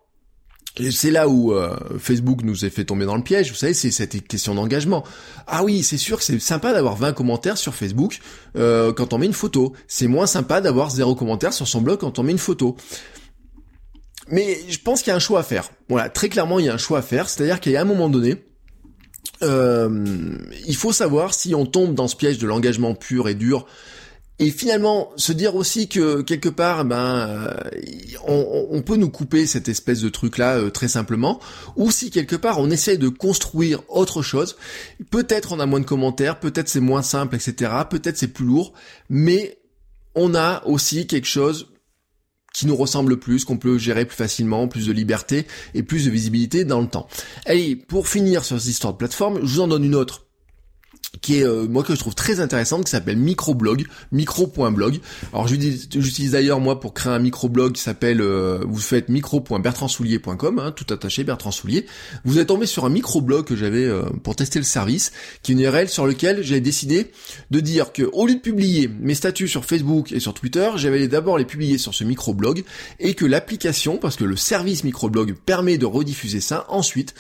c'est 0.91 1.11
là 1.11 1.29
où 1.29 1.53
euh, 1.53 1.77
Facebook 1.99 2.43
nous 2.43 2.65
a 2.65 2.71
fait 2.71 2.85
tomber 2.85 3.05
dans 3.05 3.17
le 3.17 3.23
piège, 3.23 3.51
vous 3.51 3.57
savez, 3.57 3.75
c'est 3.75 3.91
cette 3.91 4.27
question 4.27 4.55
d'engagement. 4.55 5.05
Ah 5.47 5.65
oui, 5.65 5.83
c'est 5.83 5.99
sûr 5.99 6.19
que 6.19 6.25
c'est 6.25 6.39
sympa 6.41 6.73
d'avoir 6.73 6.97
20 6.97 7.13
commentaires 7.13 7.59
sur 7.59 7.75
Facebook 7.75 8.21
euh, 8.57 8.93
quand 8.93 9.13
on 9.13 9.19
met 9.19 9.27
une 9.27 9.35
photo. 9.35 9.75
C'est 9.87 10.07
moins 10.07 10.27
sympa 10.27 10.61
d'avoir 10.61 10.91
zéro 10.91 11.15
commentaire 11.15 11.53
sur 11.53 11.69
son 11.69 11.83
blog 11.83 12.01
quand 12.01 12.19
on 12.19 12.23
met 12.23 12.33
une 12.33 12.39
photo. 12.39 12.77
Mais 14.29 14.59
je 14.69 14.79
pense 14.79 15.03
qu'il 15.03 15.11
y 15.11 15.13
a 15.13 15.17
un 15.17 15.21
choix 15.21 15.41
à 15.41 15.43
faire. 15.43 15.71
Voilà, 15.89 16.09
très 16.09 16.29
clairement, 16.29 16.59
il 16.59 16.67
y 16.67 16.69
a 16.69 16.75
un 16.75 16.79
choix 16.79 17.01
à 17.01 17.03
faire. 17.03 17.29
C'est-à-dire 17.29 17.61
qu'il 17.61 17.73
y 17.73 17.77
a 17.77 17.83
un 17.83 17.87
moment 17.87 18.09
donné, 18.09 18.43
euh, 19.43 20.39
il 20.67 20.77
faut 20.77 20.93
savoir 20.93 21.35
si 21.35 21.55
on 21.55 21.67
tombe 21.67 21.95
dans 21.95 22.09
ce 22.09 22.17
piège 22.17 22.39
de 22.39 22.47
l'engagement 22.47 22.95
pur 22.95 23.29
et 23.29 23.35
dur. 23.35 23.67
Et 24.43 24.51
finalement, 24.51 25.13
se 25.15 25.33
dire 25.33 25.55
aussi 25.55 25.87
que 25.87 26.21
quelque 26.21 26.49
part, 26.49 26.85
ben, 26.85 27.29
euh, 27.29 27.55
on, 28.27 28.83
peut 28.83 28.97
nous 28.97 29.09
couper 29.09 29.47
cette 29.47 29.69
espèce 29.69 30.01
de 30.01 30.09
truc-là 30.09 30.57
euh, 30.57 30.69
très 30.69 30.89
simplement, 30.89 31.39
ou 31.77 31.93
si 31.93 32.11
quelque 32.11 32.35
part 32.35 32.59
on 32.59 32.69
essaye 32.69 32.99
de 32.99 33.09
construire 33.09 33.83
autre 33.89 34.21
chose. 34.21 34.57
Peut-être 35.13 35.53
on 35.53 35.61
a 35.61 35.67
moins 35.67 35.79
de 35.79 35.85
commentaires, 35.85 36.41
peut-être 36.41 36.69
c'est 36.69 36.81
moins 36.81 37.03
simple, 37.03 37.37
etc. 37.37 37.71
Peut-être 37.89 38.19
c'est 38.19 38.33
plus 38.33 38.45
lourd, 38.45 38.73
mais 39.09 39.59
on 40.17 40.35
a 40.35 40.67
aussi 40.67 41.07
quelque 41.07 41.29
chose 41.29 41.69
qui 42.53 42.67
nous 42.67 42.75
ressemble 42.75 43.21
plus, 43.21 43.45
qu'on 43.45 43.59
peut 43.59 43.79
gérer 43.79 44.07
plus 44.07 44.17
facilement, 44.17 44.67
plus 44.67 44.89
de 44.89 44.93
liberté 44.93 45.47
et 45.75 45.85
plus 45.85 46.07
de 46.07 46.11
visibilité 46.11 46.65
dans 46.65 46.81
le 46.81 46.89
temps. 46.89 47.07
Allez, 47.47 47.77
pour 47.77 48.09
finir 48.09 48.45
sur 48.45 48.61
cette 48.61 48.71
histoire 48.71 48.95
de 48.95 48.99
plateforme, 48.99 49.39
je 49.45 49.55
vous 49.55 49.61
en 49.61 49.69
donne 49.69 49.85
une 49.85 49.95
autre 49.95 50.27
qui 51.21 51.39
est 51.39 51.45
euh, 51.45 51.67
moi 51.69 51.83
que 51.83 51.95
je 51.95 52.01
trouve 52.01 52.15
très 52.15 52.41
intéressante, 52.41 52.85
qui 52.85 52.91
s'appelle 52.91 53.17
microblog, 53.17 53.85
micro.blog. 54.13 55.01
Alors 55.33 55.47
j'utilise 55.47 56.33
d'ailleurs 56.33 56.61
moi 56.61 56.81
pour 56.81 56.95
créer 56.95 57.13
un 57.13 57.19
microblog 57.19 57.73
qui 57.73 57.83
s'appelle, 57.83 58.21
euh, 58.21 58.65
vous 58.67 58.81
faites 58.81 59.09
micro.bertrandsoulier.com, 59.09 60.59
hein, 60.59 60.73
tout 60.73 60.93
attaché 60.93 61.23
Bertrand 61.25 61.51
Soulier. 61.51 61.87
Vous 62.25 62.39
êtes 62.39 62.49
tombé 62.49 62.67
sur 62.67 62.85
un 62.87 62.89
microblog 62.89 63.45
que 63.45 63.55
j'avais 63.55 63.85
euh, 63.85 64.03
pour 64.23 64.37
tester 64.37 64.59
le 64.59 64.65
service, 64.65 65.13
qui 65.43 65.53
est 65.53 65.55
une 65.55 65.61
URL 65.61 65.89
sur 65.89 66.07
lequel 66.07 66.43
j'ai 66.43 66.61
décidé 66.61 67.13
de 67.51 67.61
dire 67.61 67.93
que 67.93 68.09
au 68.13 68.27
lieu 68.27 68.35
de 68.35 68.41
publier 68.41 68.89
mes 68.89 69.15
statuts 69.15 69.49
sur 69.49 69.65
Facebook 69.65 70.13
et 70.13 70.21
sur 70.21 70.33
Twitter, 70.33 70.71
j'avais 70.77 71.09
d'abord 71.09 71.37
les 71.37 71.45
publier 71.45 71.77
sur 71.77 71.95
ce 71.95 72.05
microblog 72.05 72.65
et 72.99 73.15
que 73.15 73.27
l'application, 73.27 73.99
parce 73.99 74.17
que 74.17 74.25
le 74.25 74.37
service 74.37 74.83
microblog 74.83 75.35
permet 75.45 75.77
de 75.77 75.87
rediffuser 75.87 76.41
ça 76.41 76.65
ensuite 76.69 77.15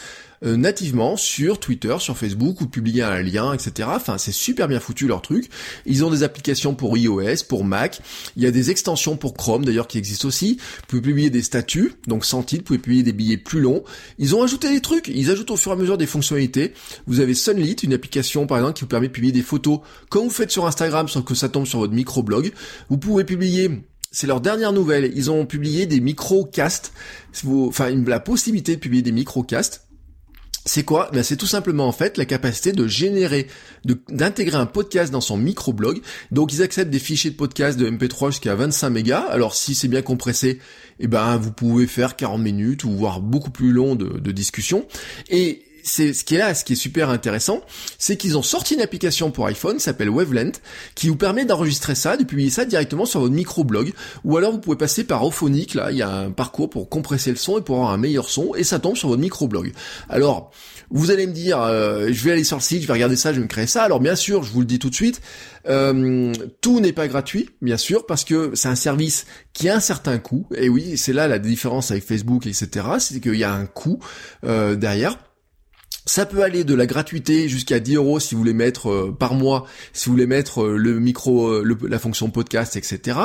euh, 0.44 0.56
nativement 0.56 1.16
sur 1.16 1.60
Twitter, 1.60 1.94
sur 1.98 2.16
Facebook, 2.16 2.60
ou 2.60 2.66
publier 2.66 3.02
un 3.02 3.22
lien, 3.22 3.52
etc. 3.52 3.88
Enfin, 3.92 4.18
c'est 4.18 4.32
super 4.32 4.68
bien 4.68 4.80
foutu 4.80 5.06
leur 5.06 5.22
truc. 5.22 5.48
Ils 5.86 6.04
ont 6.04 6.10
des 6.10 6.22
applications 6.22 6.74
pour 6.74 6.96
iOS, 6.96 7.44
pour 7.48 7.64
Mac. 7.64 8.00
Il 8.36 8.42
y 8.42 8.46
a 8.46 8.50
des 8.50 8.70
extensions 8.70 9.16
pour 9.16 9.34
Chrome 9.34 9.64
d'ailleurs 9.64 9.88
qui 9.88 9.98
existent 9.98 10.28
aussi. 10.28 10.58
Vous 10.58 10.86
pouvez 10.88 11.02
publier 11.02 11.30
des 11.30 11.42
statuts, 11.42 11.94
donc 12.06 12.24
sans 12.24 12.42
titre, 12.42 12.62
vous 12.62 12.66
pouvez 12.66 12.78
publier 12.78 13.02
des 13.02 13.12
billets 13.12 13.36
plus 13.36 13.60
longs. 13.60 13.84
Ils 14.18 14.34
ont 14.34 14.42
ajouté 14.42 14.70
des 14.70 14.80
trucs. 14.80 15.08
Ils 15.08 15.30
ajoutent 15.30 15.50
au 15.50 15.56
fur 15.56 15.72
et 15.72 15.74
à 15.74 15.78
mesure 15.78 15.98
des 15.98 16.06
fonctionnalités. 16.06 16.72
Vous 17.06 17.20
avez 17.20 17.34
Sunlit, 17.34 17.76
une 17.82 17.92
application 17.92 18.46
par 18.46 18.58
exemple 18.58 18.74
qui 18.74 18.80
vous 18.82 18.88
permet 18.88 19.08
de 19.08 19.12
publier 19.12 19.32
des 19.32 19.42
photos 19.42 19.80
comme 20.08 20.24
vous 20.24 20.30
faites 20.30 20.50
sur 20.50 20.66
Instagram, 20.66 21.08
sans 21.08 21.22
que 21.22 21.34
ça 21.34 21.48
tombe 21.48 21.66
sur 21.66 21.78
votre 21.78 21.94
microblog. 21.94 22.52
Vous 22.88 22.98
pouvez 22.98 23.24
publier 23.24 23.70
c'est 24.12 24.26
leur 24.26 24.42
dernière 24.42 24.72
nouvelle. 24.72 25.10
Ils 25.16 25.30
ont 25.30 25.46
publié 25.46 25.86
des 25.86 26.00
microcasts, 26.00 26.92
enfin 27.46 27.90
la 27.90 28.20
possibilité 28.20 28.76
de 28.76 28.80
publier 28.80 29.02
des 29.02 29.12
microcasts. 29.12 29.86
C'est 30.64 30.84
quoi? 30.84 31.10
Ben 31.12 31.24
C'est 31.24 31.36
tout 31.36 31.46
simplement 31.46 31.88
en 31.88 31.92
fait 31.92 32.16
la 32.16 32.24
capacité 32.24 32.72
de 32.72 32.86
générer, 32.86 33.48
d'intégrer 34.08 34.56
un 34.56 34.66
podcast 34.66 35.12
dans 35.12 35.20
son 35.20 35.36
microblog. 35.36 36.00
Donc 36.30 36.52
ils 36.52 36.62
acceptent 36.62 36.90
des 36.90 37.00
fichiers 37.00 37.30
de 37.30 37.36
podcast 37.36 37.78
de 37.78 37.90
MP3 37.90 38.30
jusqu'à 38.30 38.54
25 38.54 38.90
mégas. 38.90 39.26
Alors 39.28 39.54
si 39.54 39.74
c'est 39.74 39.88
bien 39.88 40.02
compressé, 40.02 40.60
eh 41.00 41.08
ben 41.08 41.36
vous 41.36 41.52
pouvez 41.52 41.88
faire 41.88 42.14
40 42.14 42.40
minutes 42.40 42.84
ou 42.84 42.90
voire 42.90 43.20
beaucoup 43.20 43.50
plus 43.50 43.72
long 43.72 43.96
de, 43.96 44.18
de 44.20 44.32
discussion. 44.32 44.86
Et 45.30 45.64
c'est 45.82 46.12
ce 46.12 46.24
qui 46.24 46.34
est 46.36 46.38
là, 46.38 46.54
ce 46.54 46.64
qui 46.64 46.74
est 46.74 46.76
super 46.76 47.10
intéressant, 47.10 47.60
c'est 47.98 48.16
qu'ils 48.16 48.36
ont 48.38 48.42
sorti 48.42 48.74
une 48.74 48.80
application 48.80 49.30
pour 49.30 49.46
iPhone, 49.46 49.78
s'appelle 49.78 50.10
Wavelength, 50.10 50.60
qui 50.94 51.08
vous 51.08 51.16
permet 51.16 51.44
d'enregistrer 51.44 51.94
ça, 51.94 52.16
de 52.16 52.24
publier 52.24 52.50
ça 52.50 52.64
directement 52.64 53.06
sur 53.06 53.20
votre 53.20 53.34
microblog, 53.34 53.92
ou 54.24 54.36
alors 54.36 54.52
vous 54.52 54.58
pouvez 54.60 54.76
passer 54.76 55.04
par 55.04 55.24
Ophonic, 55.24 55.74
là, 55.74 55.90
il 55.90 55.98
y 55.98 56.02
a 56.02 56.10
un 56.10 56.30
parcours 56.30 56.70
pour 56.70 56.88
compresser 56.88 57.30
le 57.30 57.36
son 57.36 57.58
et 57.58 57.62
pour 57.62 57.76
avoir 57.76 57.90
un 57.92 57.98
meilleur 57.98 58.28
son, 58.28 58.54
et 58.54 58.64
ça 58.64 58.78
tombe 58.78 58.96
sur 58.96 59.08
votre 59.08 59.20
microblog. 59.20 59.72
Alors, 60.08 60.50
vous 60.90 61.10
allez 61.10 61.26
me 61.26 61.32
dire, 61.32 61.60
euh, 61.60 62.08
je 62.10 62.24
vais 62.24 62.32
aller 62.32 62.44
sur 62.44 62.58
le 62.58 62.62
site, 62.62 62.82
je 62.82 62.86
vais 62.86 62.92
regarder 62.92 63.16
ça, 63.16 63.32
je 63.32 63.38
vais 63.38 63.44
me 63.44 63.48
créer 63.48 63.66
ça. 63.66 63.82
Alors 63.82 63.98
bien 63.98 64.14
sûr, 64.14 64.42
je 64.42 64.52
vous 64.52 64.60
le 64.60 64.66
dis 64.66 64.78
tout 64.78 64.90
de 64.90 64.94
suite, 64.94 65.22
euh, 65.68 66.32
tout 66.60 66.80
n'est 66.80 66.92
pas 66.92 67.08
gratuit, 67.08 67.50
bien 67.62 67.78
sûr, 67.78 68.04
parce 68.06 68.24
que 68.24 68.50
c'est 68.54 68.68
un 68.68 68.74
service 68.74 69.26
qui 69.52 69.68
a 69.68 69.76
un 69.76 69.80
certain 69.80 70.18
coût. 70.18 70.46
Et 70.54 70.68
oui, 70.68 70.96
c'est 70.98 71.12
là 71.12 71.28
la 71.28 71.38
différence 71.38 71.90
avec 71.90 72.04
Facebook, 72.04 72.46
etc. 72.46 72.68
C'est 72.98 73.20
qu'il 73.20 73.36
y 73.36 73.44
a 73.44 73.52
un 73.52 73.66
coût 73.66 74.00
euh, 74.44 74.76
derrière. 74.76 75.16
Ça 76.04 76.26
peut 76.26 76.42
aller 76.42 76.64
de 76.64 76.74
la 76.74 76.86
gratuité 76.86 77.48
jusqu'à 77.48 77.78
10 77.78 77.94
euros 77.94 78.18
si 78.18 78.34
vous 78.34 78.40
voulez 78.40 78.52
mettre 78.52 78.90
euh, 78.90 79.16
par 79.16 79.34
mois, 79.34 79.66
si 79.92 80.06
vous 80.06 80.12
voulez 80.12 80.26
mettre 80.26 80.64
euh, 80.64 80.76
le 80.76 80.98
micro, 80.98 81.46
euh, 81.46 81.78
la 81.88 82.00
fonction 82.00 82.28
podcast, 82.28 82.74
etc. 82.74 83.18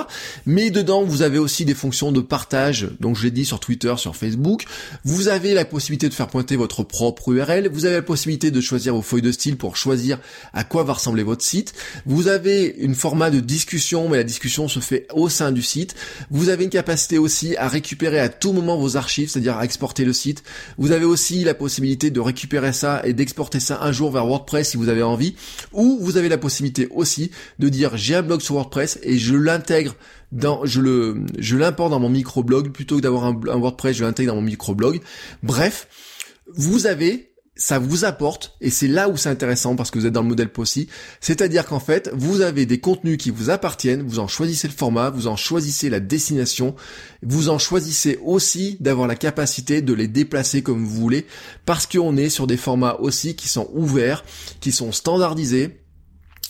Mais 0.46 0.70
dedans, 0.70 1.04
vous 1.04 1.24
avez 1.24 1.40
aussi 1.40 1.66
des 1.66 1.74
fonctions 1.74 2.12
de 2.12 2.22
partage. 2.22 2.90
Donc, 3.00 3.16
je 3.16 3.24
l'ai 3.24 3.32
dit 3.32 3.46
sur 3.46 3.60
Twitter, 3.60 3.96
sur 3.98 4.16
Facebook. 4.16 4.66
Vous 5.04 5.28
avez 5.28 5.56
la 5.56 5.66
possibilité 5.66 6.08
de 6.08 6.14
faire 6.14 6.28
pointer 6.28 6.56
votre 6.56 6.84
propre 6.84 7.34
URL. 7.34 7.68
Vous 7.74 7.86
avez 7.86 7.96
la 7.96 8.04
possibilité 8.04 8.52
de 8.52 8.62
choisir 8.62 8.94
vos 8.94 9.02
feuilles 9.02 9.24
de 9.24 9.32
style 9.32 9.58
pour 9.58 9.76
choisir 9.76 10.20
à 10.54 10.64
quoi 10.64 10.84
va 10.84 10.94
ressembler 10.94 11.24
votre 11.24 11.44
site. 11.44 11.74
Vous 12.06 12.28
avez 12.28 12.76
une 12.78 12.94
format 12.94 13.32
de 13.32 13.40
discussion, 13.40 14.08
mais 14.08 14.18
la 14.18 14.24
discussion 14.24 14.68
se 14.68 14.82
fait 14.82 15.08
au 15.16 15.30
sein 15.30 15.52
du 15.52 15.64
site. 15.64 15.96
Vous 16.30 16.50
avez 16.50 16.66
une 16.66 16.70
capacité 16.70 17.18
aussi 17.18 17.58
à 17.58 17.70
récupérer 17.70 18.20
à 18.20 18.30
tout 18.30 18.54
moment 18.54 18.78
vos 18.78 18.98
archives, 18.98 19.32
c'est-à-dire 19.32 19.58
à 19.58 19.66
exporter 19.66 20.06
le 20.06 20.14
site. 20.14 20.44
Vous 20.78 20.92
avez 20.92 21.06
aussi 21.06 21.44
la 21.44 21.56
possibilité 21.56 22.12
de 22.12 22.20
récupérer 22.20 22.67
ça 22.74 23.02
et 23.06 23.14
d'exporter 23.14 23.60
ça 23.60 23.80
un 23.82 23.92
jour 23.92 24.12
vers 24.12 24.26
WordPress 24.26 24.70
si 24.70 24.78
vous 24.78 24.90
avez 24.90 25.04
envie, 25.04 25.36
ou 25.74 25.98
vous 26.02 26.18
avez 26.18 26.30
la 26.30 26.38
possibilité 26.38 26.88
aussi 26.92 27.32
de 27.60 27.70
dire 27.70 27.98
j'ai 27.98 28.16
un 28.16 28.22
blog 28.22 28.42
sur 28.42 28.56
WordPress 28.56 29.00
et 29.04 29.18
je 29.18 29.36
l'intègre 29.36 29.96
dans, 30.32 30.66
je 30.66 30.82
le, 30.82 31.24
je 31.40 31.56
l'importe 31.56 31.92
dans 31.92 32.00
mon 32.00 32.10
microblog 32.10 32.72
plutôt 32.72 32.98
que 32.98 33.02
d'avoir 33.02 33.26
un, 33.26 33.40
un 33.50 33.58
WordPress, 33.58 33.96
je 33.96 34.04
l'intègre 34.04 34.32
dans 34.32 34.42
mon 34.42 34.46
microblog. 34.46 35.02
Bref, 35.44 35.88
vous 36.54 36.88
avez 36.88 37.32
ça 37.58 37.80
vous 37.80 38.06
apporte, 38.06 38.56
et 38.62 38.70
c'est 38.70 38.88
là 38.88 39.10
où 39.10 39.18
c'est 39.18 39.30
intéressant 39.30 39.76
parce 39.76 39.92
que 39.92 40.00
vous 40.00 40.06
êtes 40.06 40.14
dans 40.14 40.22
le 40.22 40.28
modèle 40.28 40.50
POSI, 40.50 40.88
c'est-à-dire 41.20 41.66
qu'en 41.66 41.80
fait, 41.80 42.10
vous 42.14 42.42
avez 42.42 42.66
des 42.66 42.80
contenus 42.80 43.18
qui 43.18 43.30
vous 43.30 43.50
appartiennent, 43.50 44.04
vous 44.04 44.20
en 44.20 44.28
choisissez 44.28 44.68
le 44.68 44.74
format, 44.74 45.10
vous 45.10 45.28
en 45.28 45.36
choisissez 45.36 45.90
la 45.90 46.00
destination, 46.00 46.76
vous 47.24 47.50
en 47.50 47.58
choisissez 47.58 48.20
aussi 48.24 48.78
d'avoir 48.80 49.08
la 49.08 49.16
capacité 49.16 49.82
de 49.82 49.94
les 49.94 50.08
déplacer 50.08 50.62
comme 50.62 50.84
vous 50.84 51.02
voulez, 51.02 51.26
parce 51.66 51.88
qu'on 51.88 52.18
est 52.18 52.30
sur 52.30 52.48
des 52.48 52.58
formats 52.58 52.98
aussi 53.00 53.36
qui 53.36 53.48
sont 53.48 53.70
ouverts, 53.74 54.24
qui 54.60 54.72
sont 54.72 54.92
standardisés, 54.92 55.82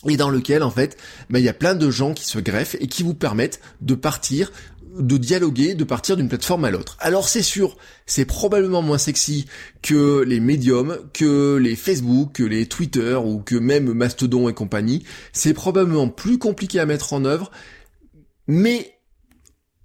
et 0.07 0.17
dans 0.17 0.29
lequel 0.29 0.63
en 0.63 0.71
fait 0.71 0.97
ben, 1.29 1.39
il 1.39 1.45
y 1.45 1.49
a 1.49 1.53
plein 1.53 1.75
de 1.75 1.89
gens 1.89 2.13
qui 2.13 2.25
se 2.25 2.39
greffent 2.39 2.75
et 2.79 2.87
qui 2.87 3.03
vous 3.03 3.15
permettent 3.15 3.59
de 3.81 3.95
partir 3.95 4.51
de 4.97 5.17
dialoguer, 5.17 5.75
de 5.75 5.83
partir 5.83 6.17
d'une 6.17 6.27
plateforme 6.27 6.65
à 6.65 6.71
l'autre. 6.71 6.97
Alors 6.99 7.29
c'est 7.29 7.41
sûr, 7.41 7.77
c'est 8.05 8.25
probablement 8.25 8.81
moins 8.81 8.97
sexy 8.97 9.45
que 9.81 10.21
les 10.21 10.39
médiums, 10.39 10.97
que 11.13 11.55
les 11.55 11.75
Facebook, 11.75 12.33
que 12.33 12.43
les 12.43 12.65
Twitter 12.65 13.15
ou 13.15 13.39
que 13.39 13.55
même 13.55 13.93
Mastodon 13.93 14.49
et 14.49 14.53
compagnie. 14.53 15.03
C'est 15.33 15.53
probablement 15.53 16.10
plus 16.10 16.38
compliqué 16.38 16.79
à 16.79 16.86
mettre 16.86 17.13
en 17.13 17.25
œuvre, 17.25 17.51
mais 18.47 18.96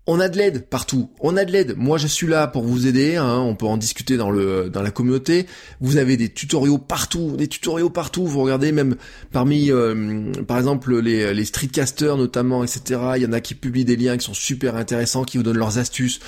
on 0.09 0.19
a 0.19 0.29
de 0.29 0.37
l'aide 0.37 0.67
partout. 0.67 1.11
On 1.21 1.37
a 1.37 1.45
de 1.45 1.53
l'aide. 1.53 1.77
Moi, 1.77 1.97
je 1.97 2.09
suis 2.09 2.27
là 2.27 2.49
pour 2.49 2.65
vous 2.65 2.89
aider. 2.89 3.15
Hein. 3.15 3.39
On 3.39 3.55
peut 3.55 3.67
en 3.67 3.77
discuter 3.77 4.17
dans 4.17 4.31
le 4.31 4.69
dans 4.69 4.83
la 4.83 4.91
communauté. 4.91 5.47
Vous 5.81 5.97
avez 5.97 6.17
des 6.17 6.29
tutoriaux 6.29 6.79
partout, 6.79 7.37
des 7.37 7.47
tutoriaux 7.47 7.89
partout. 7.89 8.27
Vous 8.27 8.43
regardez 8.43 8.73
même 8.73 8.97
parmi, 9.31 9.71
euh, 9.71 10.33
par 10.49 10.59
exemple, 10.59 10.99
les, 10.99 11.33
les 11.33 11.45
streetcasters 11.45 12.17
notamment, 12.17 12.65
etc. 12.65 13.01
Il 13.17 13.23
y 13.23 13.27
en 13.27 13.33
a 13.33 13.41
qui 13.41 13.55
publient 13.55 13.85
des 13.85 13.95
liens 13.95 14.17
qui 14.17 14.27
sont 14.27 14.35
super 14.35 14.75
intéressants, 14.75 15.23
qui 15.23 15.37
vous 15.37 15.45
donnent 15.45 15.59
leurs 15.59 15.79
astuces. 15.79 16.19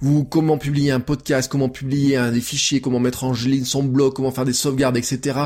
Vous 0.00 0.24
comment 0.24 0.58
publier 0.58 0.90
un 0.90 1.00
podcast, 1.00 1.50
comment 1.50 1.70
publier 1.70 2.18
un, 2.18 2.32
des 2.32 2.42
fichiers, 2.42 2.82
comment 2.82 3.00
mettre 3.00 3.24
en 3.24 3.32
ligne 3.32 3.64
son 3.64 3.82
blog, 3.82 4.12
comment 4.12 4.30
faire 4.30 4.44
des 4.44 4.52
sauvegardes, 4.52 4.98
etc. 4.98 5.38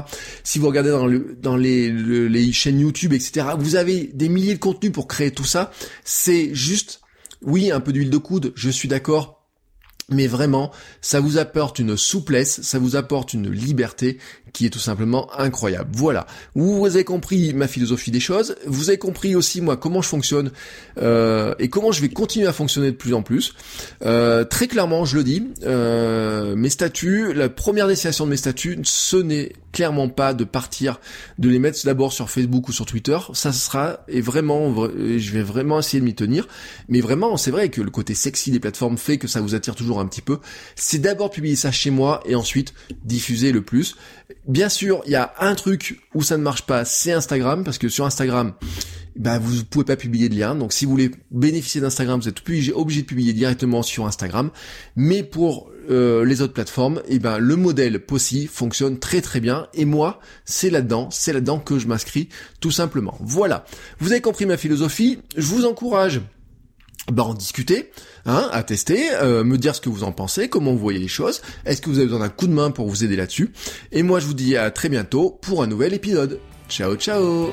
Si 0.42 0.58
vous 0.58 0.66
regardez 0.66 0.90
dans 0.90 1.06
le 1.06 1.36
dans 1.40 1.56
les 1.56 1.92
les 1.92 2.52
chaînes 2.52 2.80
YouTube, 2.80 3.12
etc. 3.12 3.46
Vous 3.56 3.76
avez 3.76 4.10
des 4.12 4.28
milliers 4.28 4.54
de 4.54 4.58
contenus 4.58 4.90
pour 4.90 5.06
créer 5.06 5.30
tout 5.30 5.44
ça. 5.44 5.70
C'est 6.04 6.52
juste 6.52 7.00
oui, 7.42 7.70
un 7.70 7.80
peu 7.80 7.92
d'huile 7.92 8.10
de 8.10 8.18
coude, 8.18 8.52
je 8.56 8.70
suis 8.70 8.88
d'accord, 8.88 9.46
mais 10.08 10.26
vraiment, 10.26 10.70
ça 11.00 11.20
vous 11.20 11.38
apporte 11.38 11.78
une 11.78 11.96
souplesse, 11.96 12.62
ça 12.62 12.78
vous 12.78 12.96
apporte 12.96 13.34
une 13.34 13.50
liberté 13.50 14.18
qui 14.52 14.66
est 14.66 14.70
tout 14.70 14.78
simplement 14.78 15.28
incroyable. 15.38 15.90
Voilà, 15.92 16.26
vous 16.54 16.84
avez 16.86 17.04
compris 17.04 17.52
ma 17.54 17.68
philosophie 17.68 18.10
des 18.10 18.20
choses, 18.20 18.56
vous 18.66 18.88
avez 18.88 18.98
compris 18.98 19.34
aussi 19.34 19.60
moi 19.60 19.76
comment 19.76 20.02
je 20.02 20.08
fonctionne 20.08 20.50
euh, 20.98 21.54
et 21.58 21.68
comment 21.68 21.92
je 21.92 22.00
vais 22.00 22.08
continuer 22.08 22.46
à 22.46 22.52
fonctionner 22.52 22.90
de 22.90 22.96
plus 22.96 23.14
en 23.14 23.22
plus. 23.22 23.54
Euh, 24.04 24.44
très 24.44 24.66
clairement, 24.66 25.04
je 25.04 25.16
le 25.16 25.24
dis, 25.24 25.46
euh, 25.64 26.56
mes 26.56 26.70
statuts, 26.70 27.32
la 27.32 27.48
première 27.48 27.88
destination 27.88 28.24
de 28.24 28.30
mes 28.30 28.36
statuts, 28.36 28.78
ce 28.84 29.16
n'est 29.16 29.52
clairement 29.72 30.08
pas 30.08 30.32
de 30.32 30.44
partir, 30.44 31.00
de 31.38 31.50
les 31.50 31.58
mettre 31.58 31.78
d'abord 31.84 32.12
sur 32.12 32.30
Facebook 32.30 32.68
ou 32.68 32.72
sur 32.72 32.86
Twitter. 32.86 33.18
Ça 33.34 33.52
sera 33.52 34.00
et 34.08 34.22
vraiment, 34.22 34.74
je 34.74 35.32
vais 35.32 35.42
vraiment 35.42 35.78
essayer 35.78 36.00
de 36.00 36.04
m'y 36.06 36.14
tenir. 36.14 36.48
Mais 36.88 37.02
vraiment, 37.02 37.36
c'est 37.36 37.50
vrai 37.50 37.68
que 37.68 37.82
le 37.82 37.90
côté 37.90 38.14
sexy 38.14 38.50
des 38.50 38.58
plateformes 38.58 38.96
fait 38.96 39.18
que 39.18 39.28
ça 39.28 39.42
vous 39.42 39.54
attire 39.54 39.74
toujours 39.74 40.00
un 40.00 40.06
petit 40.06 40.22
peu. 40.22 40.38
C'est 40.76 40.98
d'abord 40.98 41.30
publier 41.30 41.56
ça 41.56 41.72
chez 41.72 41.90
moi 41.90 42.22
et 42.24 42.34
ensuite 42.34 42.72
diffuser 43.04 43.52
le 43.52 43.60
plus. 43.60 43.96
Bien 44.46 44.68
sûr, 44.68 45.02
il 45.06 45.12
y 45.12 45.16
a 45.16 45.34
un 45.40 45.54
truc 45.56 46.00
où 46.14 46.22
ça 46.22 46.36
ne 46.36 46.42
marche 46.42 46.62
pas, 46.62 46.84
c'est 46.84 47.12
Instagram, 47.12 47.64
parce 47.64 47.78
que 47.78 47.88
sur 47.88 48.06
Instagram, 48.06 48.54
bah 49.16 49.38
vous 49.38 49.64
pouvez 49.64 49.84
pas 49.84 49.96
publier 49.96 50.28
de 50.28 50.38
lien. 50.38 50.54
Donc 50.54 50.72
si 50.72 50.84
vous 50.84 50.92
voulez 50.92 51.10
bénéficier 51.30 51.80
d'Instagram, 51.80 52.20
vous 52.20 52.28
êtes 52.28 52.40
obligé, 52.40 52.72
obligé 52.72 53.02
de 53.02 53.06
publier 53.06 53.32
directement 53.32 53.82
sur 53.82 54.06
Instagram. 54.06 54.50
Mais 54.94 55.22
pour 55.22 55.70
euh, 55.90 56.24
les 56.24 56.42
autres 56.42 56.52
plateformes, 56.52 57.02
et 57.08 57.16
eh 57.16 57.18
ben 57.18 57.38
le 57.38 57.56
modèle 57.56 57.98
POSI 58.04 58.46
fonctionne 58.46 58.98
très 58.98 59.20
très 59.20 59.40
bien. 59.40 59.66
Et 59.74 59.84
moi, 59.84 60.20
c'est 60.44 60.70
là-dedans, 60.70 61.08
c'est 61.10 61.32
là-dedans 61.32 61.58
que 61.58 61.78
je 61.78 61.88
m'inscris 61.88 62.28
tout 62.60 62.70
simplement. 62.70 63.16
Voilà. 63.20 63.64
Vous 63.98 64.12
avez 64.12 64.20
compris 64.20 64.46
ma 64.46 64.56
philosophie. 64.56 65.18
Je 65.36 65.46
vous 65.46 65.64
encourage 65.64 66.20
bah, 67.10 67.24
en 67.24 67.34
discuter, 67.34 67.90
hein, 68.24 68.48
à 68.52 68.62
tester, 68.62 69.10
euh, 69.14 69.44
me 69.44 69.58
dire 69.58 69.74
ce 69.74 69.80
que 69.80 69.88
vous 69.88 70.04
en 70.04 70.12
pensez, 70.12 70.48
comment 70.48 70.72
vous 70.72 70.78
voyez 70.78 70.98
les 70.98 71.08
choses, 71.08 71.42
est-ce 71.64 71.80
que 71.80 71.88
vous 71.88 71.98
avez 71.98 72.06
besoin 72.06 72.20
d'un 72.20 72.28
coup 72.28 72.46
de 72.46 72.52
main 72.52 72.70
pour 72.70 72.88
vous 72.88 73.04
aider 73.04 73.16
là-dessus. 73.16 73.52
Et 73.92 74.02
moi 74.02 74.20
je 74.20 74.26
vous 74.26 74.34
dis 74.34 74.56
à 74.56 74.70
très 74.70 74.88
bientôt 74.88 75.38
pour 75.42 75.62
un 75.62 75.66
nouvel 75.66 75.94
épisode. 75.94 76.40
Ciao 76.68 76.96
ciao 76.96 77.52